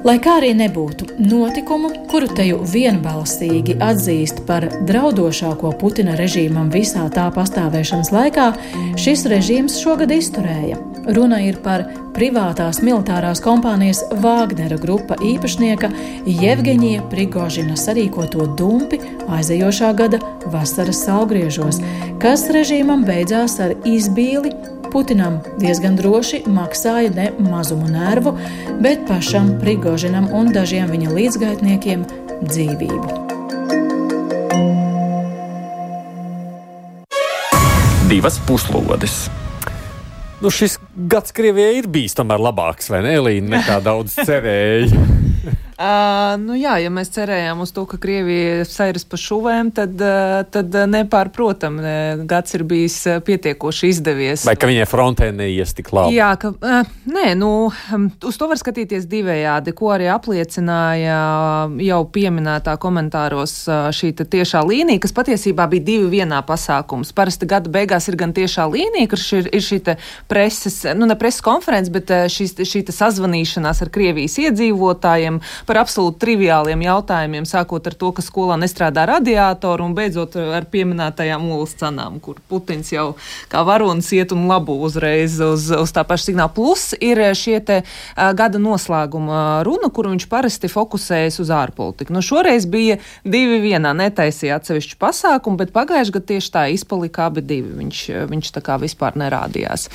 Lai 0.00 0.16
kā 0.16 0.38
arī 0.38 0.54
nebūtu, 0.56 1.10
notikumu, 1.20 1.90
kuru 2.08 2.30
te 2.32 2.46
jau 2.48 2.62
vienbalsīgi 2.64 3.76
atzīst 3.84 4.46
par 4.48 4.64
draudošāko 4.88 5.74
Putina 5.80 6.14
režīmam 6.16 6.72
visā 6.72 7.04
tā 7.12 7.26
pastāvēšanas 7.34 8.08
laikā, 8.14 8.46
šis 8.96 9.26
režīms 9.28 9.76
šogad 9.82 10.16
izturēja. 10.16 10.80
Runa 11.08 11.38
ir 11.40 11.56
par 11.64 11.86
privātās 12.12 12.82
militārās 12.84 13.40
kompānijas 13.40 14.02
Vāgnera 14.20 14.76
grupa 14.80 15.16
īpašnieka 15.24 15.88
Jevgeņija 16.28 17.06
Prigožina 17.12 17.76
sarīkoto 17.80 18.44
dumpi 18.58 19.00
aizejošā 19.32 19.94
gada 19.96 20.20
vasaras 20.52 21.00
salgriežos, 21.06 21.80
kas 22.20 22.44
režīmam 22.52 23.06
beidzās 23.08 23.56
ar 23.64 23.74
izbīli. 23.88 24.52
Putinam 24.90 25.38
diezgan 25.62 25.96
droši 25.96 26.42
maksāja 26.50 27.14
ne 27.14 27.30
mazumu 27.38 27.88
nervu, 27.88 28.34
bet 28.82 29.06
pašam 29.08 29.54
Prigožinam 29.62 30.28
un 30.36 30.52
dažiem 30.52 30.90
viņa 30.92 31.16
līdzgaitniekiem 31.16 32.06
dzīvību. 32.44 33.18
Divas 38.10 38.40
puslodes! 38.42 39.30
Nu, 40.40 40.48
šis 40.48 40.78
gads 41.10 41.34
Krievijai 41.36 41.82
ir 41.82 41.88
bijis 41.92 42.16
tomēr 42.16 42.40
labāks, 42.40 42.88
vai 42.88 43.02
ne, 43.04 43.12
Elīna, 43.18 43.58
nekā 43.58 43.80
daudz 43.84 44.14
cerēja. 44.24 44.88
Uh, 45.80 46.34
nu 46.36 46.52
jā, 46.60 46.74
ja 46.76 46.90
mēs 46.92 47.08
cerējām 47.14 47.62
uz 47.64 47.70
to, 47.72 47.86
ka 47.88 47.96
Krievija 47.96 48.66
sairas 48.68 49.06
pa 49.08 49.16
šuvēm, 49.16 49.70
tad, 49.72 49.94
uh, 50.04 50.42
tad 50.52 50.74
nepārprotam, 50.92 51.78
gads 52.28 52.52
ir 52.58 52.66
bijis 52.68 52.98
pietiekoši 53.24 53.88
izdevies. 53.88 54.44
Vai 54.44 54.58
ka 54.60 54.68
viņai 54.68 54.84
frontē 54.84 55.30
neies 55.32 55.72
tik 55.78 55.88
labi? 55.96 56.18
Jā, 56.18 56.34
ka, 56.42 56.50
uh, 56.52 56.90
nē, 57.08 57.30
nu, 57.40 57.70
uz 58.28 58.36
to 58.36 58.48
var 58.50 58.60
skatīties 58.60 59.06
divējādi, 59.08 59.72
ko 59.78 59.88
arī 59.94 60.10
apliecināja 60.12 61.22
jau 61.86 62.02
pieminētā 62.12 62.76
komentāros 62.82 63.56
šī 63.96 64.12
tiešā 64.20 64.60
līnija, 64.68 65.00
kas 65.06 65.16
patiesībā 65.16 65.64
bija 65.72 65.86
divi 65.88 66.12
vienā 66.18 66.42
pasākums. 66.44 67.14
Parasti 67.16 67.48
gada 67.48 67.72
beigās 67.72 68.10
ir 68.12 68.20
gan 68.20 68.36
tiešā 68.36 68.68
līnija, 68.68 69.08
kur 69.14 69.24
ir, 69.40 69.48
ir 69.48 69.64
šī 69.64 69.80
preses, 70.28 70.82
nu 70.92 71.08
ne 71.08 71.16
preses 71.16 71.40
konferences, 71.48 71.88
bet 71.96 72.12
šī, 72.36 72.50
šī 72.68 72.84
sazvanīšanās 73.00 73.80
ar 73.80 73.94
Krievijas 73.96 74.36
iedzīvotājiem 74.44 75.40
par 75.70 75.84
absolūti 75.84 76.18
triviāliem 76.24 76.80
jautājumiem, 76.82 77.44
sākot 77.46 77.84
ar 77.86 77.94
to, 77.94 78.08
ka 78.16 78.24
skolā 78.26 78.56
nestrādā 78.58 79.04
radiātori 79.06 79.84
un 79.84 79.92
beidzot 79.94 80.34
ar 80.40 80.64
pieminētajām 80.72 81.44
olas 81.54 81.76
cenām, 81.78 82.16
kur 82.18 82.40
Putins 82.50 82.90
jau 82.90 83.12
kā 83.52 83.62
varonis 83.66 84.08
iet 84.16 84.34
un 84.34 84.48
labu 84.50 84.74
uzreiz 84.82 85.36
uz, 85.44 85.68
uz 85.70 85.92
tā 85.94 86.02
paša 86.08 86.30
signāla. 86.30 86.50
Plus 86.56 86.88
ir 86.98 87.22
šie 87.38 87.60
te 87.62 87.76
gada 88.16 88.58
noslēguma 88.58 89.60
runa, 89.66 89.92
kur 89.94 90.08
viņš 90.10 90.26
parasti 90.32 90.70
fokusējas 90.72 91.38
uz 91.44 91.52
ārpolitiku. 91.54 92.16
Nu, 92.16 92.24
šoreiz 92.24 92.66
bija 92.70 92.98
divi 93.22 93.60
vienā, 93.62 93.94
netaisīja 93.94 94.58
atsevišķu 94.58 94.98
pasākumu, 94.98 95.60
bet 95.62 95.74
pagājušajā 95.76 96.16
gadā 96.16 96.30
tieši 96.32 96.52
tā 96.56 96.64
izpalika 96.74 97.28
abi 97.30 97.46
divi. 97.46 97.76
Viņš, 97.78 98.02
viņš 98.32 98.50
tā 98.58 98.64
kā 98.66 98.80
vispār 98.82 99.14
nerādījās. 99.22 99.86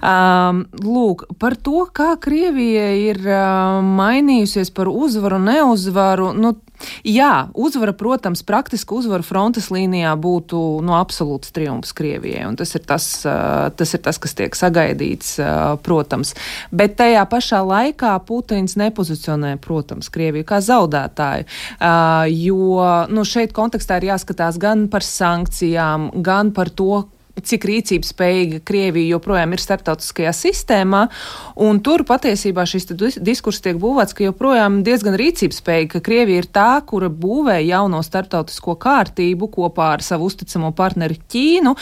Um, 0.00 0.64
lūk, 0.82 1.28
par 1.38 1.54
to, 1.54 1.86
kā 1.94 2.16
Krievija 2.18 2.90
ir 2.98 3.22
uh, 3.28 3.78
mainījusies 3.84 4.74
par 4.74 4.90
uzmanību 4.90 5.03
uzvaru, 5.04 5.40
neuzvaru. 5.42 6.32
Nu, 6.36 6.54
Jā, 7.06 7.48
uzvara, 7.54 7.92
protams, 7.96 8.42
praktiska 8.46 8.96
uzvara 8.96 9.24
frontes 9.24 9.70
līnijā 9.72 10.10
būtu 10.20 10.58
nu, 10.84 10.94
absolūts 10.98 11.52
triumfs 11.54 11.94
Krievijai. 11.96 12.48
Tas 12.58 12.74
ir 12.76 12.84
tas, 12.84 13.06
tas 13.78 13.94
ir 13.94 14.02
tas, 14.04 14.18
kas 14.20 14.36
tiek 14.36 14.58
sagaidīts, 14.58 15.36
protams. 15.86 16.34
Bet 16.74 16.98
tajā 16.98 17.22
pašā 17.30 17.62
laikā 17.64 18.16
Putins 18.26 18.76
nepozicionē, 18.80 19.54
protams, 19.64 20.10
Krieviju 20.12 20.48
kā 20.48 20.60
zaudētāju. 20.64 21.46
Jo 22.34 22.90
nu, 23.14 23.26
šeit 23.28 23.54
kontekstā 23.56 24.00
ir 24.00 24.10
jāskatās 24.12 24.58
gan 24.60 24.88
par 24.92 25.06
sankcijām, 25.06 26.10
gan 26.26 26.52
par 26.56 26.74
to, 26.74 27.04
cik 27.42 27.66
rīcības 27.68 28.12
spējīga 28.14 28.60
Krievija 28.66 29.14
joprojām 29.16 29.54
ir 29.54 29.62
starptautiskajā 29.62 30.32
sistēmā. 30.36 31.06
Tur 31.84 32.04
patiesībā 32.06 32.64
šis 32.68 32.86
diskurs 33.24 33.60
tiek 33.64 33.78
būvēts, 33.80 34.14
ka 34.16 34.26
joprojām 34.28 34.82
diezgan 34.86 35.16
rīcības 35.18 35.58
spējīga, 35.62 35.90
ka 35.96 36.02
Krievija 36.06 36.44
ir 36.44 36.48
tā, 36.54 36.68
kura 36.86 37.10
būvē 37.10 37.58
jauno 37.64 38.02
starptautisko 38.04 38.76
kārtību 38.80 39.50
kopā 39.54 39.90
ar 39.96 40.04
savu 40.04 40.28
uzticamo 40.30 40.72
partneri 40.76 41.18
Ķīnu, 41.34 41.74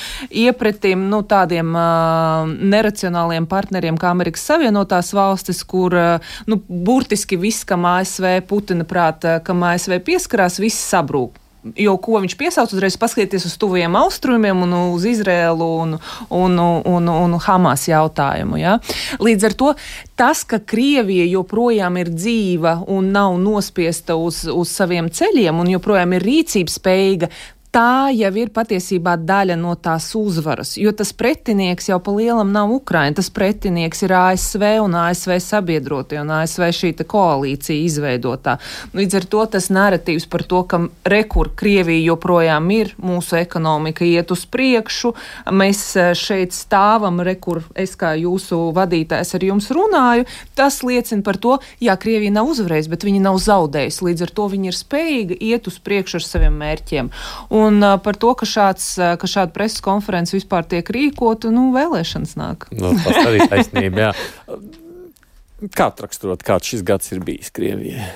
iepretim 0.45 1.05
nu, 1.13 1.23
tādiem 1.29 1.75
uh, 1.77 2.49
neracionāliem 2.49 3.47
partneriem 3.51 4.01
kā 4.01 4.13
Amerikas 4.13 4.47
Savienotās 4.49 5.13
valstis, 5.17 5.63
kur 5.69 5.97
uh, 5.99 6.33
nu, 6.49 6.61
burtiski 6.69 7.39
viss, 7.41 7.67
kam 7.69 7.87
ASV 7.89 8.41
Putina 8.49 8.89
prāta, 8.89 9.39
kam 9.45 9.65
ASV 9.69 10.01
pieskarās, 10.07 10.61
viss 10.63 10.91
sabrūk 10.93 11.42
jo 11.79 11.95
ko 12.03 12.21
viņš 12.23 12.35
piesauc, 12.39 12.73
uzreiz 12.75 12.97
paskatīties 13.01 13.47
uz 13.47 13.55
tuviem 13.61 13.95
austrumiem 14.01 14.65
un 14.65 14.75
uz 14.79 15.07
Izrēlu 15.09 15.69
un, 15.85 15.97
un, 16.35 16.59
un, 16.59 17.11
un 17.13 17.39
Hamas 17.43 17.87
jautājumu. 17.91 18.59
Ja? 18.61 18.77
Līdz 19.23 19.49
ar 19.49 19.57
to 19.59 19.73
tas, 20.19 20.43
ka 20.49 20.59
Krievija 20.59 21.27
joprojām 21.31 21.99
ir 22.03 22.13
dzīva 22.13 22.81
un 22.91 23.13
nav 23.15 23.39
nospiesta 23.43 24.19
uz, 24.19 24.45
uz 24.51 24.75
saviem 24.75 25.11
ceļiem 25.13 25.63
un 25.63 25.75
joprojām 25.77 26.17
ir 26.19 26.27
rīcības 26.27 26.79
spējīga, 26.81 27.31
tā 27.73 28.13
jau 28.13 28.31
ir 28.37 28.51
patiesībā 28.53 29.15
daļa 29.25 29.57
no 29.57 29.73
tās 29.81 30.11
uzvaras, 30.19 30.75
jo 30.77 30.93
tas 30.97 31.13
pretinieks 31.17 31.89
jau 31.89 31.99
pa 32.05 32.13
lielam 32.13 32.53
nav 32.53 32.71
Ukraina, 32.75 33.17
tas 33.17 33.31
pretinieks 33.33 34.05
ir 34.05 34.13
ASV 34.17 34.65
un 34.83 34.97
ASV 35.01 35.39
sabiedrotie 35.41 36.21
un 36.21 36.35
ASV 36.37 36.69
šī 36.77 36.93
koalīcija 37.09 37.87
izveidotā. 37.87 38.59
Līdz 38.97 39.17
ar 39.19 39.27
to 39.33 39.45
tas 39.57 39.71
narratīvs 39.73 40.29
par 40.29 40.45
to, 40.49 40.61
ka 40.69 40.83
rekur 41.09 41.53
Krievija 41.57 42.13
joprojām 42.13 42.69
ir, 42.77 42.93
mūsu 43.01 43.39
ekonomika 43.41 44.05
iet 44.05 44.31
uz 44.35 44.45
priekšu, 44.53 45.15
mēs 45.57 45.81
e, 45.97 46.11
šeit 46.19 46.53
stāvam, 46.53 47.23
rekur 47.25 47.63
es 47.79 47.97
kā 47.97 48.13
jūsu 48.21 48.61
vadītājs 48.77 49.33
ar 49.39 49.49
jums 49.49 49.71
runāju, 49.73 50.29
tas 50.59 50.83
liecina 50.85 51.25
par 51.25 51.41
to, 51.41 51.57
jā, 51.81 51.97
Krievija 51.97 52.37
nav 52.37 52.53
uzvarējusi, 52.53 52.93
bet 52.93 53.09
viņa 53.09 53.25
nav 53.31 53.41
zaudējusi, 53.41 54.05
līdz 54.11 54.29
ar 54.29 54.37
to 54.37 54.49
viņa 54.53 54.71
ir 54.71 54.79
spējīga 54.79 55.41
iet 55.41 55.73
uz 55.73 55.81
priekšu 55.81 56.21
ar 56.21 56.29
saviem 56.29 56.61
mērķiem. 56.61 57.11
Un 57.49 57.62
Un 57.63 57.85
par 58.03 58.17
to, 58.19 58.33
ka, 58.39 58.47
šāds, 58.49 58.95
ka 58.99 59.29
šāda 59.29 59.53
preses 59.55 59.83
konferences 59.85 60.41
vispār 60.41 60.67
tiek 60.69 60.89
rīkota, 60.95 61.53
nu, 61.55 61.69
vēlēšanas 61.75 62.35
nāk. 62.41 62.67
Nu, 62.75 62.95
tas 63.05 63.19
arī 63.23 63.47
taisnība, 63.51 64.09
jā. 64.09 64.13
Kā 65.79 65.93
raksturot, 65.95 66.43
kāds 66.43 66.73
šis 66.73 66.81
gads 66.83 67.13
ir 67.15 67.21
bijis 67.23 67.53
Krievijai? 67.55 68.09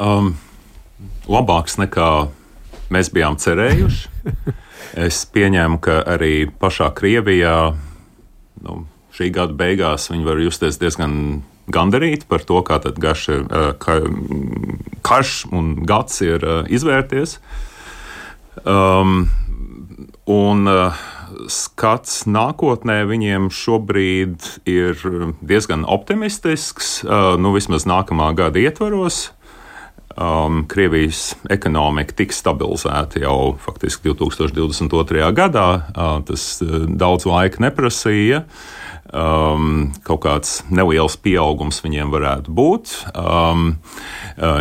Um, 0.00 0.30
labāks 1.28 1.76
nekā 1.76 2.08
mēs 2.94 3.12
bijām 3.12 3.40
cerējuši. 3.40 4.08
Es 5.02 5.22
pieņēmu, 5.32 5.78
ka 5.80 6.02
arī 6.10 6.50
pašā 6.60 6.90
Krievijā 6.92 7.54
nu, 8.66 8.74
šī 9.16 9.30
gada 9.32 9.54
beigās 9.56 10.10
viņi 10.10 10.26
var 10.26 10.40
justies 10.42 10.76
diezgan 10.82 11.14
gandarīti 11.72 12.26
par 12.28 12.44
to, 12.44 12.58
kā 12.66 12.76
garš, 13.00 13.22
ka, 13.80 13.94
karš 15.06 15.36
un 15.54 15.70
gads 15.88 16.20
ir 16.26 16.44
izvērties. 16.68 17.38
Uh, 17.38 17.71
Um, 18.68 19.30
un 20.28 20.68
uh, 20.68 21.04
skats 21.48 22.26
nākotnē 22.28 23.02
viņiem 23.08 23.48
šobrīd 23.54 24.48
ir 24.68 24.98
diezgan 25.40 25.86
optimistisks, 25.88 26.98
uh, 27.06 27.34
nu 27.40 27.54
vismaz 27.56 27.88
nākamā 27.88 28.32
gada 28.36 28.60
ietvaros. 28.60 29.30
Um, 30.12 30.66
Krievijas 30.68 31.32
ekonomika 31.50 32.12
tiks 32.12 32.42
stabilizēta 32.42 33.22
jau 33.22 33.54
faktiski 33.64 34.12
2022. 34.12 35.24
gadā. 35.32 35.68
Uh, 35.96 36.18
tas 36.28 36.44
uh, 36.60 36.84
daudz 36.84 37.24
laika 37.28 37.62
neprasīja. 37.64 38.44
Um, 39.12 39.90
kaut 40.04 40.22
kāds 40.24 40.60
neliels 40.72 41.16
pieaugums 41.20 41.82
viņiem 41.84 42.12
varētu 42.12 42.52
būt. 42.52 42.92
Um, 43.16 43.78
uh, 44.36 44.60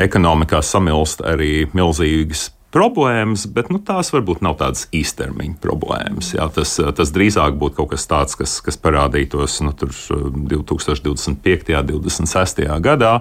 ekonomikā 0.00 0.60
samilst 0.64 1.24
arī 1.24 1.66
milzīgas 1.76 2.50
problēmas, 2.74 3.46
bet 3.54 3.70
nu, 3.72 3.78
tās 3.78 4.10
varbūt 4.14 4.42
nav 4.44 4.58
tādas 4.60 4.88
īstermiņa 4.94 5.60
problēmas. 5.62 6.32
Jā, 6.34 6.48
tas, 6.54 6.76
tas 6.98 7.14
drīzāk 7.14 7.56
būtu 7.60 7.78
kaut 7.78 7.94
kas 7.94 8.08
tāds, 8.10 8.36
kas, 8.38 8.58
kas 8.64 8.78
parādītos 8.80 9.60
nu, 9.64 9.74
2025. 9.74 11.78
un 11.78 11.88
2026. 11.94 12.66
gadā. 12.84 13.16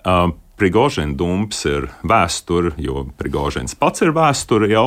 Uh, 0.00 0.32
Prigožina 0.56 1.12
dumps 1.12 1.66
ir 1.68 1.90
vēsture, 2.00 2.70
jo 2.80 3.02
Prigožins 3.20 3.76
pats 3.76 4.00
ir 4.06 4.14
vēsture 4.16 4.70
jau. 4.70 4.86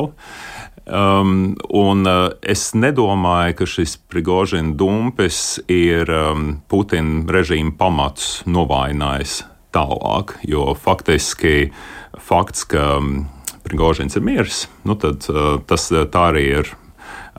Um, 0.90 1.52
un 1.70 2.02
uh, 2.08 2.32
es 2.42 2.72
nedomāju, 2.74 3.54
ka 3.60 3.68
šis 3.70 3.94
Prigožina 4.10 4.74
dumpis 4.74 5.60
ir 5.70 6.10
um, 6.10 6.56
Putina 6.66 7.22
režīma 7.30 7.76
pamatus 7.78 8.40
novājinājis 8.50 9.44
tālāk, 9.70 10.40
jo 10.42 10.72
faktiski 10.74 11.70
fakts, 12.18 12.66
ka 12.66 12.96
um, 12.98 13.28
Prigožins 13.70 14.16
ir 14.18 14.24
miris, 14.26 14.64
nu 14.82 14.96
tad 14.98 15.28
uh, 15.30 15.60
tas 15.66 15.90
uh, 15.94 16.06
arī 16.26 16.46
ir. 16.60 16.76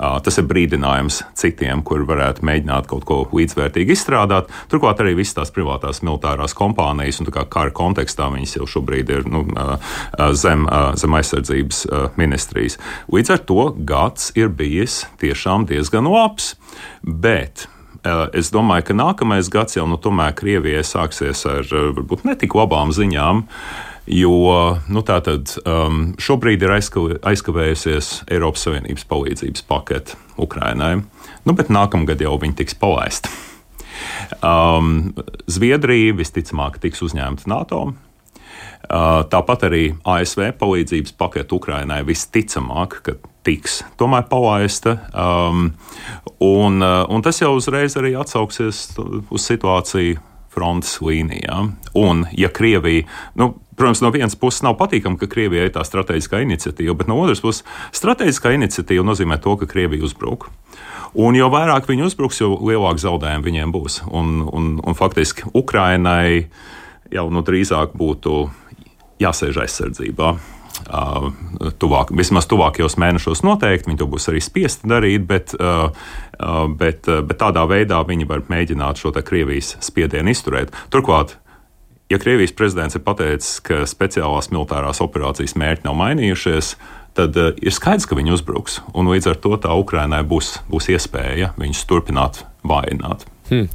Uh, 0.02 0.16
tas 0.24 0.38
ir 0.40 0.46
brīdinājums 0.48 1.18
citiem, 1.38 1.82
kur 1.86 2.06
varētu 2.08 2.46
mēģināt 2.48 2.88
kaut 2.90 3.04
ko 3.06 3.18
līdzvērtīgi 3.36 3.94
izstrādāt. 3.94 4.48
Turklāt 4.72 5.04
arī 5.04 5.12
visas 5.20 5.36
tās 5.38 5.52
privātās 5.54 6.00
militārās 6.02 6.56
kompānijas 6.58 7.20
un 7.22 7.28
kara 7.30 7.74
kontekstā 7.76 8.30
viņas 8.32 8.56
jau 8.56 8.70
šobrīd 8.72 9.12
ir 9.14 9.28
nu, 9.30 9.44
zem, 10.40 10.64
zem 10.98 11.20
aizsardzības 11.20 11.84
ministrijas. 12.18 12.80
Līdz 13.14 13.36
ar 13.36 13.44
to 13.52 13.68
gads 13.92 14.32
ir 14.40 14.50
bijis 14.50 15.04
tiešām 15.22 15.68
diezgan 15.70 16.10
labs. 16.10 16.56
Bet 17.04 17.68
es 18.34 18.50
domāju, 18.56 18.88
ka 18.90 18.98
nākamais 18.98 19.52
gads 19.54 19.78
jau 19.78 19.86
nu, 19.92 20.00
tomēr 20.02 20.34
Krievijai 20.40 20.88
sāksies 20.88 21.46
ar 21.52 21.68
varbūt 21.70 22.26
ne 22.26 22.40
tik 22.40 22.58
labām 22.58 22.96
ziņām. 22.96 23.46
Uh, 23.46 23.91
Jo 24.12 24.34
nu, 24.92 25.02
tātad, 25.08 25.54
um, 25.64 26.02
šobrīd 26.20 26.66
ir 26.66 26.74
aizkavējusies 26.76 28.10
Eiropas 28.28 28.66
Savienības 28.68 29.06
palīdzības 29.08 29.64
pakete 29.70 30.18
Ukrainai, 30.42 30.98
nu, 31.48 31.56
bet 31.56 31.72
nākamgad 31.72 32.20
jau 32.20 32.36
viņi 32.42 32.58
tiks 32.60 32.76
palaista. 32.76 33.32
Um, 34.44 35.14
Zviedrija 35.48 36.16
visticamāk 36.18 36.82
tiks 36.84 37.04
uzņemta 37.08 37.48
NATO. 37.52 37.86
Uh, 38.92 39.22
tāpat 39.32 39.64
arī 39.70 39.84
ASV 40.04 40.50
palīdzības 40.60 41.16
pakete 41.16 41.56
Ukrainai 41.56 42.02
visticamāk, 42.04 42.98
ka 43.06 43.16
tiks 43.48 43.80
tomēr 44.02 44.26
palaista. 44.28 44.98
Um, 45.16 45.70
un, 46.44 46.84
uh, 46.84 47.06
un 47.08 47.24
tas 47.24 47.40
jau 47.40 47.54
uzreiz 47.56 47.96
arī 47.96 48.12
atsauksies 48.20 48.90
uz 49.00 49.48
situāciju 49.48 50.20
frontes 50.52 50.98
līnijā. 51.00 51.62
Un, 51.96 52.26
ja 52.36 52.52
Krievija, 52.52 53.08
nu, 53.40 53.54
Protams, 53.82 54.02
no 54.06 54.12
vienas 54.14 54.36
puses 54.38 54.62
nav 54.62 54.76
patīkami, 54.78 55.18
ka 55.18 55.26
Krievijai 55.26 55.64
ir 55.66 55.72
tā 55.74 55.82
strateģiskā 55.82 56.44
iniciatīva, 56.44 56.94
bet 57.00 57.08
no 57.10 57.16
otras 57.18 57.40
puses 57.42 57.64
strateģiskā 57.98 58.52
iniciatīva 58.54 59.02
nozīmē 59.08 59.40
to, 59.42 59.56
ka 59.58 59.66
Krievija 59.66 60.06
uzbruk. 60.06 60.52
Un 61.18 61.34
jo 61.34 61.48
vairāk 61.50 61.90
viņi 61.90 62.06
uzbruks, 62.06 62.44
jo 62.44 62.52
lielāka 62.62 63.02
zaudējuma 63.02 63.48
viņiem 63.48 63.74
būs. 63.74 64.04
Un, 64.14 64.44
un, 64.46 64.70
un 64.86 65.00
faktiski 65.00 65.50
Ukrainai 65.58 66.46
jau 67.10 67.26
nu, 67.34 67.42
drīzāk 67.42 67.98
būtu 67.98 68.44
jāsēž 69.26 69.64
aizsardzībā. 69.66 70.36
Uh, 70.86 71.32
tuvāk, 71.82 72.14
vismaz 72.14 72.46
tuvākajos 72.54 73.00
mēnešos 73.02 73.42
noteikti 73.46 73.90
viņi 73.90 74.00
to 74.04 74.12
būs 74.14 74.30
arī 74.30 74.46
spiesti 74.46 74.94
darīt, 74.94 75.26
bet, 75.26 75.58
uh, 75.58 75.90
uh, 76.38 76.64
bet, 76.70 77.10
uh, 77.10 77.26
bet 77.26 77.42
tādā 77.42 77.66
veidā 77.66 78.06
viņi 78.06 78.30
var 78.30 78.46
mēģināt 78.46 79.02
šo 79.02 79.18
Krievijas 79.26 79.80
spiedienu 79.82 80.38
izturēt. 80.38 80.70
Turklāt 80.94 81.40
Ja 82.12 82.18
Krievijas 82.20 82.52
prezidents 82.52 82.98
ir 82.98 83.06
pateicis, 83.08 83.62
ka 83.64 83.86
speciālās 83.88 84.50
militārās 84.52 85.00
operācijas 85.00 85.54
mērķi 85.56 85.86
nav 85.86 85.96
mainījušies, 85.96 86.74
tad 87.16 87.38
uh, 87.40 87.54
ir 87.64 87.72
skaidrs, 87.72 88.08
ka 88.10 88.18
viņi 88.20 88.34
uzbruks. 88.36 88.82
Un 88.92 89.08
līdz 89.08 89.30
ar 89.32 89.38
to 89.40 89.56
tā 89.64 89.72
Ukrainai 89.80 90.20
būs, 90.28 90.58
būs 90.68 90.90
iespēja 90.92 91.54
viņus 91.62 91.86
turpināt 91.88 92.42
vājināt. 92.68 93.24
Hmm. 93.48 93.70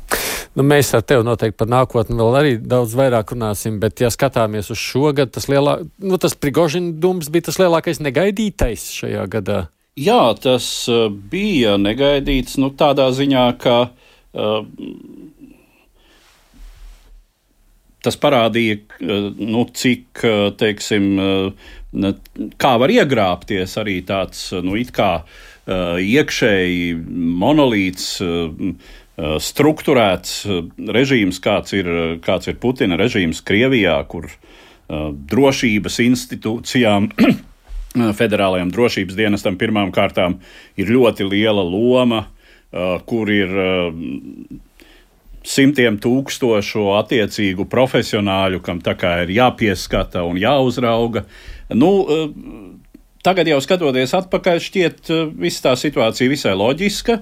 Nu, 0.57 0.67
mēs 0.69 0.93
ar 0.97 1.07
tevi 1.09 1.25
noteikti 1.25 1.57
par 1.63 1.71
nākotni 1.73 2.19
vēl 2.21 2.37
arī 2.37 2.53
daudz 2.61 2.93
vairāk 2.97 3.33
runāsim, 3.33 3.81
bet, 3.81 4.05
ja 4.05 4.13
skatāmies 4.13 4.69
uz 4.73 4.85
šo 4.85 5.15
gadu, 5.17 5.33
tas, 5.39 5.49
lielā, 5.53 5.79
nu, 6.05 6.21
tas 6.21 6.37
Prigožina 6.37 6.93
dums 6.93 7.33
bija 7.33 7.49
tas 7.49 7.61
lielākais 7.63 8.03
negaidītais 8.05 8.85
šajā 9.01 9.25
gadā. 9.33 9.63
Jā, 9.97 10.21
tas 10.45 10.69
uh, 10.93 11.09
bija 11.09 11.79
negaidīts 11.81 12.61
nu, 12.61 12.69
tādā 12.77 13.09
ziņā, 13.17 13.47
ka 13.65 13.79
uh, 13.87 14.61
tas 18.07 18.19
parādīja, 18.23 18.79
nu, 19.03 19.67
cik, 19.75 20.23
teiksim, 20.61 21.09
kā 22.63 22.73
var 22.83 22.95
iegrābties 22.95 23.77
arī 23.83 23.99
tāds, 24.07 24.49
nu, 24.63 24.79
it 24.79 24.93
kā 24.95 25.11
iekšēji 25.67 26.95
monolīts, 27.43 28.07
strukturēts 29.17 30.33
režīms, 30.99 31.41
kāds 31.43 31.75
ir, 31.75 31.89
kāds 32.25 32.51
ir 32.53 32.59
Putina 32.63 32.99
režīms 33.01 33.41
Krievijā, 33.47 33.97
kur 34.11 34.29
drošības 34.87 35.99
institūcijām 36.05 37.09
federālajam 38.21 38.71
drošības 38.75 39.19
dienestam 39.19 39.57
pirmām 39.59 39.91
kārtām 39.95 40.39
ir 40.79 40.93
ļoti 40.93 41.27
liela 41.27 41.65
loma, 41.65 42.27
kur 43.09 43.33
ir 43.33 43.57
simtiem 45.47 45.99
tūkstošu 46.03 46.91
attiecīgu 46.99 47.69
profesionāļu, 47.71 48.63
kam 48.65 48.83
tā 48.85 48.97
kā 48.99 49.21
ir 49.25 49.35
jāpieskata 49.37 50.25
un 50.27 50.41
jāuzrauga. 50.43 51.27
Nu, 51.75 51.93
eh, 52.09 52.75
Tagad 53.27 53.49
jau 53.51 53.57
skatoties 53.59 54.13
atpakaļ, 54.15 54.61
šķiet, 54.63 54.99
ka 55.03 55.15
eh, 55.15 55.31
visa 55.35 55.65
tā 55.65 55.73
situācija 55.75 56.31
visai 56.31 56.55
loģiska. 56.55 57.21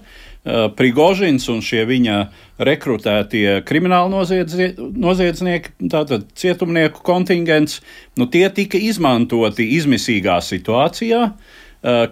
Prigožins 0.76 1.46
un 1.48 1.62
šie 1.64 1.86
viņa 1.88 2.16
rekrutētie 2.60 3.62
krimināli 3.64 4.12
noziedznieki, 4.12 5.70
tātad 5.88 6.26
cietumnieku 6.36 7.00
kontingents, 7.00 7.78
nu, 8.20 8.26
tie 8.28 8.50
tika 8.52 8.76
izmantoti 8.76 9.64
izmisīgā 9.78 10.36
situācijā, 10.44 11.22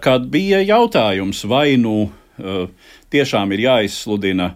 kad 0.00 0.24
bija 0.32 0.62
jautājums, 0.64 1.44
vai 1.44 1.76
nu 1.76 2.08
tiešām 3.12 3.52
ir 3.52 3.66
jāizsludina 3.66 4.54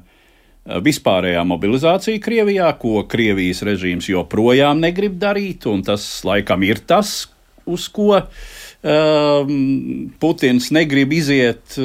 vispārējā 0.67 1.43
mobilizācija 1.47 2.23
Krievijā, 2.23 2.73
ko 2.81 3.05
Krievijas 3.09 3.63
režīms 3.67 4.11
joprojām 4.11 4.83
negrib 4.83 5.19
darīt, 5.23 5.67
un 5.71 5.85
tas 5.87 6.05
laikam 6.27 6.65
ir 6.67 6.83
tas, 6.89 7.27
uz 7.67 7.89
ko 7.91 8.13
uh, 8.19 8.29
Putins 10.23 10.69
negrib 10.75 11.15
iziet 11.17 11.79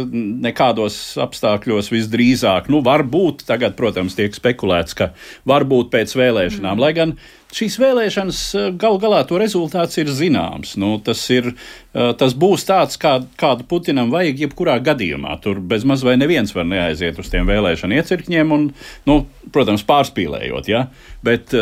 nekādos 0.46 0.98
apstākļos 1.22 1.90
visdrīzāk. 1.94 2.70
Nu, 2.74 2.84
varbūt 2.86 3.46
tagad, 3.48 3.78
protams, 3.80 4.18
tiek 4.18 4.36
spekulēts, 4.38 4.98
ka 4.98 5.12
varbūt 5.50 5.90
pēc 5.94 6.14
vēlēšanām, 6.20 6.76
mm. 6.76 6.84
lai 6.84 6.92
gan 6.98 7.16
šīs 7.56 7.78
vēlēšanas 7.82 8.42
gal 8.80 8.98
galā 9.02 9.22
to 9.28 9.40
rezultāts 9.42 10.00
ir 10.02 10.12
zināms. 10.14 10.76
Nu, 10.80 10.94
tas, 11.04 11.22
ir, 11.34 11.52
tas 11.92 12.36
būs 12.38 12.66
tāds, 12.68 13.00
kā, 13.02 13.18
kādu 13.40 13.68
Putinam 13.70 14.12
vajag 14.14 14.46
jebkurā 14.46 14.78
gadījumā. 14.84 15.38
Tur 15.44 15.60
bez 15.60 15.86
maz 15.88 16.06
vai 16.08 16.18
neviens 16.20 16.54
var 16.56 16.68
neaiziet 16.70 17.20
uz 17.22 17.32
tiem 17.32 17.50
vēlēšanu 17.50 17.98
iecirkņiem, 18.00 18.56
un, 18.56 18.70
nu, 19.10 19.18
protams, 19.56 19.86
pārspīlējot. 19.88 20.72
Ja? 20.72 20.86
Bet, 21.26 21.56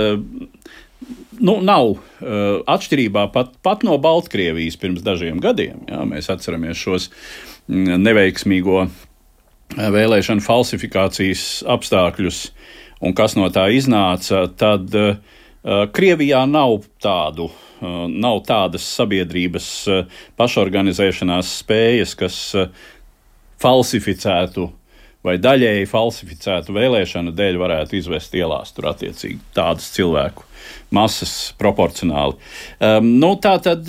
nu, 1.39 1.59
nav 1.65 1.95
atšķirībā 2.69 3.29
pat, 3.33 3.55
pat 3.65 3.85
no 3.87 3.97
Baltkrievijas 4.01 4.79
pirms 4.81 5.05
dažiem 5.05 5.41
gadiem. 5.43 5.85
Jā, 5.89 6.03
mēs 6.09 6.29
atceramies 6.33 6.79
šos 6.79 7.09
neveiksmīgo 7.69 8.85
vēlēšanu 9.77 10.41
falsifikācijas 10.41 11.43
apstākļus 11.69 12.45
un 13.05 13.13
kas 13.15 13.35
no 13.37 13.47
tā 13.53 13.67
iznāca, 13.71 14.47
tad 14.59 14.95
uh, 14.97 15.19
Krievijā 15.63 16.45
nav 16.47 16.85
tādu. 17.03 17.49
Nav 17.79 18.41
tādas 18.47 18.83
sabiedrības 18.97 19.67
pašorganizēšanās 20.39 21.51
spējas, 21.61 22.15
kas 22.19 22.39
falsificētu 23.59 24.67
vai 25.25 25.35
daļēji 25.41 25.87
falsificētu 25.91 26.73
vēlēšanu 26.75 27.33
dēļ 27.35 27.57
varētu 27.59 27.97
izvest 27.99 28.35
ielās 28.39 28.71
tur 28.75 28.89
attiecīgi 28.93 29.39
tādas 29.55 29.89
cilvēku 29.95 30.45
masas 30.95 31.33
proporcionāli. 31.59 32.37
Um, 32.79 33.11
nu, 33.19 33.33
tā 33.41 33.57
tad 33.63 33.87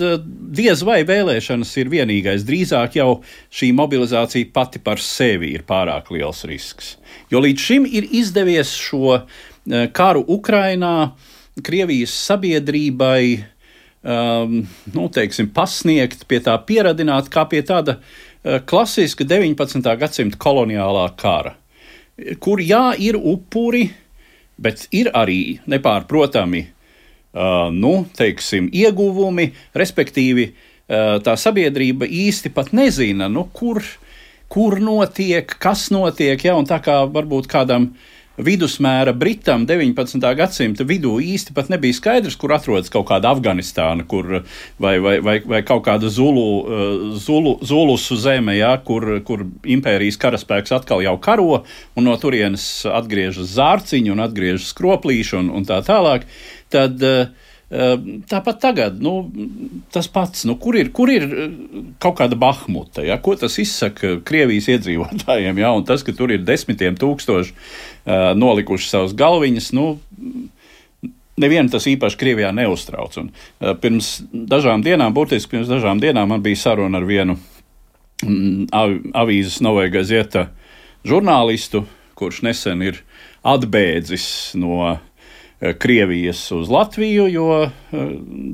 diez 0.55 0.83
vai 0.87 1.01
vēlēšanas 1.07 1.71
ir 1.79 1.91
vienīgais. 1.93 2.45
Drīzāk 2.47 2.99
jau 2.99 3.09
šī 3.53 3.71
mobilizācija 3.77 4.51
pati 4.53 4.83
par 4.83 4.99
sevi 5.03 5.53
ir 5.55 5.63
pārāk 5.67 6.11
liels 6.11 6.43
risks. 6.49 6.95
Jo 7.31 7.43
līdz 7.43 7.67
šim 7.67 7.87
ir 7.87 8.09
izdevies 8.11 8.75
šo 8.75 9.21
karu 9.95 10.23
Ukrainā 10.35 10.95
uh, 11.05 11.29
Krievijas 11.59 12.13
sabiedrībai 12.29 13.43
um, 14.01 14.61
nu, 14.93 15.07
teiksim, 15.11 15.49
pasniegt, 15.51 16.23
pie 16.29 16.39
tā 16.43 16.55
pieradināt, 16.67 17.27
kā 17.33 17.43
pie 17.51 17.59
tāda 17.67 17.97
uh, 17.99 18.59
klasiska 18.63 19.27
19. 19.27 19.83
gadsimta 19.99 20.39
koloniālā 20.41 21.09
kara, 21.19 21.57
kur 22.39 22.61
jā, 22.63 22.91
ir 22.95 23.19
upuri, 23.19 23.89
bet 24.61 24.85
ir 24.95 25.11
arī 25.17 25.59
nepārprotami 25.67 26.63
uh, 26.69 27.67
nu, 27.73 27.93
teiksim, 28.15 28.69
ieguvumi, 28.71 29.49
respektīvi 29.75 30.47
uh, 30.53 31.19
tā 31.25 31.35
sabiedrība 31.35 32.07
īsti 32.07 32.53
pat 32.55 32.71
nezina, 32.77 33.27
nu, 33.27 33.49
kur, 33.51 33.83
kur 34.51 34.79
notiek, 34.79 35.51
kas 35.59 35.89
notiek, 35.91 36.47
ja, 36.47 36.55
un 36.55 36.69
tā 36.69 36.79
kā 36.83 37.01
varbūt 37.11 37.51
kādam 37.51 37.91
uh, 37.91 38.09
vidusmēra 38.39 39.13
Britam 39.17 39.65
19. 39.67 40.23
gadsimta 40.37 40.85
vidū 40.87 41.17
īsti 41.23 41.55
pat 41.55 41.71
nebija 41.71 41.97
skaidrs, 41.97 42.37
kur 42.39 42.53
atrodas 42.55 42.91
kaut 42.93 43.09
kāda 43.09 43.33
Afganistāna 43.35 44.05
kur, 44.07 44.41
vai, 44.81 44.95
vai, 45.03 45.17
vai, 45.23 45.37
vai 45.43 45.61
kaut 45.67 45.83
kāda 45.87 46.09
Zulu, 46.11 46.47
eh, 46.63 47.05
Zulu, 47.19 47.57
Zulusu 47.67 48.17
zeme, 48.21 48.55
ja, 48.57 48.73
kur, 48.85 49.19
kur 49.27 49.45
impērijas 49.63 50.19
karaspēks 50.21 50.75
atkal 50.79 51.03
jau 51.03 51.17
karo, 51.21 51.63
un 51.95 52.07
no 52.07 52.17
turienes 52.21 52.85
atgriežas 52.87 53.55
zārciņi 53.57 54.13
un 54.13 54.23
atgriežas 54.23 54.71
skroplīši 54.71 55.39
un, 55.41 55.53
un 55.59 55.67
tā 55.67 55.81
tālāk. 55.85 56.27
Tad, 56.71 57.03
uh, 57.03 57.49
Ehm, 57.71 58.17
tāpat 58.27 58.57
tagad, 58.59 58.97
nu, 58.99 59.29
tas 59.95 60.09
pats, 60.11 60.43
nu, 60.43 60.57
kur, 60.59 60.75
ir, 60.75 60.89
kur 60.91 61.07
ir 61.07 61.23
eh, 61.23 61.53
kaut 62.03 62.17
kāda 62.19 62.35
bahmuta, 62.35 62.99
ja? 63.07 63.15
ko 63.23 63.37
tas 63.39 63.55
izsaka 63.63 64.17
Krievijas 64.27 64.67
iedzīvotājiem, 64.73 65.61
ja? 65.63 65.69
un 65.71 65.85
tas, 65.87 66.03
ka 66.03 66.11
tur 66.11 66.33
ir 66.35 66.43
desmitiem 66.43 66.99
tūkstoši 66.99 67.55
nolikuši 68.05 68.89
savus 68.89 69.15
galviņas, 69.17 69.71
nu, 69.77 69.85
nevienu 71.41 71.71
tas 71.73 71.87
īpaši 71.89 72.19
Krievijā 72.21 72.51
neuztrauc. 72.55 73.17
Un, 73.21 73.29
pirms 73.83 74.13
dažām 74.31 74.83
dienām, 74.85 75.13
burtiski 75.15 75.55
pirms 75.55 75.71
dažām 75.71 76.01
dienām, 76.01 76.29
man 76.33 76.43
bija 76.45 76.63
saruna 76.63 77.01
ar 77.01 77.07
vienu 77.07 77.37
mm, 78.25 78.71
av, 78.75 78.97
avīzes 79.23 79.61
Novēja 79.65 79.95
Gazeta 79.99 80.47
žurnālistu, 81.07 81.85
kurš 82.17 82.43
nesen 82.45 82.83
ir 82.85 83.01
atbēdzis 83.47 84.27
no 84.61 84.97
Krievijas 85.61 86.41
uz 86.55 86.69
Latviju, 86.73 87.27
jo 87.29 87.47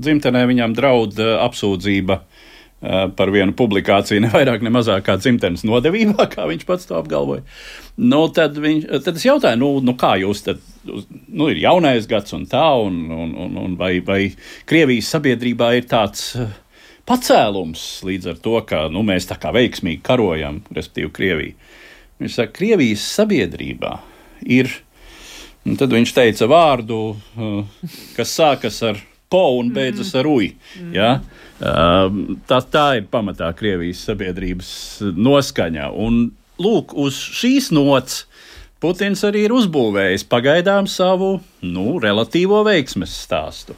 dzimtenē 0.03 0.43
viņam 0.49 0.73
draud 0.75 1.19
apsūdzība 1.23 2.19
par 2.79 3.31
vienu 3.33 3.55
publikāciju, 3.57 4.21
ne 4.25 4.31
vairāk, 4.33 4.63
ne 4.65 4.71
mazāk 4.73 5.07
kā 5.07 5.17
dzimtenes 5.21 5.65
nodevībā, 5.67 6.27
kā 6.33 6.47
viņš 6.49 6.65
pats 6.67 6.89
to 6.89 6.97
apgalvoja. 6.99 7.45
Nu, 7.97 8.25
tad, 8.33 8.59
viņš, 8.61 8.87
tad 9.05 9.17
es 9.17 9.25
jautāju, 9.25 9.59
nu, 9.61 9.71
nu 9.85 9.97
kā 9.97 10.13
jūs 10.21 10.43
tad, 10.45 10.63
nu, 10.85 11.49
ir 11.49 11.61
jaunais 11.63 12.09
gads 12.09 12.35
un 12.37 12.45
tā, 12.49 12.67
un, 12.83 13.03
un, 13.11 13.35
un, 13.47 13.59
un 13.65 13.77
vai, 13.79 13.97
vai 14.05 14.21
Krievijas 14.69 15.09
sabiedrībā 15.15 15.73
ir 15.79 15.89
tāds 15.89 16.35
pacēlums 17.07 17.85
līdz 18.05 18.33
ar 18.33 18.41
to, 18.43 18.57
ka 18.67 18.85
nu, 18.93 19.01
mēs 19.07 19.29
tā 19.29 19.39
kā 19.41 19.53
veiksmīgi 19.55 20.03
karojam, 20.05 20.61
respektīvi 20.75 21.13
Krieviju. 21.17 21.71
Viņš 22.21 22.37
saka, 22.39 22.57
Krievijas 22.57 23.05
sabiedrībā 23.17 23.95
ir 24.53 24.69
Un 25.67 25.75
tad 25.75 25.91
viņš 25.91 26.13
teica 26.15 26.47
vārdu, 26.47 26.97
kas 28.15 28.31
sākas 28.37 28.77
ar 28.87 28.99
po 29.29 29.43
un 29.59 29.71
beidzas 29.75 30.13
ar 30.17 30.29
uji. 30.29 30.53
Ja? 30.95 31.17
Uh, 31.57 32.37
tā, 32.49 32.61
tā 32.71 32.87
ir 32.99 33.07
pamatā 33.11 33.49
Krievijas 33.57 34.05
sabiedrības 34.07 34.69
noskaņa. 35.17 35.89
Un 35.93 36.27
lūk, 36.61 36.95
uz 36.97 37.17
šīs 37.17 37.71
nots 37.75 38.25
Putins 38.77 39.23
arī 39.25 39.47
ir 39.47 39.55
uzbūvējis 39.57 40.27
pagaidām 40.29 40.85
savu 40.85 41.39
nu, 41.65 41.97
relatīvo 42.03 42.61
veiksmes 42.67 43.15
stāstu 43.25 43.73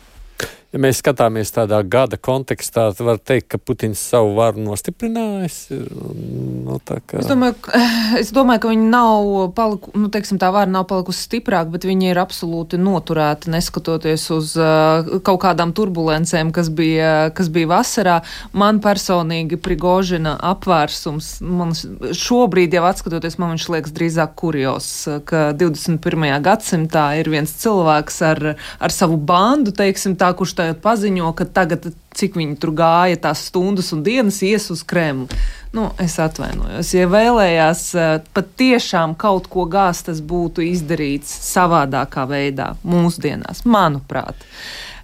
ja 0.70 0.80
mēs 0.82 1.00
skatāmies 1.02 1.50
tādā 1.54 1.80
gada 1.82 2.18
kontekstā, 2.22 2.90
tad 2.94 3.06
var 3.06 3.18
teikt, 3.18 3.48
ka 3.54 3.58
Putins 3.58 4.02
savu 4.12 4.36
varu 4.38 4.62
nostiprinājis. 4.62 5.58
Nu, 5.74 6.78
kā... 6.86 7.18
es, 7.18 7.30
domāju, 7.30 7.56
ka, 7.66 7.82
es 8.22 8.30
domāju, 8.36 8.64
ka 8.64 8.74
viņi 8.74 8.90
nav 8.92 9.30
palikusi, 9.58 10.02
nu, 10.04 10.12
teiksim, 10.14 10.40
tā 10.42 10.52
vara 10.54 10.70
nav 10.70 10.86
palikusi 10.90 11.26
stiprāka, 11.26 11.74
bet 11.74 11.88
viņi 11.90 12.12
ir 12.12 12.22
absolūti 12.22 12.78
noturēti, 12.82 13.50
neskatoties 13.54 14.28
uz 14.36 14.54
uh, 14.62 15.10
kaut 15.26 15.42
kādām 15.46 15.74
turbulencēm, 15.78 16.54
kas 16.54 16.70
bija, 16.74 17.32
kas 17.36 17.50
bija 17.54 17.72
vasarā. 17.74 18.20
Man 18.54 18.82
personīgi 18.84 19.58
Prigožina 19.58 20.36
apvērsums, 20.52 21.32
man 21.46 21.74
šobrīd 21.74 22.78
jau 22.78 22.86
atskatoties, 22.92 23.40
man 23.42 23.56
viņš 23.56 23.68
liekas 23.74 23.96
drīzāk 23.98 24.38
kurjos, 24.38 24.92
ka 25.26 25.50
21. 25.58 26.30
gadsimtā 26.46 27.10
ir 27.18 27.34
viens 27.34 27.58
cilvēks 27.58 28.22
ar, 28.30 28.46
ar 28.78 28.94
savu 28.94 29.18
bandu, 29.18 29.74
teiksim 29.76 30.14
tā, 30.20 30.30
kurš 30.38 30.59
tagad 30.60 30.82
paziņo, 30.84 31.32
ka 31.38 31.48
tagad, 31.56 31.88
cik 32.16 32.36
viņi 32.40 32.58
tur 32.60 32.74
gāja, 32.78 33.20
tās 33.24 33.46
stundas 33.50 33.94
un 33.96 34.04
dienas 34.06 34.42
ies 34.46 34.68
uz 34.74 34.84
Kremlu. 34.88 35.30
Nu, 35.76 35.92
es 36.02 36.18
atvainojos. 36.20 36.92
Ja 36.98 37.08
vēlējās 37.10 37.84
eh, 37.96 38.12
patiešām 38.36 39.16
kaut 39.22 39.48
ko 39.54 39.68
gāzt, 39.70 40.08
tas 40.10 40.22
būtu 40.26 40.66
izdarīts 40.66 41.32
savādākā 41.52 42.26
veidā, 42.30 42.74
mūsdienās, 42.84 43.64
manuprāt. 43.70 44.48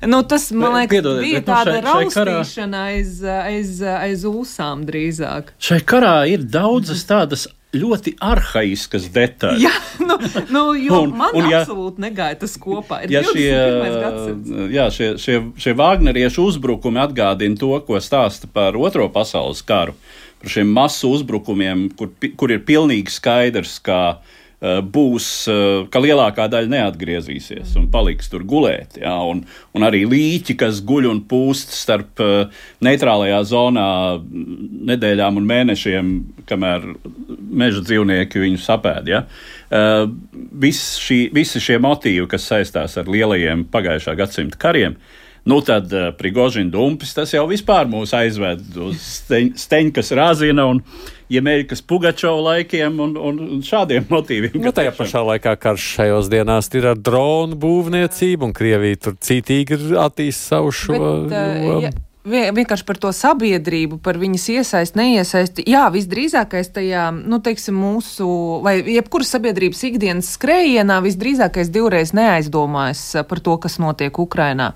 Nu, 0.06 0.24
tas, 0.28 0.50
man 0.52 0.76
liekas, 0.76 0.92
Piedodiet, 0.92 1.24
bija 1.24 1.40
bet, 1.40 1.48
nu, 1.48 1.54
tāda 1.54 1.76
šai, 1.76 1.84
raustīšana 1.86 2.82
aiz, 2.92 3.14
aiz, 3.24 3.78
aiz 3.90 4.26
ūsām 4.28 4.84
drīzāk. 4.90 5.54
Šai 5.62 5.80
karā 5.88 6.18
ir 6.30 6.44
daudzas 6.44 7.06
tādas 7.08 7.48
ļoti 7.76 8.16
arhaiskas 8.24 9.08
detaļas. 9.14 9.64
Jā, 9.64 9.74
nu, 10.08 10.18
nu, 10.50 10.64
jo 10.80 11.02
un, 11.06 11.16
man 11.20 11.36
un, 11.38 11.50
ja, 11.52 11.64
absolūti 11.64 12.04
negāja 12.06 12.40
tas 12.46 12.56
kopā. 12.62 13.04
Ir 13.06 13.16
ja 13.16 13.24
šie, 13.28 13.50
jā, 14.74 14.88
šie, 14.94 15.10
šie, 15.22 15.42
šie 15.62 15.76
Vāgneriešu 15.78 16.48
uzbrukumi 16.52 17.04
atgādina 17.04 17.60
to, 17.60 17.74
ko 17.88 18.02
stāsta 18.04 18.50
par 18.52 18.78
Otro 18.80 19.10
pasaules 19.14 19.64
karu, 19.66 19.98
par 20.42 20.56
šiem 20.56 20.72
masu 20.76 21.14
uzbrukumiem, 21.18 21.90
kur, 22.00 22.14
kur 22.40 22.56
ir 22.56 22.66
pilnīgi 22.68 23.14
skaidrs, 23.14 23.78
ka 23.84 24.00
uh, 24.16 24.34
būs, 24.82 25.28
uh, 25.52 25.86
ka 25.92 26.02
lielākā 26.04 26.48
daļa 26.52 26.72
neatgriezīsies 26.72 27.76
un 27.80 27.90
paliks 27.94 28.30
tur 28.32 28.46
gulēt. 28.48 28.98
Jā, 29.02 29.16
un, 29.28 29.44
un 29.76 29.86
arī 29.88 30.04
līķi, 30.10 30.58
kas 30.62 30.82
guļ 30.86 31.10
un 31.12 31.22
pūst 31.30 31.76
starp 31.76 32.24
uh, 32.24 32.64
neitrālajā 32.86 33.42
zonā 33.50 33.90
nedēļām 34.92 35.42
un 35.42 35.50
mēnešiem, 35.52 36.14
kamēr 36.50 36.88
meža 37.64 37.84
dzīvnieki 37.86 38.44
viņus 38.46 38.70
apēd. 38.78 39.12
Ja? 39.12 39.26
Uh, 39.70 40.08
vis 40.66 40.82
šī, 41.02 41.26
visi 41.36 41.62
šie 41.64 41.80
motīvi, 41.84 42.28
kas 42.32 42.48
saistās 42.52 42.98
ar 43.02 43.12
lielajiem 43.12 43.68
pagājušā 43.74 44.18
gadsimta 44.20 44.62
kariem, 44.62 44.98
Nu, 45.46 45.60
tad 45.62 45.92
uh, 45.94 46.08
Prigožina 46.18 46.72
dumpis 46.74 47.14
tas 47.14 47.34
jau 47.36 47.44
vispār 47.46 47.86
mūs 47.90 48.16
aizved 48.18 48.64
uz 48.82 48.98
steņ, 48.98 49.52
Steņkas 49.62 50.10
rāzina 50.18 50.66
un 50.72 50.82
Jemeļkas 51.30 51.84
Pugačova 51.86 52.42
laikiem 52.48 52.98
un, 53.02 53.14
un, 53.18 53.38
un 53.58 53.62
šādiem 53.66 54.08
motīviem. 54.10 54.58
Nu, 54.62 54.74
tajā 54.74 54.96
pašā 54.98 55.22
laikā 55.26 55.54
karš 55.62 55.86
šajos 56.00 56.32
dienās 56.34 56.72
ir 56.74 56.90
ar 56.94 56.98
dronu 56.98 57.58
būvniecību, 57.62 58.50
un 58.50 58.58
Krievija 58.58 59.04
tur 59.06 59.20
cītīgi 59.22 59.78
ir 59.78 59.86
attīstījusi 60.08 60.50
savu 60.50 60.74
šo. 60.74 60.98
Bet, 60.98 61.38
uh, 61.38 61.86
ja 61.86 61.94
vienkārši 62.26 62.86
par 62.86 62.98
to 63.02 63.12
sabiedrību, 63.14 64.00
par 64.04 64.18
viņas 64.22 64.46
iesaisti, 64.56 64.98
neiesaisti. 65.00 65.66
Jā, 65.70 65.86
visdrīzākais 65.94 66.72
tajā, 66.74 67.08
nu, 67.14 67.40
teiksim, 67.44 67.78
mūsu, 67.78 68.28
vai 68.66 68.80
jebkuras 68.82 69.34
sabiedrības 69.36 69.84
ikdienas 69.90 70.32
skrējienā, 70.36 71.00
visdrīzākais 71.06 71.70
divreiz 71.74 72.16
neaizdomājas 72.18 73.04
par 73.30 73.44
to, 73.46 73.58
kas 73.62 73.78
notiek 73.82 74.18
Ukrainā. 74.20 74.72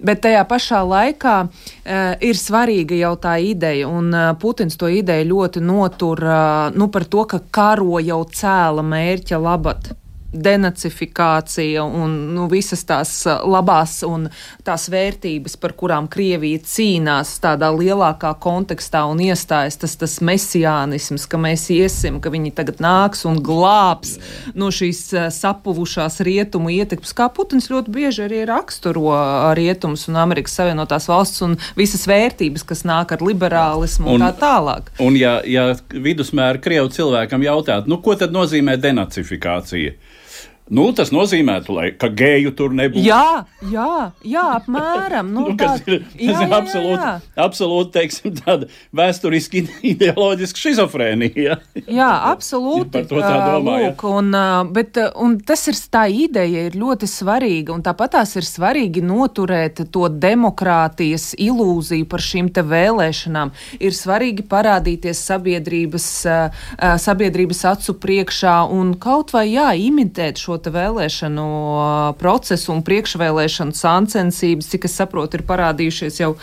Bet 0.00 0.22
tajā 0.24 0.44
pašā 0.48 0.82
laikā 0.88 1.36
uh, 1.46 2.12
ir 2.24 2.36
svarīga 2.40 2.96
jau 3.00 3.14
tā 3.20 3.38
ideja, 3.44 3.88
un 3.88 4.12
uh, 4.12 4.30
Putins 4.40 4.76
to 4.80 4.88
ideju 4.92 5.30
ļoti 5.32 5.64
notur 5.64 6.24
uh, 6.24 6.68
nu, 6.76 6.88
par 6.92 7.08
to, 7.08 7.24
ka 7.28 7.42
karo 7.52 8.00
jau 8.04 8.22
cēla 8.28 8.84
mērķa 8.84 9.40
labad 9.40 9.92
denacifikācija 10.32 11.82
un 11.84 12.12
nu, 12.34 12.46
visas 12.50 12.84
tās 12.86 13.12
uh, 13.26 13.40
labās 13.50 14.00
un 14.06 14.28
tās 14.66 14.86
vērtības, 14.92 15.56
par 15.60 15.74
kurām 15.78 16.06
Krievija 16.10 16.60
cīnās 16.62 17.32
tādā 17.42 17.70
lielākā 17.74 18.32
kontekstā 18.42 19.02
un 19.10 19.22
iestājas 19.24 19.80
tas, 19.82 19.96
tas 19.98 20.18
mesijānisms, 20.24 21.26
ka 21.30 21.40
mēs 21.40 21.66
iesim, 21.74 22.20
ka 22.22 22.30
viņi 22.32 22.54
tagad 22.60 22.82
nāks 22.82 23.24
un 23.28 23.40
glābs 23.44 24.16
no 24.54 24.70
šīs 24.74 25.02
uh, 25.16 25.26
sapuvušās 25.34 26.20
rietumu 26.26 26.70
ietekmes, 26.78 27.14
kā 27.16 27.26
Putins 27.34 27.70
ļoti 27.72 27.94
bieži 27.94 28.26
arī 28.28 28.44
raksturo 28.50 29.08
uh, 29.10 29.50
rietumus 29.58 30.06
un 30.10 30.20
Amerikas 30.22 30.54
Savienotās 30.60 31.10
valsts 31.10 31.42
un 31.46 31.58
visas 31.78 32.06
vērtības, 32.10 32.66
kas 32.68 32.86
nāk 32.86 33.16
ar 33.16 33.26
liberālismu 33.26 34.14
un, 34.14 34.20
un 34.20 34.28
tā 34.28 34.32
tālāk. 34.44 34.94
Un 35.02 35.18
ja, 35.18 35.40
ja 35.42 35.72
vidusmēra 35.90 36.62
Krievu 36.62 36.92
cilvēkam 36.94 37.42
jautāt, 37.46 37.90
nu 37.90 37.98
ko 38.04 38.14
tad 38.18 38.34
nozīmē 38.34 38.78
denacifikācija? 38.80 39.98
Nu, 40.70 40.84
tas 40.94 41.10
nozīmētu, 41.10 41.74
lai, 41.74 41.88
ka 41.98 42.06
geju 42.14 42.52
tur 42.54 42.70
nebūtu. 42.78 43.02
Jā, 43.02 43.42
jā, 43.72 43.94
jā 44.22 44.42
apmēram. 44.54 45.32
Nu, 45.34 45.42
nu, 45.48 45.54
tas 45.58 45.82
ir, 45.90 46.04
jā, 46.14 46.36
ir 46.44 46.52
absolūti, 46.54 47.00
jā, 47.00 47.14
jā. 47.18 47.42
absolūti 47.42 47.94
teiksim, 47.96 48.36
tāda 48.38 48.68
vēsturiski 48.94 49.64
ideoloģiska 49.92 50.62
šizofrēnija. 50.62 51.56
Jā, 51.90 52.10
absolūti. 52.30 52.86
par 52.94 53.08
to 53.10 53.18
tā 53.18 53.32
domā. 53.48 53.74
Lūk, 53.82 54.04
un, 54.06 54.30
bet, 54.76 55.00
un 55.18 55.34
tas 55.42 55.66
ir 55.72 55.80
tā 55.90 56.04
ideja, 56.06 56.62
ir 56.70 56.78
ļoti 56.78 57.08
svarīga. 57.10 57.74
Tāpat 57.90 58.14
tās 58.20 58.36
ir 58.38 58.46
svarīgi 58.46 59.02
noturēt 59.02 59.82
to 59.90 60.06
demokrātijas 60.22 61.32
ilūziju 61.34 62.06
par 62.10 62.22
šīm 62.22 62.52
vēlēšanām. 62.70 63.50
Ir 63.82 63.94
svarīgi 63.96 64.46
parādīties 64.50 65.18
sabiedrības, 65.32 66.06
sabiedrības 67.02 67.66
acu 67.72 67.98
priekšā 67.98 68.56
un 68.70 68.94
kaut 69.02 69.34
vai 69.34 69.48
jā, 69.50 69.70
imitēt 69.74 70.38
šo 70.38 70.59
vēlēšanu 70.68 71.46
procesu 72.20 72.74
un 72.74 72.82
priekšvēlēšanu 72.84 73.72
sāncensības, 73.76 74.68
cik 74.74 74.84
es 74.88 74.98
saprotu, 75.00 75.38
ir 75.38 75.46
parādījušies 75.48 76.20
jau 76.20 76.34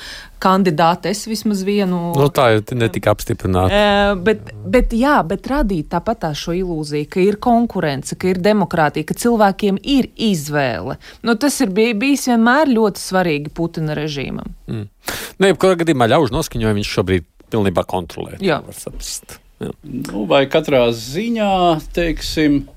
kandidāti. 0.42 1.12
Es 1.14 1.26
vismaz 1.30 1.62
vienu. 1.68 2.00
Nu, 2.18 2.28
tā 2.34 2.50
jau 2.56 2.64
netika 2.78 3.14
apstiprināta. 3.14 3.74
E, 3.74 4.18
bet, 4.26 4.52
bet, 4.66 4.98
jā, 4.98 5.20
bet 5.28 5.50
radīt 5.50 5.90
tāpat 5.94 6.24
tā 6.26 6.34
šo 6.38 6.56
ilūziju, 6.58 7.10
ka 7.14 7.22
ir 7.24 7.40
konkurence, 7.44 8.18
ka 8.18 8.32
ir 8.32 8.42
demokrātija, 8.42 9.08
ka 9.10 9.18
cilvēkiem 9.18 9.80
ir 9.82 10.10
izvēle. 10.16 10.98
Nu, 11.26 11.38
tas 11.38 11.58
ir 11.62 11.74
bij, 11.74 11.94
bijis 11.98 12.28
vienmēr 12.32 12.74
ļoti 12.74 13.04
svarīgi 13.04 13.54
Putina 13.58 13.98
režīmam. 13.98 14.54
Mm. 14.70 14.88
Nu, 15.38 15.52
jebkurā 15.52 15.78
gadījumā 15.82 16.10
ļaužu 16.14 16.36
noskaņojumu 16.36 16.82
viņš 16.82 16.96
šobrīd 16.98 17.28
pilnībā 17.52 17.84
kontrolē. 17.88 18.38
Jā. 18.44 18.62
Jā. 19.58 19.72
Nu, 19.82 20.26
vai 20.30 20.44
katrā 20.52 20.84
ziņā, 20.94 21.52
teiksim, 21.96 22.68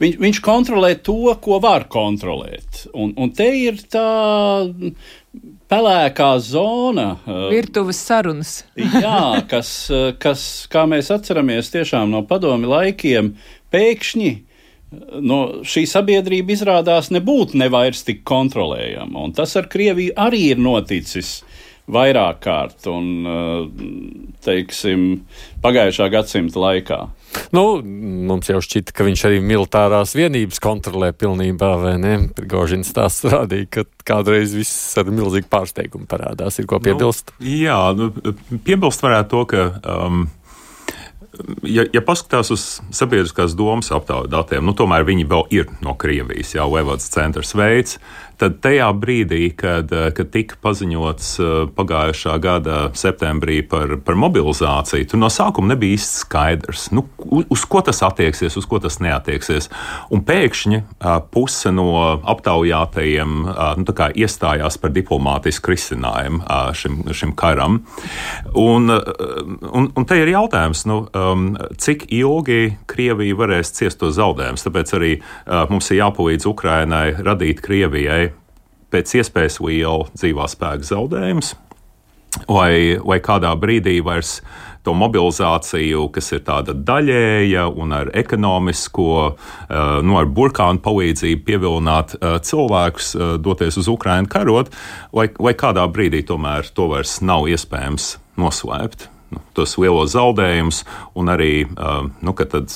Viņ, 0.00 0.14
viņš 0.22 0.38
kontrolē 0.44 0.94
to, 1.04 1.34
ko 1.44 1.58
var 1.60 1.84
kontrolēt. 1.92 2.86
Un, 2.96 3.12
un 3.20 3.32
te 3.36 3.48
ir 3.58 3.80
tā 3.92 4.72
pelēkā 5.70 6.30
zona. 6.42 7.10
Uh, 7.26 7.48
Virtuves 7.52 8.00
sarunas. 8.08 8.54
jā, 9.04 9.42
kas, 9.50 9.72
uh, 9.92 10.10
kas, 10.20 10.44
kā 10.72 10.86
mēs 10.90 11.12
atceramies 11.14 11.72
tiešām 11.74 12.10
no 12.12 12.24
padomi 12.28 12.70
laikiem, 12.70 13.34
pēkšņi 13.74 14.30
uh, 14.32 14.46
no 15.22 15.40
šī 15.66 15.84
sabiedrība 15.90 16.56
izrādās 16.56 17.12
nebūt 17.14 17.54
nevairs 17.58 18.02
tik 18.06 18.24
kontrolējama. 18.28 19.26
Un 19.28 19.36
tas 19.36 19.54
ar 19.60 19.68
Krieviju 19.70 20.16
arī 20.18 20.46
ir 20.54 20.62
noticis 20.62 21.40
vairāk 21.90 22.42
kārt 22.44 22.86
un, 22.90 23.08
teiksim, 24.44 25.06
pagājušā 25.64 26.10
gadsimta 26.12 26.60
laikā. 26.62 27.00
Nu, 27.54 27.64
mums 27.82 28.48
jau 28.50 28.58
šķita, 28.62 28.94
ka 28.94 29.06
viņš 29.06 29.22
arī 29.28 29.38
militārās 29.44 30.16
vienības 30.18 30.58
kontrolē 30.62 31.12
pilnībā, 31.14 31.70
vai 31.82 31.94
ne? 32.02 32.14
Prigožins 32.34 32.90
tās 32.96 33.20
rādīja, 33.26 33.68
ka 33.70 33.86
kādreiz 34.10 34.54
viss 34.56 34.98
ar 34.98 35.10
milzīgu 35.14 35.50
pārsteigumu 35.50 36.10
parādās. 36.10 36.58
Ir 36.58 36.66
ko 36.70 36.80
nu, 36.80 36.88
piebilst? 36.88 37.30
Nu, 37.38 37.54
jā, 37.62 37.78
nu, 37.98 38.10
piebilst 38.66 39.06
varētu 39.06 39.30
to, 39.34 39.46
ka. 39.54 39.66
Um, 39.84 40.28
ja, 41.62 41.84
ja 41.92 42.02
paskatās 42.04 42.50
uz 42.54 42.64
sabiedriskās 42.94 43.54
domas 43.58 43.90
aptaujas 43.94 44.30
datiem, 44.32 44.64
nu, 44.66 44.74
tomēr 44.76 45.06
viņi 45.08 45.28
vēl 45.30 45.46
ir 45.54 45.70
no 45.84 45.94
Krievijas, 45.98 46.54
jau 46.56 46.70
Evads 46.80 47.10
centrs 47.12 47.54
veids. 47.58 47.98
Tad 48.40 48.56
tajā 48.64 48.86
brīdī, 48.96 49.50
kad, 49.52 49.90
kad 50.16 50.30
tika 50.32 50.56
paziņots 50.64 51.26
eh, 51.44 51.48
pagājušā 51.76 52.38
gada 52.40 52.78
septembrī 52.96 53.58
par, 53.68 53.98
par 54.00 54.16
mobilizāciju, 54.16 55.10
tur 55.10 55.20
no 55.20 55.28
sākuma 55.28 55.74
nebija 55.74 55.98
īsti 55.98 56.22
skaidrs, 56.22 56.86
nu, 56.96 57.04
uz 57.52 57.66
ko 57.68 57.82
tas 57.84 58.00
attieksies, 58.06 58.56
uz 58.56 58.68
ko 58.68 58.80
tas 58.80 58.96
neatieksies. 59.04 59.68
Un 60.08 60.24
pēkšņi 60.24 60.78
eh, 60.80 61.18
puse 61.34 61.72
no 61.76 61.90
aptaujātajiem 62.32 63.36
eh, 63.44 63.60
nu, 63.82 63.96
iestājās 64.24 64.80
par 64.80 64.94
diplomātisku 64.96 65.74
risinājumu 65.74 66.40
šim, 66.80 67.02
šim 67.12 67.36
karam. 67.36 67.82
Un, 68.56 68.88
un, 68.88 69.90
un 69.92 70.08
te 70.08 70.16
ir 70.16 70.32
jautājums, 70.32 70.86
nu, 70.88 71.02
um, 71.20 71.50
cik 71.80 72.06
ilgi 72.16 72.76
Krievija 72.90 73.38
varēs 73.38 73.74
ciest 73.76 74.00
to 74.00 74.10
zaudējumus. 74.14 74.66
Tāpēc 74.66 74.94
arī 74.98 75.12
uh, 75.20 75.66
mums 75.70 75.90
ir 75.92 76.00
jāpalīdz 76.00 76.48
Ukrainai 76.50 77.06
radīt 77.20 77.62
Krievijai 77.64 78.30
pēc 78.90 79.18
iespējas 79.20 79.60
lielu 79.62 80.08
dzīvā 80.16 80.48
spēka 80.50 80.88
zaudējumus, 80.88 81.54
vai, 82.50 82.98
vai 83.04 83.20
kādā 83.22 83.52
brīdī 83.58 84.00
vairs 84.04 84.40
to 84.86 84.94
mobilizāciju, 84.96 86.06
kas 86.14 86.30
ir 86.32 86.42
tāda 86.46 86.72
daļēja 86.74 87.66
un 87.68 87.92
ar 87.92 88.10
ekonomisko, 88.16 89.10
eh, 89.28 90.00
nu, 90.06 90.16
ar 90.16 90.30
burkānu 90.32 90.80
palīdzību 90.84 91.44
pievilināt 91.46 92.16
eh, 92.16 92.38
cilvēkus, 92.40 93.12
eh, 93.14 93.36
doties 93.44 93.76
uz 93.80 93.90
Ukrajinu 93.92 94.30
karot, 94.32 94.72
vai, 95.12 95.28
vai 95.36 95.54
kādā 95.54 95.84
brīdī 95.92 96.24
tomēr 96.26 96.72
to 96.74 96.88
vairs 96.94 97.20
nav 97.20 97.48
iespējams 97.52 98.14
noslēpt. 98.40 99.10
Nu, 99.30 99.42
tos 99.54 99.76
lielos 99.78 100.14
zaudējumus 100.16 100.84
un 101.18 101.30
arī, 101.30 101.52
nu, 102.20 102.34
ka 102.34 102.48
tad 102.50 102.72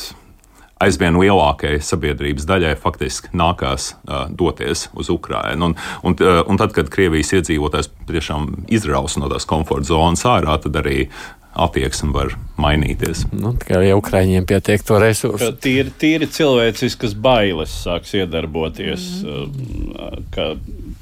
aizvien 0.82 1.16
lielākajai 1.18 1.80
sabiedrības 1.84 2.46
daļai 2.48 2.74
faktiski 2.80 3.32
nākās 3.36 3.92
uh, 3.94 4.26
doties 4.30 4.88
uz 4.98 5.10
Ukrajinu. 5.12 5.70
Un, 5.70 5.78
un, 6.02 6.18
uh, 6.18 6.42
un 6.50 6.60
tad, 6.60 6.74
kad 6.76 6.90
Krievijas 6.92 7.32
iedzīvotājs 7.38 7.90
tiešām 8.10 8.66
izraus 8.74 9.18
no 9.20 9.30
tās 9.32 9.48
komforta 9.48 9.92
zonas 9.92 10.24
ārā, 10.28 10.58
tad 10.62 10.76
arī 10.82 11.08
attieksme 11.54 12.10
var 12.10 12.32
mainīties. 12.58 13.28
Nu, 13.30 13.52
tikai 13.58 13.84
jau 13.86 14.00
Ukrāņiem 14.00 14.46
pietiek 14.48 14.82
to 14.82 14.98
resursu. 14.98 15.52
Tīri, 15.62 15.92
tīri 16.00 16.26
cilvēciskas 16.34 17.14
bailes 17.14 17.74
sāks 17.84 18.16
iedarboties. 18.18 19.06
Mm. 19.22 20.24
Ka 20.34 20.50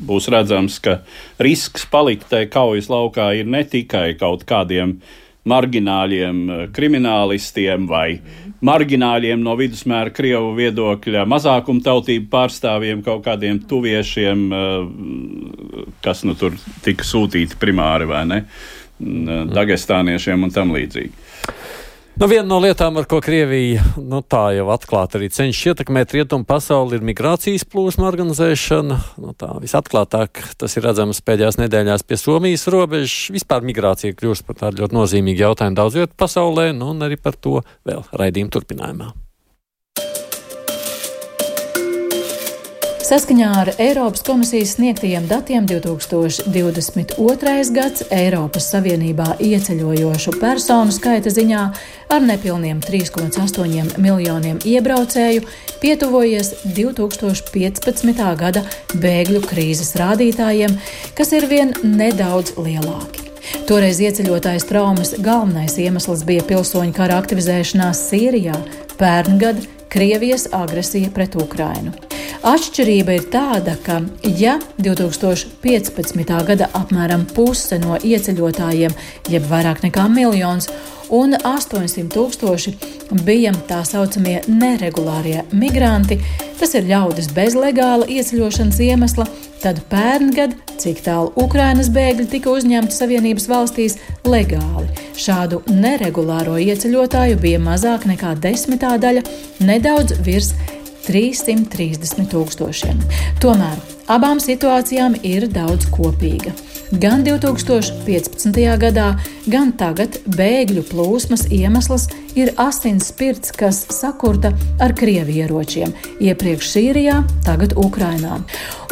būs 0.03 0.29
redzams, 0.33 0.77
ka 0.85 1.01
risks 1.41 1.87
palikt 1.89 2.29
tajā 2.33 2.51
kaujas 2.53 2.91
laukā 2.93 3.31
ir 3.41 3.49
ne 3.49 3.65
tikai 3.65 4.11
kaut 4.21 4.45
kādiem 4.49 4.99
margināļiem, 5.49 6.43
kriminālistiem 6.75 7.87
vai 7.91 8.21
margināļiem 8.63 9.43
no 9.43 9.57
vidusmēra 9.59 10.13
krievu 10.15 10.53
viedokļa, 10.59 11.25
mazākumtautību 11.31 12.29
pārstāvjiem, 12.33 13.03
kaut 13.07 13.25
kādiem 13.27 13.59
tuviešiem, 13.69 14.45
eh, 14.53 15.87
kas 16.05 16.23
nu 16.29 16.37
tur 16.39 16.55
tika 16.87 17.07
sūtīti 17.07 17.59
primāri 17.59 18.07
vai 18.07 18.25
ne, 18.27 18.45
mm, 19.01 19.51
dagestāniešiem 19.53 20.47
un 20.47 20.55
tam 20.55 20.73
līdzīgi. 20.77 21.13
Nu, 22.13 22.27
viena 22.29 22.45
no 22.45 22.59
lietām, 22.61 22.99
ar 23.01 23.07
ko 23.09 23.23
Krievija 23.25 23.81
nu, 23.97 24.19
tā 24.21 24.51
jau 24.53 24.67
atklāti 24.75 25.17
arī 25.17 25.31
cenšas 25.33 25.71
ietekmēt 25.73 26.13
rietumu 26.13 26.45
pasauli, 26.45 26.99
ir 26.99 27.07
migrācijas 27.09 27.65
plūsma 27.73 28.05
organizēšana. 28.11 28.99
Nu, 29.23 29.33
tā 29.33 29.49
visatklātāk 29.63 30.43
tas 30.61 30.77
ir 30.77 30.85
redzams 30.85 31.23
pēdējās 31.25 31.57
nedēļās 31.63 32.05
pie 32.05 32.21
Somijas 32.21 32.69
robežas. 32.69 33.33
Vispār 33.33 33.65
migrācija 33.65 34.19
kļūst 34.19 34.45
par 34.45 34.61
tādu 34.61 34.85
ļoti 34.85 34.99
nozīmīgu 35.01 35.47
jautājumu 35.47 35.81
daudz 35.81 36.03
vietu 36.03 36.21
pasaulē, 36.21 36.69
nu, 36.77 36.93
un 36.93 37.09
arī 37.09 37.17
par 37.17 37.41
to 37.41 37.63
vēl 37.89 38.05
raidījuma 38.13 38.59
turpinājumā. 38.61 39.13
Saskaņā 43.03 43.47
ar 43.59 43.69
Eiropas 43.83 44.23
komisijas 44.23 44.77
sniegtajiem 44.77 45.25
datiem 45.27 45.65
2022. 45.67 47.65
gads 47.75 48.05
Eiropas 48.15 48.69
Savienībā 48.71 49.27
ieceļojošu 49.43 50.37
personu 50.39 50.95
skaita 50.95 51.33
ziņā 51.35 51.65
ar 52.15 52.23
nepilniem 52.23 52.79
3,8 52.85 53.99
miljoniem 53.99 54.63
iebraucēju 54.63 55.43
pietuvojies 55.83 56.55
2015. 56.79 58.23
gada 58.39 58.63
bēgļu 58.95 59.43
krīzes 59.51 59.97
rādītājiem, 59.99 60.79
kas 61.19 61.35
ir 61.35 61.51
vien 61.51 61.75
nedaudz 61.83 62.55
lielāki. 62.55 63.32
Toreiz 63.69 64.01
ieceļotājs 64.03 64.67
traumas 64.69 65.15
galvenais 65.19 65.77
iemesls 65.81 66.25
bija 66.29 66.45
pilsoņu 66.47 66.95
kara 66.97 67.19
aktivizēšanās 67.23 68.07
Sīrijā, 68.11 68.57
pērngad 69.01 69.65
Krievijas 69.93 70.47
agresija 70.57 71.11
pret 71.13 71.37
Ukrainu. 71.37 71.93
Atšķirība 72.43 73.15
ir 73.19 73.27
tāda, 73.31 73.77
ka, 73.85 74.01
ja 74.25 74.57
2015. 74.83 76.33
gada 76.49 76.67
apmēram 76.75 77.27
puse 77.37 77.79
no 77.79 77.99
ieceļotājiem, 78.01 78.97
jeb 79.31 79.47
vairāk 79.51 79.85
nekā 79.85 80.09
miljons, 80.11 80.67
un 81.13 81.37
800 81.37 82.09
tūkstoši 82.11 82.75
bija 83.23 83.53
tā 83.69 83.83
saucamie 83.87 84.41
neregulārie 84.49 85.45
migranti, 85.53 86.19
tas 86.59 86.75
ir 86.75 86.89
ļaudis 86.89 87.31
bez 87.37 87.55
legāla 87.55 88.09
ieceļošanas 88.11 88.81
iemesla, 88.89 89.29
tad 89.63 89.81
pērngad, 89.91 90.55
cik 90.83 91.05
tālu 91.07 91.31
Ukrainas 91.39 91.91
bēgļi 91.95 92.27
tika 92.33 92.51
uzņemti 92.53 92.97
Savienības 92.97 93.49
valstīs 93.51 93.99
legāli. 94.27 94.89
Šādu 95.19 95.63
neregulāro 95.71 96.59
ieceļotāju 96.63 97.39
bija 97.43 97.63
mazāk 97.63 98.09
nekā 98.11 98.35
desmitā 98.43 98.97
daļa, 99.03 99.23
nedaudz 99.63 100.19
virs 100.27 100.53
330 101.07 102.29
tūkstošiem. 102.33 103.01
Tomēr 103.43 103.79
abām 104.11 104.43
situācijām 104.43 105.19
ir 105.27 105.49
daudz 105.51 105.89
kopīga. 105.95 106.55
Gan 106.93 107.23
2015. 107.25 108.53
gadā, 108.77 109.07
gan 109.49 109.71
tagad 109.81 110.19
bēgļu 110.29 110.83
plūsmas 110.91 111.47
iemesls 111.49 112.11
ir 112.37 112.51
asins 112.61 113.07
spirts, 113.09 113.49
kas 113.57 113.79
sakurta 113.97 114.51
ar 114.77 114.93
krievi 114.93 115.39
ieročiem, 115.41 115.95
iepriekš 116.21 116.69
Sīrijā, 116.69 117.23
tagad 117.47 117.73
Ukrainā. 117.81 118.43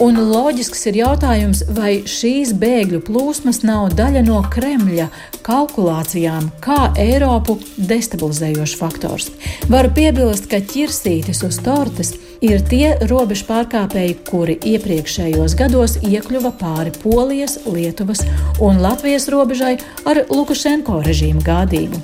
Un 0.01 0.17
loģisks 0.17 0.87
ir 0.89 1.03
jautājums, 1.03 1.61
vai 1.77 1.99
šīs 2.09 2.55
bēgļu 2.57 3.03
plūsmas 3.05 3.61
nav 3.69 3.93
daļa 4.01 4.25
no 4.25 4.41
Kremļa 4.49 5.11
kalkulācijām, 5.45 6.49
kā 6.65 6.95
Eiropu 6.97 7.59
destabilizējošs 7.77 8.79
faktors. 8.81 9.29
Varu 9.69 9.93
piebilst, 9.93 10.49
ka 10.49 10.65
ķirsītis 10.65 11.45
uz 11.45 11.61
tortes 11.61 12.17
ir 12.45 12.62
tie 12.66 12.95
robežu 13.09 13.47
pārkāpēji, 13.49 14.16
kuri 14.28 14.57
iepriekšējos 14.72 15.57
gados 15.59 15.99
iekļuva 16.01 16.53
pāri 16.61 16.93
Polijas, 17.03 17.59
Lietuvas 17.68 18.24
un 18.64 18.80
Latvijas 18.82 19.28
robežai 19.32 19.76
ar 20.09 20.24
Lukašenko 20.32 21.01
režīmu 21.07 21.45
gādību. 21.45 22.01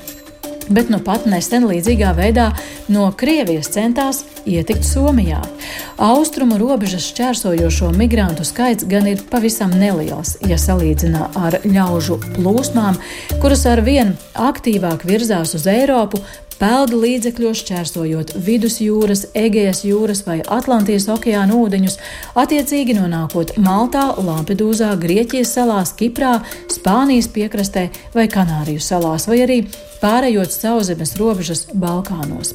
Bet 0.69 0.91
nu 0.91 0.99
pat 1.05 1.29
nesen 1.31 1.69
līdzīgā 1.71 2.13
veidā 2.19 2.51
no 2.91 3.09
Krievijas 3.17 3.71
centās 3.75 4.25
ietikt 4.47 4.87
Somijā. 4.87 5.43
Austrumu 5.99 6.59
robežas 6.61 7.11
šķērsojošo 7.11 7.91
migrantu 7.99 8.47
skaits 8.47 8.87
gan 8.89 9.09
ir 9.11 9.23
pavisam 9.31 9.75
neliels, 9.75 10.37
ja 10.47 10.59
salīdzinā 10.61 11.29
ar 11.37 11.61
ļaužu 11.67 12.21
plūsmām, 12.37 12.99
kuras 13.43 13.67
ar 13.69 13.85
vien 13.87 14.17
aktīvāk 14.35 15.07
virzās 15.09 15.57
uz 15.59 15.67
Eiropu, 15.71 16.23
peldu 16.61 17.01
līdzekļos, 17.03 17.63
čērsojot 17.69 18.35
vidusjūras, 18.47 19.27
Egejas 19.37 19.83
jūras 19.87 20.23
vai 20.27 20.39
Atlantijas 20.41 21.09
okeāna 21.13 21.57
ūdeņus, 21.57 21.99
attiecīgi 22.39 22.97
nonākot 22.97 23.57
Maltā, 23.63 24.09
Lampedūzā, 24.17 24.95
Grieķijas 25.01 25.53
salās, 25.59 25.93
Kiprā, 25.99 26.39
Spānijas 26.73 27.29
piekrastē 27.33 27.89
vai 28.17 28.29
Kanāriju 28.33 28.83
salās, 28.83 29.29
vai 29.29 29.43
arī 29.45 29.59
pārējot 30.01 30.55
sauszemes 30.55 31.17
robežas 31.21 31.67
Balkānos. 31.75 32.55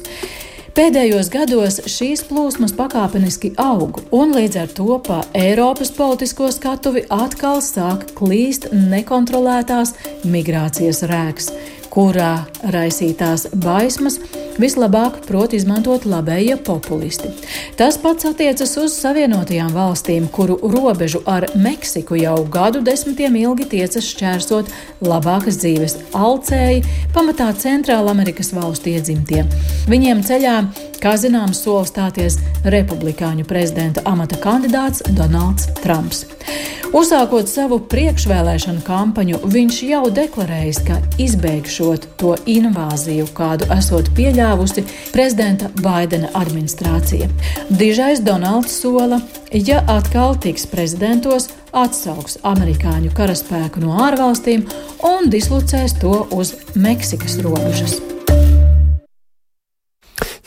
Pēdējos 0.72 1.28
gados 1.28 1.74
šīs 1.84 2.22
plūsmas 2.30 2.72
pakāpeniski 2.72 3.50
aug, 3.60 3.98
un 4.16 4.30
līdz 4.32 4.56
ar 4.62 4.70
to 4.72 4.94
pa 5.04 5.18
Eiropas 5.36 5.90
politisko 5.92 6.48
skatuvi 6.54 7.02
atkal 7.12 7.60
sāk 7.60 8.06
klīst 8.16 8.70
nekontrolētās 8.72 9.92
migrācijas 10.24 11.02
rēks 11.12 11.50
kurā 11.92 12.46
raisītās 12.72 13.50
baismas 13.60 14.18
vislabāk 14.60 15.18
prot 15.26 15.52
izmantot 15.56 16.04
labējie 16.08 16.56
populisti. 16.64 17.30
Tas 17.76 17.98
pats 18.00 18.26
attiecas 18.28 18.74
uz 18.80 18.96
Savienotajām 19.00 19.72
valstīm, 19.76 20.28
kuru 20.32 20.58
robežu 20.72 21.22
ar 21.28 21.46
Meksiku 21.56 22.18
jau 22.20 22.38
gadu 22.52 22.82
desmitiem 22.84 23.36
ilgi 23.42 23.68
tiecas 23.76 24.08
šķērsot 24.12 24.72
labākas 25.04 25.60
dzīves 25.62 25.98
alcēji, 26.16 26.84
pamatā 27.16 27.50
Centrāla 27.60 28.12
Amerikas 28.12 28.52
valstu 28.56 28.92
iedzimtie. 28.92 29.44
Viņiem 29.92 30.24
ceļā, 30.26 30.56
kā 31.02 31.16
zināms, 31.18 31.62
sola 31.64 31.84
stāties 31.88 32.38
republikāņu 32.64 33.46
prezidenta 33.48 34.04
amata 34.08 34.38
kandidāts 34.42 35.02
Donalds 35.16 35.68
Trumps. 35.82 36.26
Uzsākot 36.92 37.48
savu 37.48 37.78
priekšvēlēšanu 37.88 38.82
kampaņu, 38.84 39.38
viņš 39.48 39.78
jau 39.88 40.02
deklarējis, 40.12 40.80
ka 40.84 40.98
izbeigšot 41.24 42.04
to 42.20 42.34
invāziju, 42.52 43.30
kādu 43.32 43.70
esot 43.72 44.12
pieļāvusi 44.16 44.84
prezidenta 45.14 45.70
Baidena 45.80 46.28
administrācija. 46.36 47.30
Dižais 47.72 48.20
Donalds 48.20 48.76
sola, 48.84 49.22
ja 49.52 49.80
atkal 49.88 50.36
tiks 50.36 50.68
prezidentos, 50.68 51.48
atsauks 51.72 52.36
amerikāņu 52.44 53.16
karaspēku 53.16 53.80
no 53.86 53.96
ārvalstīm 54.10 54.68
un 55.14 55.32
dislocēs 55.32 55.96
to 56.04 56.26
uz 56.36 56.58
Meksikas 56.76 57.40
robežas. 57.40 58.02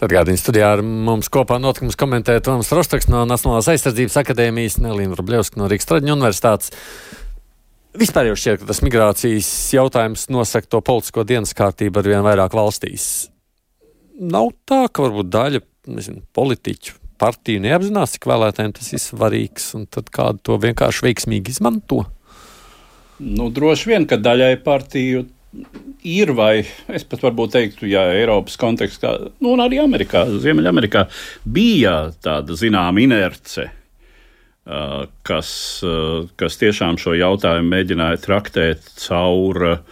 Atgādījums 0.05 0.43
studijā 0.43 0.67
ar 0.75 0.81
mums 0.85 1.31
kopā 1.33 1.55
notikums 1.57 1.97
komentē 1.97 2.35
Toms 2.45 2.69
Rostaks 2.75 3.07
no 3.09 3.23
Nacionālās 3.25 3.69
aizsardzības 3.73 4.19
akadēmijas, 4.21 4.75
Nelīna 4.83 5.17
Rubļevska 5.17 5.57
no 5.57 5.69
Rīgas 5.71 5.89
Traģiņu 5.89 6.13
universitātes. 6.13 6.73
Vispār 7.97 8.29
jau 8.29 8.35
šķiet, 8.37 8.59
ka 8.61 8.69
tas 8.69 8.83
migrācijas 8.85 9.49
jautājums 9.73 10.27
nosaka 10.29 10.69
to 10.69 10.83
politisko 10.85 11.23
dienas 11.25 11.55
kārtību 11.57 12.03
ar 12.03 12.09
vien 12.11 12.25
vairāk 12.27 12.53
valstīs. 12.53 13.07
Nav 14.19 14.51
tā, 14.69 14.83
ka 14.91 15.07
varbūt 15.07 15.31
daļa 15.33 15.63
nezinu, 15.95 16.21
politiķu 16.35 16.99
partiju 17.21 17.63
neapzinās, 17.63 18.13
cik 18.15 18.27
vēlētājiem 18.29 18.75
tas 18.75 18.91
ir 18.93 19.01
svarīgs, 19.01 19.71
un 19.79 19.87
tad 19.89 20.11
kādu 20.13 20.43
to 20.45 20.59
vienkārši 20.61 21.07
veiksmīgi 21.07 21.55
izmanto. 21.55 22.03
Nu, 23.23 23.47
droši 23.53 23.93
vien, 23.93 24.05
ka 24.09 24.19
daļai 24.19 24.57
partiju 24.65 25.23
ir, 26.05 26.31
vai 26.37 26.65
es 26.95 27.05
pat 27.07 27.23
varbūt 27.25 27.55
teiktu, 27.55 27.87
ja 27.89 28.05
Eiropas 28.15 28.57
kontekstā, 28.61 29.15
nu, 29.39 29.55
un 29.55 29.63
arī 29.63 29.79
Amerikā, 29.83 30.25
Ziemeļamerikā, 30.43 31.05
bija 31.45 31.95
tāda 32.23 32.57
zināma 32.59 33.03
inerce. 33.05 33.69
Kas, 34.65 35.49
kas 36.41 36.55
tiešām 36.57 36.97
šo 36.97 37.13
jautājumu 37.13 37.69
mēģināja 37.69 38.17
traktēt 38.23 38.87
caur 39.03 39.83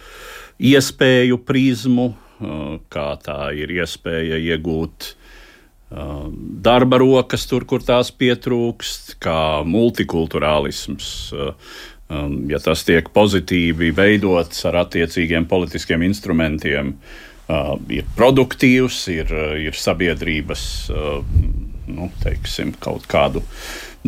iespēju 0.58 1.38
prizmu, 1.46 2.08
kā 2.90 3.12
tā 3.22 3.38
ir 3.54 3.70
iespēja 3.76 4.40
iegūt 4.42 5.12
darba 6.64 6.98
rokas 6.98 7.46
tur, 7.46 7.62
kur 7.70 7.84
tās 7.86 8.10
pietrūkst, 8.10 9.14
kā 9.22 9.62
multikulturālisms 9.62 11.10
ja 12.50 12.60
tas 12.62 12.84
tiek 12.86 13.08
pozitīvi 13.14 13.90
veidots 13.96 14.64
ar 14.68 14.80
attiecīgiem 14.84 15.46
politiskiem 15.50 16.04
instrumentiem, 16.06 16.94
uh, 17.48 17.74
ir 17.92 18.06
produktīvs, 18.16 19.00
ir, 19.14 19.32
uh, 19.32 19.54
ir 19.60 19.76
sabiedrības 19.78 20.64
uh, 20.92 21.20
nu, 21.90 22.10
teiksim, 22.22 22.74
kaut 22.82 23.08
kādu 23.10 23.44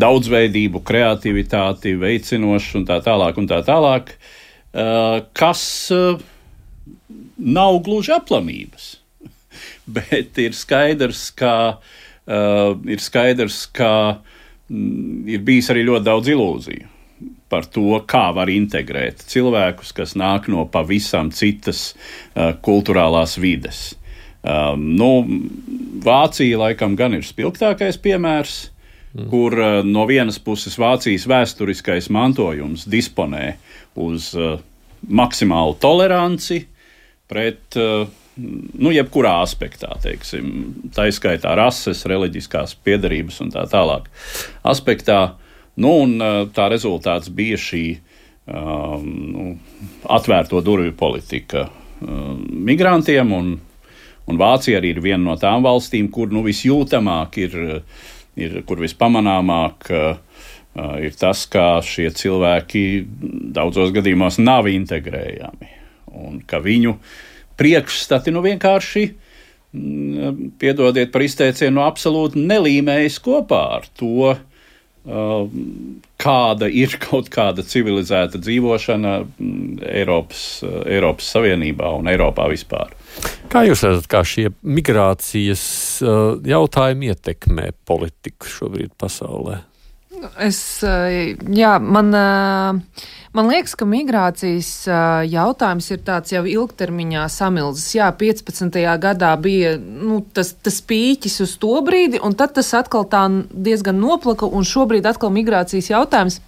daudzveidību, 0.00 0.82
kreativitāti 0.86 1.94
veicinošs 2.00 2.74
un 2.80 2.88
tā 2.88 3.00
tālāk. 3.04 3.38
Un 3.40 3.48
tā 3.48 3.62
tālāk 3.64 4.16
kas 5.32 5.60
nav 7.40 7.78
gluži 7.86 8.12
aplamības, 8.12 8.90
bet 9.96 10.36
ir 10.42 10.52
skaidrs, 10.52 11.30
ka, 11.32 11.54
ir 12.28 13.00
skaidrs, 13.00 13.62
ka 13.72 13.92
mm, 14.68 15.22
ir 15.32 15.46
bijis 15.48 15.72
arī 15.72 15.86
ļoti 15.88 16.08
daudz 16.10 16.28
ilūziju 16.34 16.90
par 17.52 17.66
to, 17.70 18.00
kā 18.08 18.28
var 18.34 18.50
integrēt 18.50 19.22
cilvēkus, 19.30 19.92
kas 19.96 20.16
nāk 20.18 20.48
no 20.52 20.66
pavisam 20.70 21.30
citas 21.34 21.92
uh, 21.92 22.54
kultūrālās 22.62 23.36
vides. 23.42 23.94
Um, 24.46 24.92
nu, 24.98 25.10
Vācija 26.06 26.58
laikam 26.60 26.94
gan 26.98 27.16
ir 27.16 27.24
spilgtākais 27.26 27.98
piemērs, 28.02 28.58
mm. 29.14 29.28
kur 29.30 29.56
uh, 29.58 29.80
no 29.86 30.06
vienas 30.06 30.38
puses 30.42 30.78
Vācijas 30.78 31.26
vēsturiskais 31.30 32.10
mantojums 32.14 32.86
disponē 32.90 33.56
uz 33.98 34.30
uh, 34.38 34.60
maksimālu 35.06 35.74
toleranci 35.82 36.64
pret 37.26 37.78
uh, 37.80 38.06
nu, 38.36 38.92
jebkurā 38.92 39.38
aspektā, 39.42 39.94
teiksim, 40.02 40.52
tā 40.94 41.08
izskaitā 41.10 41.54
rases, 41.58 42.04
reliģiskās 42.08 42.76
piedarības 42.86 43.40
un 43.44 43.52
tā 43.54 43.64
tālāk 43.70 44.08
aspektā. 44.66 45.20
Nu, 45.76 45.92
un, 46.06 46.16
tā 46.56 46.68
rezultāts 46.72 47.28
bija 47.32 47.58
šī 47.60 47.84
um, 48.48 49.08
nu, 49.32 49.46
atvērto 50.08 50.62
durvju 50.64 50.94
politika 50.96 51.66
um, 51.68 52.40
migrantiem, 52.68 53.32
un, 53.36 53.50
un 54.26 54.40
Vācija 54.40 54.80
arī 54.80 54.94
ir 54.94 55.02
viena 55.04 55.22
no 55.26 55.36
tām 55.40 55.66
valstīm, 55.66 56.08
kur 56.12 56.32
nu, 56.32 56.44
visjūtamāk 56.46 57.40
ir, 57.44 57.58
ir 58.40 58.56
kur 58.68 58.80
vispamanāmāk 58.80 59.90
uh, 59.92 60.08
ir 61.00 61.16
tas, 61.18 61.44
ka 61.50 61.82
šie 61.84 62.08
cilvēki 62.16 62.86
daudzos 63.56 63.92
gadījumos 63.96 64.40
nav 64.42 64.68
integrējami. 64.70 65.72
Un 66.16 66.40
ka 66.48 66.60
viņu 66.64 66.96
priekšstati 67.60 68.32
nu 68.32 68.42
vienkārši, 68.44 69.06
piedodiet 70.60 71.12
par 71.12 71.24
izteicienu, 71.24 71.82
absolūti 71.84 72.40
nelīmējas 72.48 73.18
kopā 73.24 73.62
ar 73.78 73.88
to, 73.98 74.36
kāda 75.06 76.68
ir 76.70 76.96
kaut 77.06 77.30
kāda 77.32 77.64
civilizēta 77.66 78.40
dzīvošana 78.42 79.14
mm, 79.22 79.84
Eiropas, 79.86 80.42
Eiropas 80.64 81.30
Savienībā 81.36 81.92
un 81.98 82.10
Eiropā 82.10 82.48
vispār. 82.52 82.92
Kā 83.52 83.62
jūs 83.64 83.84
redzat, 83.86 84.10
kā 84.10 84.20
šie 84.26 84.50
migrācijas 84.66 85.62
jautājumi 86.44 87.12
ietekmē 87.14 87.70
politiku 87.88 88.50
šobrīd 88.50 88.92
pasaulē? 89.00 89.62
Es, 90.40 90.58
jā, 90.82 91.72
man, 91.78 92.10
man 93.36 93.50
liekas, 93.50 93.74
ka 93.78 93.86
migrācijas 93.88 94.70
jautājums 95.28 95.90
ir 95.92 96.02
tāds 96.06 96.32
jau 96.32 96.42
ilgtermiņā 96.48 97.26
samilzis. 97.32 97.94
Jā, 97.98 98.08
15. 98.16 98.80
gadā 99.02 99.32
bija 99.40 99.76
nu, 99.78 100.22
tas, 100.34 100.54
tas 100.56 100.80
pīķis 100.80 101.40
uz 101.44 101.56
to 101.60 101.74
brīdi, 101.86 102.20
un 102.22 102.36
tad 102.38 102.56
tas 102.56 102.72
atkal 102.78 103.06
tā 103.12 103.26
diezgan 103.52 104.00
noplaka, 104.00 104.48
un 104.48 104.66
šobrīd 104.66 105.08
atkal 105.08 105.34
migrācijas 105.34 105.92
jautājums 105.92 106.40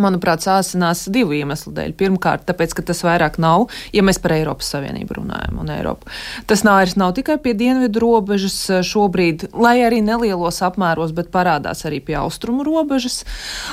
Manuprāt, 0.00 0.40
sāsinās 0.40 1.04
divu 1.12 1.34
iemeslu 1.36 1.74
dēļ. 1.76 1.92
Pirmkārt, 2.00 2.46
tāpēc, 2.48 2.72
ka 2.78 2.84
tas 2.88 3.02
vairāk 3.04 3.36
nav, 3.42 3.66
ja 3.92 4.00
mēs 4.04 4.16
par 4.22 4.32
Eiropas 4.32 4.70
Savienību 4.72 5.18
runājam 5.18 5.58
un 5.60 5.68
Eiropu. 5.74 6.08
Tas 6.48 6.62
nav, 6.64 6.80
nav 6.96 7.12
tikai 7.18 7.36
pie 7.42 7.52
dienvidu 7.58 8.00
robežas 8.00 8.56
eh, 8.72 8.80
šobrīd, 8.86 9.50
lai 9.52 9.74
arī 9.84 10.00
nelielos 10.04 10.62
apmēros, 10.64 11.12
bet 11.12 11.28
parādās 11.34 11.84
arī 11.88 12.00
pie 12.04 12.16
austrumu 12.22 12.64
robežas. 12.64 13.20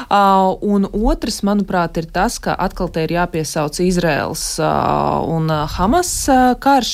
Uh, 0.09 0.59
un 0.59 0.89
otrs, 0.91 1.39
manuprāt, 1.47 2.01
ir 2.01 2.09
tas, 2.11 2.35
ka 2.43 2.57
atkal 2.67 2.91
te 2.91 3.07
ir 3.07 3.15
jāpiesauc 3.15 3.79
Izraels 3.85 4.43
uh, 4.59 5.23
un 5.23 5.47
Hamas 5.47 6.11
uh, 6.27 6.51
karš, 6.59 6.93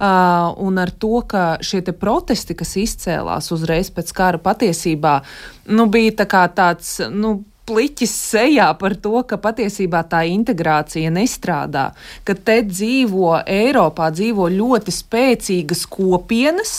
uh, 0.00 0.56
un 0.64 0.80
ar 0.80 0.96
to, 0.96 1.20
ka 1.28 1.44
šie 1.60 1.84
protesti, 1.92 2.56
kas 2.56 2.76
izcēlās 2.80 3.52
uzreiz 3.52 3.92
pēc 3.92 4.16
kara 4.16 4.40
patiesībā, 4.40 5.18
nu, 5.76 5.90
bija 5.92 6.22
tā 6.22 6.46
tāds, 6.56 6.96
nu, 7.12 7.42
pliķis 7.68 8.12
sejā 8.32 8.66
par 8.78 8.94
to, 8.98 9.20
ka 9.28 9.38
patiesībā 9.40 10.02
tā 10.10 10.22
integrācija 10.30 11.12
nestrādā, 11.14 11.90
ka 12.26 12.34
te 12.34 12.58
dzīvo 12.66 13.36
Eiropā 13.46 14.08
dzīvo 14.14 14.48
ļoti 14.52 14.94
spēcīgas 14.94 15.84
kopienas, 15.90 16.74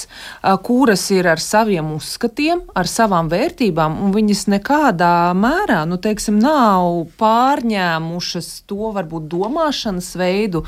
kuras 0.66 1.06
ir 1.16 1.30
ar 1.32 1.42
saviem 1.44 1.94
uzskatiem, 1.96 2.66
ar 2.76 2.90
savām 2.90 3.32
vērtībām, 3.32 3.96
un 4.04 4.12
viņas 4.16 4.46
nekādā 4.54 5.14
mērā, 5.38 5.84
nu, 5.90 6.00
teiksim, 6.04 6.42
nav 6.44 7.08
pārņēmušas 7.22 8.52
to 8.70 8.92
varbūt 8.98 9.30
domāšanas 9.32 10.12
veidu, 10.20 10.66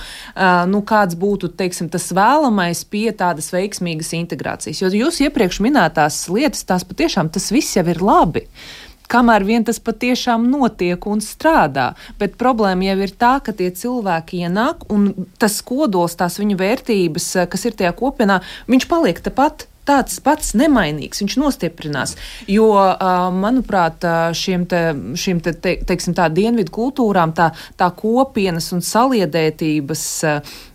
nu, 0.72 0.84
kāds 0.88 1.20
būtu, 1.20 1.52
teiksim, 1.60 1.92
tas 1.92 2.08
vēlamais 2.16 2.86
pie 2.88 3.10
tādas 3.16 3.52
veiksmīgas 3.56 4.14
integrācijas. 4.16 4.82
Jo 4.86 4.94
jūs 4.96 5.22
iepriekš 5.28 5.62
minētās 5.66 6.24
lietas, 6.32 6.64
tās 6.68 6.88
patiešām 6.88 7.34
tas 7.36 7.52
viss 7.52 7.76
jau 7.76 7.86
ir 7.92 8.02
labi 8.04 8.48
kamēr 9.12 9.46
vien 9.48 9.66
tas 9.68 9.80
patiešām 9.80 10.48
notiek 10.52 11.06
un 11.10 11.22
strādā. 11.24 11.94
Bet 12.20 12.40
problēma 12.42 12.90
jau 12.92 12.98
ir 13.06 13.16
tā, 13.20 13.36
ka 13.44 13.56
tie 13.56 13.72
cilvēki 13.72 14.46
ienāk 14.48 14.88
un 14.94 15.12
tas 15.42 15.62
kodols, 15.66 16.18
tās 16.20 16.40
viņu 16.42 16.60
vērtības, 16.60 17.30
eh, 17.36 17.48
kas 17.48 17.66
ir 17.66 17.78
tajā 17.80 17.96
kopienā, 17.96 18.42
viņš 18.68 18.90
paliek 18.92 19.22
tepat 19.22 19.68
tāds 19.86 20.18
pats 20.24 20.54
nemainīgs, 20.58 21.22
viņš 21.22 21.38
nostiprinās. 21.38 22.16
Jo, 22.50 22.70
manuprāt, 23.36 24.06
šiem, 24.38 24.66
te, 24.70 24.82
šiem 25.20 25.42
te, 25.46 25.54
te, 25.54 25.78
teiksim, 25.86 26.16
tā 26.18 26.28
dienvidu 26.34 26.74
kultūrām 26.74 27.36
tā, 27.38 27.52
tā 27.78 27.92
kopienas 27.98 28.72
un 28.76 28.84
saliedētības 28.86 30.06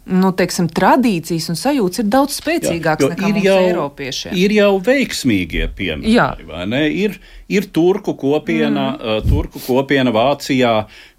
nu, 0.08 0.30
teiksim, 0.36 0.68
tradīcijas 0.72 1.50
un 1.52 1.58
sajūtas 1.58 2.02
ir 2.02 2.08
daudz 2.10 2.38
spēcīgākas 2.40 3.12
nekā 3.12 3.28
mums 3.28 3.44
jau, 3.44 3.58
Eiropiešiem. 3.66 4.34
Ir 4.40 4.54
jau 4.56 4.72
veiksmīgie 4.86 5.68
piemēri. 5.76 6.82
Ir, 7.04 7.16
ir 7.52 7.68
turku 7.74 8.16
kopiena, 8.18 8.90
mm. 8.94 9.00
uh, 9.00 9.22
turku 9.26 9.62
kopiena 9.64 10.12
Vācijā, 10.14 10.74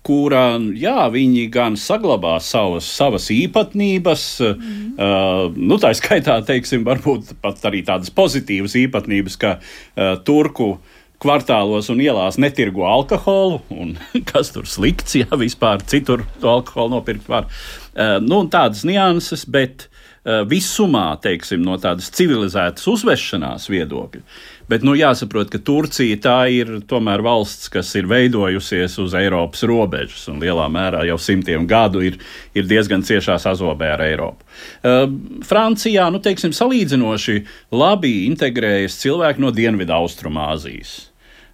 kurā 0.05 0.45
jā, 0.81 0.97
viņi 1.13 1.45
gan 1.53 1.77
saglabā 1.79 2.37
savas, 2.41 2.87
savas 2.89 3.29
īpatnības, 3.33 4.25
mm. 4.49 4.87
uh, 4.97 5.43
nu, 5.55 5.77
tā 5.81 5.93
skaitā, 5.97 6.39
teiksim, 6.47 6.85
varbūt 6.87 7.35
pat 7.43 7.61
arī 7.69 7.83
tādas 7.87 8.13
pozitīvas 8.13 8.75
īpatnības, 8.81 9.37
ka 9.41 9.59
uh, 9.59 10.17
turku 10.25 10.73
kvartālos 11.21 11.91
un 11.93 12.01
ielās 12.01 12.39
netirgo 12.41 12.87
alkoholu, 12.89 13.61
un 13.73 13.95
kas 14.31 14.53
tur 14.55 14.67
slikts, 14.69 15.19
ja 15.21 15.29
vispār 15.37 15.83
citur 15.85 16.25
to 16.41 16.51
alkoholu 16.57 16.97
nopirkt 16.97 17.29
var. 17.31 17.49
Uh, 17.91 18.17
nu, 18.23 18.43
tādas 18.51 18.85
nianses, 18.87 19.45
bet 19.45 19.87
uh, 19.87 20.41
visumā, 20.49 21.11
teiksim, 21.21 21.61
no 21.65 21.77
tādas 21.81 22.09
civilizētas 22.15 22.87
uzvešanās 22.89 23.69
viedokļa. 23.71 24.23
Bet 24.71 24.85
nu, 24.87 24.93
jāsaprot, 24.95 25.49
ka 25.51 25.59
Turcija 25.67 26.15
tā 26.23 26.37
ir 26.55 26.77
tomēr 26.87 27.19
valsts, 27.25 27.67
kas 27.73 27.89
ir 27.99 28.07
veidojusies 28.07 28.95
uz 29.03 29.15
Eiropas 29.19 29.65
robežas 29.67 30.23
un 30.31 30.39
lielā 30.39 30.69
mērā 30.71 31.03
jau 31.09 31.17
simtiem 31.19 31.67
gadu 31.67 32.05
ir, 32.07 32.15
ir 32.55 32.69
diezgan 32.69 33.03
ciešā 33.03 33.35
sazobē 33.43 33.91
ar 33.97 34.05
Eiropu. 34.07 34.47
Uh, 34.79 35.05
Francijā, 35.45 36.07
nu, 36.13 36.23
teiksim, 36.23 36.55
salīdzinoši 36.55 37.39
labi 37.75 38.21
integrējas 38.29 39.01
cilvēki 39.03 39.43
no 39.43 39.51
Dienvidu 39.53 39.99
Austrumāzijas. 39.99 41.10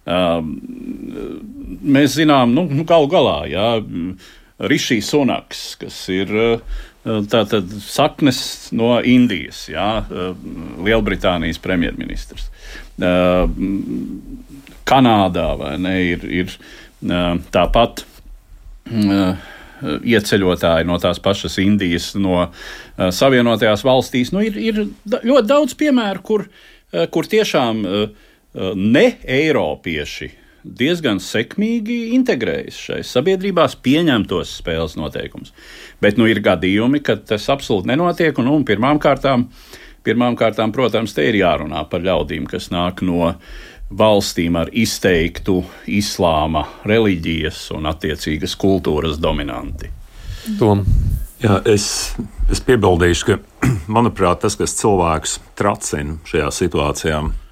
Uh, 0.08 0.40
mēs 1.84 2.14
zinām, 2.16 2.54
nu, 2.56 2.64
nu 2.72 2.84
galu 2.88 3.10
galā, 3.12 3.40
jā, 3.50 3.70
Rišijs 4.58 5.10
Sunaks, 5.12 5.64
kas 5.82 5.98
ir 6.10 6.32
uh, 6.32 6.78
tātad 7.30 7.70
saknes 7.84 8.40
no 8.76 8.98
Indijas, 9.04 9.66
jā, 9.70 9.88
Lielbritānijas 10.84 11.60
premjerministrs. 11.62 12.48
Kanādā 14.88 15.46
ne, 15.78 15.94
ir, 16.14 16.24
ir 16.26 16.56
tāpat 17.54 18.02
ieceļotāji 20.08 20.88
no 20.88 20.98
tās 21.02 21.22
pašas 21.22 21.58
Indijas, 21.62 22.10
no 22.18 22.48
Savienotajās 22.98 23.84
valstīs. 23.86 24.32
Nu, 24.34 24.42
ir, 24.44 24.58
ir 24.58 24.82
ļoti 25.06 25.46
daudz 25.48 25.76
piemēru, 25.78 26.24
kur, 26.26 26.48
kur 27.14 27.30
tiešām 27.30 27.84
ne 28.54 29.06
Eiropieši 29.24 30.30
diezgan 30.78 31.20
sekmīgi 31.22 32.10
integrējas 32.16 32.78
šajās 32.88 33.12
sabiedrībās, 33.14 33.76
pieņem 33.80 34.26
tos 34.28 34.56
spēles 34.58 34.98
noteikumus. 34.98 35.54
Bet 36.02 36.18
nu, 36.20 36.26
ir 36.28 36.42
gadījumi, 36.44 37.00
kad 37.04 37.22
tas 37.30 37.46
absolūti 37.52 37.88
nenotiek. 37.88 38.36
Un, 38.42 38.50
un 38.52 38.66
pirmām 38.68 38.98
kārtām 39.00 39.46
uh, 39.46 39.76
Pirmkārt, 40.08 40.56
protams, 40.72 41.12
te 41.12 41.26
ir 41.28 41.36
jārunā 41.36 41.82
par 41.90 42.00
ļaudīm, 42.00 42.46
kas 42.48 42.70
nāk 42.72 43.02
no 43.04 43.34
valstīm 43.90 44.56
ar 44.56 44.70
izteiktu 44.72 45.58
islāma 45.84 46.62
reliģijas 46.88 47.66
un 47.76 47.88
attiecīgas 47.90 48.54
kultūras 48.56 49.18
dominanti. 49.20 49.90
Tom. 50.56 50.84
Jā, 51.42 51.60
es, 51.68 52.16
es 52.50 52.62
piebildīšu, 52.64 53.26
ka, 53.28 53.36
manuprāt, 53.98 54.40
tas, 54.46 54.56
kas 54.58 54.74
cilvēks 54.78 55.36
tracina 55.58 56.16
šajā 56.28 56.48
situācijā, 56.62 57.20
ir 57.28 57.47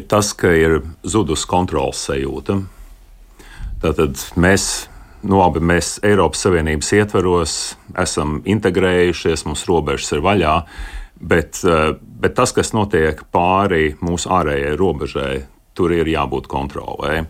tas, 0.00 0.32
ka 0.36 0.50
ir 0.54 0.80
zudusi 1.06 1.46
kontrols 1.50 2.00
sajūta. 2.08 2.58
Tātad 3.82 4.20
mēs 4.40 4.88
nu, 5.24 5.38
labi, 5.40 5.60
mēs 5.64 5.98
Eiropas 6.04 6.44
Savienības 6.44 6.92
ietveros 6.98 7.56
esam 8.00 8.38
integrējušies, 8.48 9.46
mūsu 9.48 9.70
robežas 9.70 10.14
ir 10.16 10.24
vaļā, 10.24 10.54
bet, 11.20 11.60
eh, 11.64 11.92
bet 12.00 12.36
tas, 12.38 12.52
kas 12.52 12.72
notiek 12.76 13.22
pāri 13.32 13.94
mūsu 14.00 14.32
ārējai 14.32 14.74
robežai, 14.80 15.44
tur 15.74 15.92
ir 15.92 16.06
jābūt 16.06 16.46
kontrolē. 16.46 17.26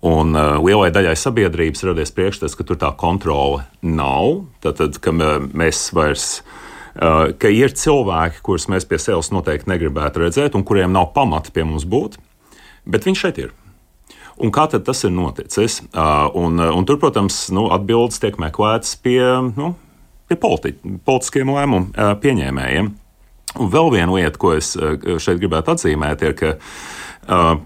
Un 0.00 0.32
uh, 0.32 0.56
lielai 0.64 0.88
daļai 0.88 1.12
sabiedrības 1.12 1.82
radies 1.84 2.12
priekšstats, 2.16 2.54
ka 2.56 2.64
tur 2.64 2.78
tā 2.80 2.88
kontrole 2.96 3.66
nav. 3.84 4.46
Tad, 4.64 4.96
kad 4.96 5.20
mēs 5.52 5.90
vairs 5.92 6.38
Uh, 6.40 6.59
ka 6.94 7.50
ir 7.54 7.74
cilvēki, 7.76 8.42
kurus 8.46 8.68
mēs 8.72 8.86
pie 8.88 8.98
sevis 8.98 9.30
noteikti 9.34 9.70
negribētu 9.70 10.24
redzēt, 10.24 10.56
un 10.58 10.64
kuriem 10.66 10.92
nav 10.94 11.12
pamata 11.14 11.52
pie 11.54 11.64
mums 11.68 11.86
būt, 11.88 12.18
bet 12.88 13.06
viņš 13.06 13.24
šeit 13.26 13.42
ir. 13.44 13.52
Un 14.40 14.52
kā 14.54 14.64
tas 14.72 15.04
ir 15.04 15.12
noticis? 15.12 15.82
Uh, 15.92 16.30
un, 16.38 16.56
un 16.60 16.86
tur, 16.88 16.96
protams, 17.02 17.50
nu, 17.52 17.66
atbildes 17.74 18.22
tiek 18.22 18.38
meklētas 18.40 18.94
pie, 19.04 19.20
nu, 19.52 19.74
pie 20.30 20.38
politi 20.40 20.96
politiskiem 21.04 21.52
lēmumu 21.52 21.92
uh, 21.92 22.14
pieņēmējiem. 22.22 22.90
Un 23.60 23.70
vēl 23.70 23.92
viena 23.92 24.14
lieta, 24.14 24.38
ko 24.38 24.54
es 24.54 24.72
šeit 24.78 25.40
gribētu 25.42 25.74
atzīmēt, 25.74 26.22
ir, 26.22 26.36
ka 26.38 26.52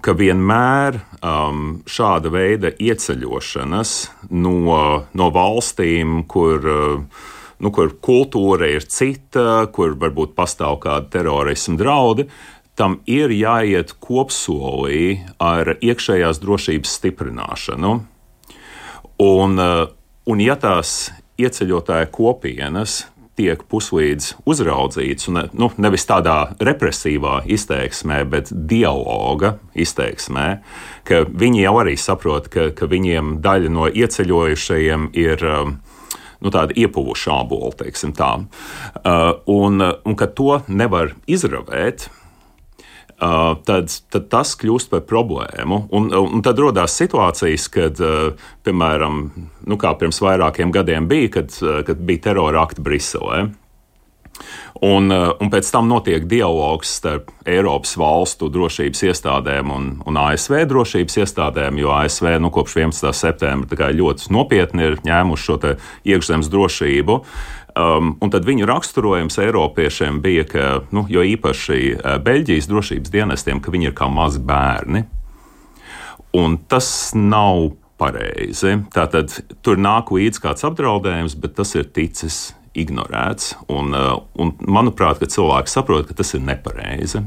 ka 0.05 0.13
vienmēr 0.19 0.99
um, 1.23 1.61
šāda 1.89 2.29
veida 2.35 2.73
ieceļošanas 2.75 3.93
no, 4.35 4.81
no 5.15 5.29
valstīm, 5.33 6.25
kur, 6.29 6.67
uh, 6.69 7.31
nu, 7.63 7.71
kur 7.75 7.95
kultūra 8.03 8.69
ir 8.75 8.87
cita, 8.89 9.65
kur 9.75 9.95
varbūt 10.01 10.35
pastāv 10.39 10.81
kāda 10.83 11.11
terorisma 11.13 11.79
draudi, 11.81 12.29
tam 12.75 12.99
ir 13.07 13.31
jāiet 13.31 13.95
kopsolī 14.03 15.21
ar 15.39 15.77
iekšējās 15.79 16.43
drošības 16.43 16.99
stiprināšanu. 16.99 17.97
Un, 19.23 19.59
uh, 19.63 19.87
un 20.27 20.43
ja 20.43 20.57
tās 20.59 21.13
ieceļotāju 21.39 22.11
kopienas 22.15 23.05
tiek 23.39 23.63
puslīdz 23.71 24.31
uzraudzīts, 24.47 25.29
un 25.31 25.41
nu, 25.59 25.71
nevis 25.83 26.07
tādā 26.07 26.55
represīvā 26.63 27.41
izteiksmē, 27.51 28.21
bet 28.31 28.53
dialoga 28.53 29.57
izteiksmē, 29.75 30.47
ka 31.07 31.25
viņi 31.27 31.65
jau 31.65 31.75
arī 31.83 31.97
saprot, 31.99 32.47
ka, 32.51 32.69
ka 32.77 32.87
viņiem 32.91 33.39
daļa 33.45 33.73
no 33.75 33.91
ieceļojušajiem 33.91 35.11
ir. 35.19 35.51
Um, 35.51 35.81
nu, 36.41 36.53
tāda 36.55 36.75
iepuvuša 36.79 37.39
abola, 37.45 37.73
teiksim 37.79 38.15
tā. 38.17 38.33
Uh, 39.05 39.31
un, 39.51 39.83
un 39.83 40.19
ka 40.19 40.31
to 40.31 40.61
nevar 40.69 41.15
izravēt, 41.31 42.09
Uh, 43.15 43.53
tad, 43.63 43.93
tad 44.11 44.25
tas 44.27 44.57
kļūst 44.59 44.91
par 44.91 45.05
problēmu. 45.07 45.85
Un, 45.95 46.09
un 46.19 46.43
tad 46.43 46.59
radās 46.59 46.97
situācijas, 46.99 47.69
kad, 47.71 48.01
uh, 48.03 48.49
piemēram, 48.67 49.21
nu, 49.71 49.79
pirms 49.79 50.19
vairākiem 50.21 50.73
gadiem 50.75 51.07
bija, 51.09 51.31
kad, 51.39 51.55
uh, 51.63 51.79
kad 51.87 52.03
bija 52.03 52.25
terora 52.27 52.65
akti 52.67 52.83
Briselē. 52.83 53.45
Un, 54.83 55.07
un 55.13 55.51
pēc 55.53 55.69
tam 55.71 55.87
notiek 55.87 56.25
dialogs 56.27 56.97
starp 56.99 57.29
Eiropas 57.47 57.93
valstu 58.01 58.49
drošības 58.51 59.05
iestādēm 59.07 59.71
un, 59.71 59.85
un 60.03 60.17
ASV 60.19 60.65
drošības 60.67 61.21
iestādēm, 61.23 61.79
jo 61.79 61.93
ASV 61.95 62.33
nu, 62.43 62.51
kopš 62.55 62.81
11. 62.83 63.13
septembra 63.15 63.93
ļoti 63.95 64.33
nopietni 64.35 64.89
ir 64.89 64.97
ņēmuši 65.07 65.47
šo 65.47 65.61
iekšzemes 66.11 66.51
drošību. 66.51 67.21
Um, 67.75 68.13
un 68.23 68.31
tad 68.31 68.47
viņu 68.47 68.67
raksturojums 68.71 69.39
Eiropiešiem 69.43 70.21
bija, 70.23 70.45
ka, 70.47 70.67
nu, 70.95 71.07
jo 71.11 71.23
īpaši 71.27 71.79
uh, 71.95 72.19
Beļģijas 72.23 72.69
drošības 72.71 73.15
dienestiem, 73.15 73.63
ka 73.63 73.75
viņi 73.75 73.91
ir 73.91 73.97
kā 73.99 74.07
mazi 74.11 74.43
bērni. 74.43 75.05
Un 76.39 76.59
tas 76.71 76.89
nav 77.15 77.73
pareizi. 77.99 78.77
Tātad 78.95 79.35
tur 79.63 79.79
nāk 79.79 80.11
līdzi 80.15 80.43
kāds 80.43 80.67
apdraudējums, 80.67 81.39
bet 81.39 81.59
tas 81.59 81.75
ir 81.79 81.91
ticis 81.95 82.53
ignorēts. 82.79 83.55
Un, 83.73 83.95
uh, 83.97 84.19
un 84.41 84.55
manuprāt, 84.67 85.21
ka 85.23 85.31
cilvēki 85.31 85.73
saprot, 85.73 86.09
ka 86.09 86.19
tas 86.21 86.35
ir 86.37 86.45
nepareizi. 86.45 87.25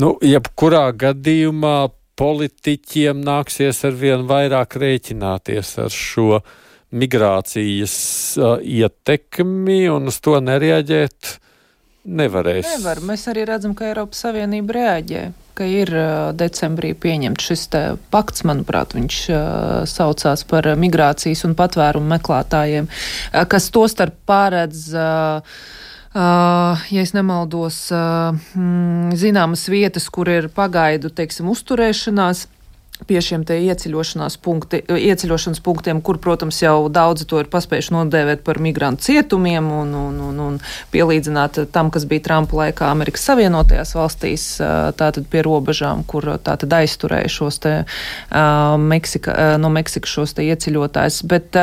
Nu, 0.00 0.14
jebkurā 0.24 0.88
gadījumā 0.96 1.92
politiķiem 2.18 3.22
nāksies 3.24 3.82
ar 3.88 3.96
vien 3.98 4.26
vairāk 4.28 4.76
rēķināties 4.80 5.76
ar 5.84 5.92
šo 5.92 6.42
migrācijas 6.92 7.94
uh, 8.40 8.58
ietekmi 8.60 9.86
un 9.92 10.12
uz 10.12 10.20
to 10.24 10.36
nereaģēt 10.44 11.36
nevarēs. 12.04 12.68
Nevar. 12.78 13.00
Mēs 13.06 13.26
arī 13.32 13.46
redzam, 13.48 13.76
ka 13.78 13.88
Eiropas 13.88 14.24
Savienība 14.26 14.76
reaģē, 14.76 15.22
ka 15.58 15.66
ir 15.68 15.92
uh, 15.94 16.30
decembrī 16.36 16.92
pieņemts 16.98 17.50
šis 17.50 17.66
pakts, 18.14 18.46
manuprāt, 18.48 18.96
viņš 18.96 19.20
uh, 19.32 19.44
saucās 19.88 20.46
par 20.48 20.72
migrācijas 20.78 21.44
un 21.48 21.56
patvērumu 21.58 22.14
meklētājiem, 22.14 22.88
uh, 22.88 23.44
kas 23.48 23.70
to 23.74 23.86
starp 23.90 24.18
pārēdz. 24.28 24.90
Uh, 24.96 25.78
Uh, 26.12 26.76
ja 26.92 27.00
es 27.00 27.14
nemaldos, 27.16 27.86
uh, 27.88 28.36
zināmas 29.16 29.62
vietas, 29.72 30.10
kur 30.12 30.28
ir 30.28 30.50
pagaidu, 30.52 31.08
teiksim, 31.08 31.48
uzturēšanās, 31.48 32.42
pie 33.06 33.20
šiem 33.24 33.44
ieceļošanās, 33.46 34.36
punkti, 34.42 34.82
ieceļošanas 34.86 35.60
punktiem, 35.64 36.00
kur, 36.04 36.18
protams, 36.22 36.60
jau 36.62 36.88
daudzi 36.92 37.26
to 37.28 37.40
ir 37.42 37.50
paspējuši 37.52 37.94
nodēvēt 37.96 38.44
par 38.46 38.60
migrantu 38.62 39.08
cietumiem 39.08 39.70
un, 39.72 39.94
un, 39.98 40.20
un, 40.28 40.40
un 40.46 40.58
pielīdzināt 40.92 41.62
tam, 41.74 41.90
kas 41.94 42.06
bija 42.08 42.26
Trumpa 42.28 42.58
laikā 42.60 42.90
Amerikas 42.92 43.26
Savienotajās 43.28 43.94
valstīs, 43.98 44.46
tātad 44.98 45.26
pie 45.32 45.42
robežām, 45.46 46.04
kur 46.08 46.28
tātad 46.42 46.72
aizturēja 46.78 47.30
šos 47.32 47.60
te 47.62 47.74
Meksika, 48.92 49.56
no 49.62 49.72
Meksikas 49.72 50.12
šos 50.12 50.36
te 50.36 50.46
ieceļotājs. 50.46 51.22
Bet, 51.30 51.58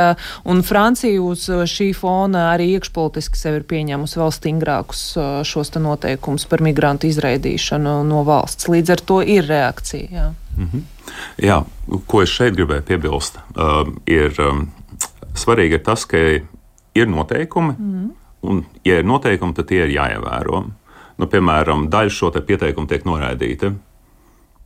un 0.49 0.63
Francija 0.65 1.21
uz 1.23 1.47
šī 1.47 1.91
fona 1.97 2.49
arī 2.53 2.71
iekšpolitiski 2.77 3.39
sev 3.39 3.59
ir 3.61 3.67
pieņēmusi 3.69 4.19
vēl 4.21 4.35
stingrākus 4.35 5.05
šos 5.47 5.73
te 5.75 5.83
noteikumus 5.83 6.47
par 6.49 6.63
migrantu 6.65 7.09
izraidīšanu 7.09 7.99
no 8.07 8.23
valsts. 8.27 8.69
Līdz 8.71 8.95
ar 8.95 9.05
to 9.11 9.21
ir 9.37 9.49
reakcija. 9.49 10.09
Jā. 10.13 10.29
Mm 10.59 10.69
-hmm. 10.73 10.81
Jā, 11.37 11.63
ko 12.07 12.21
es 12.21 12.29
šeit 12.29 12.55
gribēju 12.55 12.81
piebilst, 12.81 13.39
uh, 13.55 13.87
ir 14.05 14.35
um, 14.43 14.67
svarīgi 15.33 15.79
ir 15.79 15.83
tas, 15.83 16.05
ka 16.05 16.17
ir 16.95 17.07
noteikumi, 17.07 17.75
mm. 17.79 18.09
un, 18.41 18.65
ja 18.85 18.99
ir 18.99 19.05
noteikumi, 19.05 19.53
tad 19.53 19.69
tie 19.71 19.85
ir 19.85 19.95
jāievēro. 19.95 20.65
Nu, 21.17 21.27
piemēram, 21.27 21.89
daļa 21.91 22.09
šo 22.09 22.29
te 22.31 22.41
pieteikumu 22.41 22.87
tiek 22.87 23.05
noraidīta. 23.05 23.73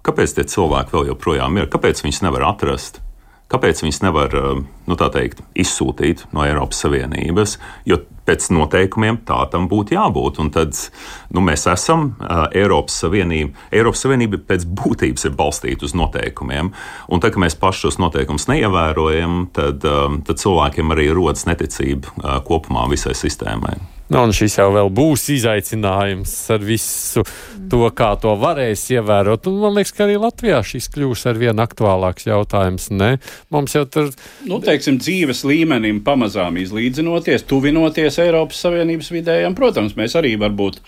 Kāpēc 0.04 0.36
tie 0.36 0.44
cilvēki 0.44 0.94
vēl 0.94 1.08
joprojām 1.08 1.58
ir? 1.58 1.70
Kāpēc 1.72 2.04
viņus 2.04 2.22
nevar 2.22 2.44
atrast? 2.44 3.02
Kāpēc 3.48 3.84
viņas 3.84 4.02
nevar 4.02 4.36
um, 4.36 4.68
nu, 4.88 4.96
teikt, 4.96 5.42
izsūtīt 5.56 6.26
no 6.34 6.46
Eiropas 6.46 6.80
Savienības? 6.84 7.60
Jo 7.86 7.98
pēc 8.28 8.50
noteikumiem 8.56 9.20
tā 9.28 9.40
tam 9.52 9.68
būtu 9.72 9.98
jābūt. 9.98 10.40
Un 10.44 10.52
tad 10.56 10.78
nu, 11.34 11.44
mēs 11.44 11.66
esam 11.72 12.12
uh, 12.14 12.46
Eiropas 12.56 12.98
Savienība. 13.04 13.56
Eiropas 13.76 14.06
Savienība 14.06 14.42
pēc 14.48 14.68
būtības 14.68 15.28
ir 15.30 15.36
balstīta 15.40 15.88
uz 15.88 15.96
noteikumiem. 15.98 16.74
Un 17.10 17.24
tad, 17.24 17.36
kad 17.36 17.44
mēs 17.44 17.58
paši 17.60 17.88
šos 17.88 18.00
noteikumus 18.04 18.48
neievērojam, 18.52 19.48
tad, 19.56 19.84
um, 19.88 20.22
tad 20.28 20.42
cilvēkiem 20.44 20.96
arī 20.96 21.10
rodas 21.16 21.48
neticība 21.50 22.16
uh, 22.16 22.40
kopumā 22.46 22.88
visai 22.92 23.16
sistēmai. 23.18 23.78
Nu, 24.12 24.20
un 24.28 24.34
šis 24.36 24.58
jau 24.60 24.88
būs 24.92 25.30
izaicinājums 25.32 26.32
ar 26.52 26.64
visu 26.66 27.24
to, 27.72 27.86
kā 27.96 28.10
to 28.20 28.34
varēs 28.40 28.84
ievērot. 28.92 29.48
Un 29.48 29.62
man 29.62 29.78
liekas, 29.78 29.94
ka 29.96 30.04
arī 30.06 30.18
Latvijā 30.20 30.60
šis 30.68 30.90
kļūs 30.94 31.24
ar 31.32 31.40
vien 31.40 31.64
aktuālāks 31.64 32.28
jautājums. 32.28 32.90
Ne? 32.92 33.16
Mums 33.54 33.78
jau 33.78 33.86
tur. 33.88 34.12
Nu, 34.50 34.60
teiksim, 34.64 35.00
dzīves 35.02 35.46
līmenim 35.48 36.04
pamazām 36.06 36.60
izlīdzinoties, 36.62 37.48
tuvinoties 37.48 38.20
Eiropas 38.26 38.60
Savienības 38.66 39.14
vidējiem, 39.16 39.56
protams, 39.58 39.96
mēs 40.00 40.18
arī 40.20 40.36
varbūt 40.42 40.82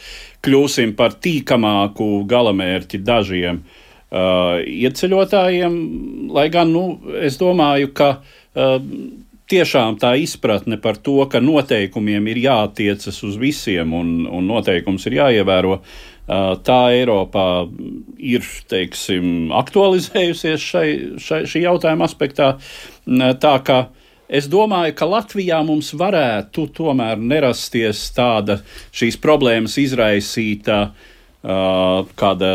kļūsim 0.46 0.94
par 1.00 1.16
tīkamāku 1.24 2.26
galamērķi 2.30 3.00
dažiem 3.06 3.64
uh, 3.64 4.60
ieceļotājiem. 4.60 5.80
Lai 6.36 6.50
gan, 6.54 6.76
nu, 6.76 7.16
es 7.24 7.40
domāju, 7.42 7.96
ka. 7.96 8.18
Uh, 8.56 9.24
tiešām 9.52 10.00
tā 10.02 10.16
izpratne 10.22 10.78
par 10.82 10.98
to, 10.98 11.20
ka 11.30 11.42
noteikumiem 11.44 12.28
ir 12.34 12.42
jātiecas 12.48 13.22
uz 13.28 13.38
visiem 13.42 13.94
un, 13.94 14.26
un 14.26 14.48
noteikums 14.50 15.06
ir 15.10 15.20
jāievēro, 15.20 15.80
tā 16.66 16.80
Eiropā 16.96 17.48
ir 18.18 18.46
teiksim, 18.70 19.52
aktualizējusies 19.54 20.70
šai, 20.72 20.88
šai, 21.22 21.44
šī 21.50 21.66
jautājuma 21.68 22.08
aspektā. 22.10 22.56
Tā 23.06 23.56
kā 23.66 23.80
es 24.26 24.50
domāju, 24.50 24.96
ka 24.98 25.10
Latvijā 25.10 25.62
mums 25.66 25.94
varētu 25.94 26.66
tomēr 26.74 27.22
nerasties 27.22 28.08
tāda 28.18 28.60
šīs 28.96 29.20
problēmas 29.22 29.78
izraisīta 29.82 30.88
kāda 31.46 32.52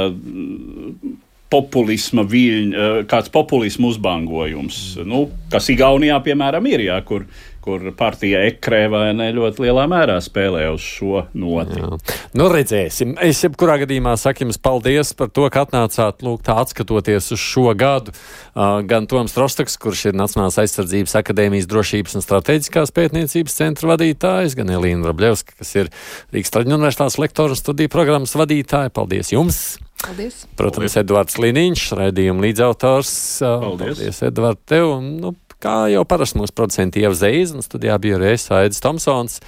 populisma 1.50 2.24
viļņa, 2.30 2.74
eh, 2.74 3.04
kāds 3.10 3.30
populismu 3.32 3.90
uzbangojums, 3.90 4.82
nu, 5.06 5.28
kas 5.50 5.70
Igaunijā, 5.72 6.20
piemēram, 6.22 6.66
ir, 6.70 6.84
jā, 6.86 6.98
kur, 7.04 7.26
kur 7.60 7.90
partija 7.96 8.40
ekrē 8.48 8.84
vai 8.90 9.02
ne 9.16 9.26
ļoti 9.36 9.66
lielā 9.66 9.84
mērā 9.90 10.16
spēlē 10.22 10.62
uz 10.72 10.80
šo 10.80 11.26
noti. 11.34 11.80
Jā. 11.82 11.98
Nu, 12.38 12.46
redzēsim. 12.52 13.16
Es 13.20 13.42
jebkurā 13.44 13.80
gadījumā 13.82 14.14
saku 14.16 14.46
jums 14.46 14.60
paldies 14.62 15.12
par 15.18 15.28
to, 15.34 15.44
ka 15.52 15.66
atnācāt 15.66 16.24
lūk 16.24 16.46
tā 16.46 16.56
atskatoties 16.62 17.32
uz 17.36 17.42
šo 17.42 17.74
gadu. 17.76 18.14
Gan 18.54 19.10
Toms 19.10 19.36
Rostaks, 19.36 19.76
kurš 19.80 20.06
ir 20.10 20.16
Nacionālās 20.16 20.56
aizsardzības 20.62 21.18
akadēmijas 21.20 21.68
drošības 21.70 22.16
un 22.16 22.24
strateģiskās 22.24 22.94
pētniecības 22.96 23.60
centra 23.60 23.92
vadītājs, 23.92 24.56
gan 24.56 24.72
Elīna 24.78 25.10
Rabļevska, 25.10 25.60
kas 25.60 25.76
ir 25.76 25.92
Rīgas 26.32 26.56
Traģiņu 26.56 26.80
universitātes 26.80 27.20
lektora 27.20 27.58
studiju 27.58 27.92
programmas 27.92 28.38
vadītāja. 28.38 28.94
Paldies 28.94 29.34
jums! 29.36 29.64
Paldies. 30.06 30.42
Protams, 30.58 30.94
Paldies. 30.94 30.98
Edvards 31.02 31.38
Liniņš, 31.40 31.84
raidījuma 31.98 32.46
līdzautors. 32.46 33.12
Paldies, 33.44 33.98
Paldies 34.00 34.20
Edvards, 34.30 34.64
tev. 34.70 34.88
Un, 34.96 35.10
nu, 35.22 35.34
kā 35.60 35.74
jau 35.92 36.04
parasti 36.08 36.40
mūsu 36.40 36.54
producenti 36.56 37.04
Zeiza 37.16 37.58
un 37.58 37.64
studijā 37.64 37.98
bija 38.00 38.20
Reisa 38.20 38.62
Aidis 38.62 38.80
Tomsons. 38.80 39.40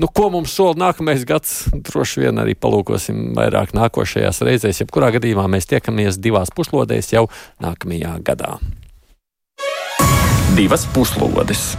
Nu, 0.00 0.08
ko 0.08 0.30
mums 0.32 0.54
sola 0.56 0.74
nākamais 0.88 1.26
gads? 1.28 1.68
Droši 1.72 2.24
vien 2.24 2.42
arī 2.42 2.56
palūkosim 2.58 3.34
vairāk 3.38 3.74
nākošajās 3.76 4.42
reizēs. 4.46 4.82
Jebkurā 4.82 5.12
gadījumā 5.18 5.46
mēs 5.50 5.70
tiekamies 5.70 6.18
divās 6.18 6.52
puslodēs 6.54 7.12
jau 7.14 7.28
nākamajā 7.62 8.18
gadā. 8.26 8.58
Divas 10.56 10.88
puslodes! 10.94 11.70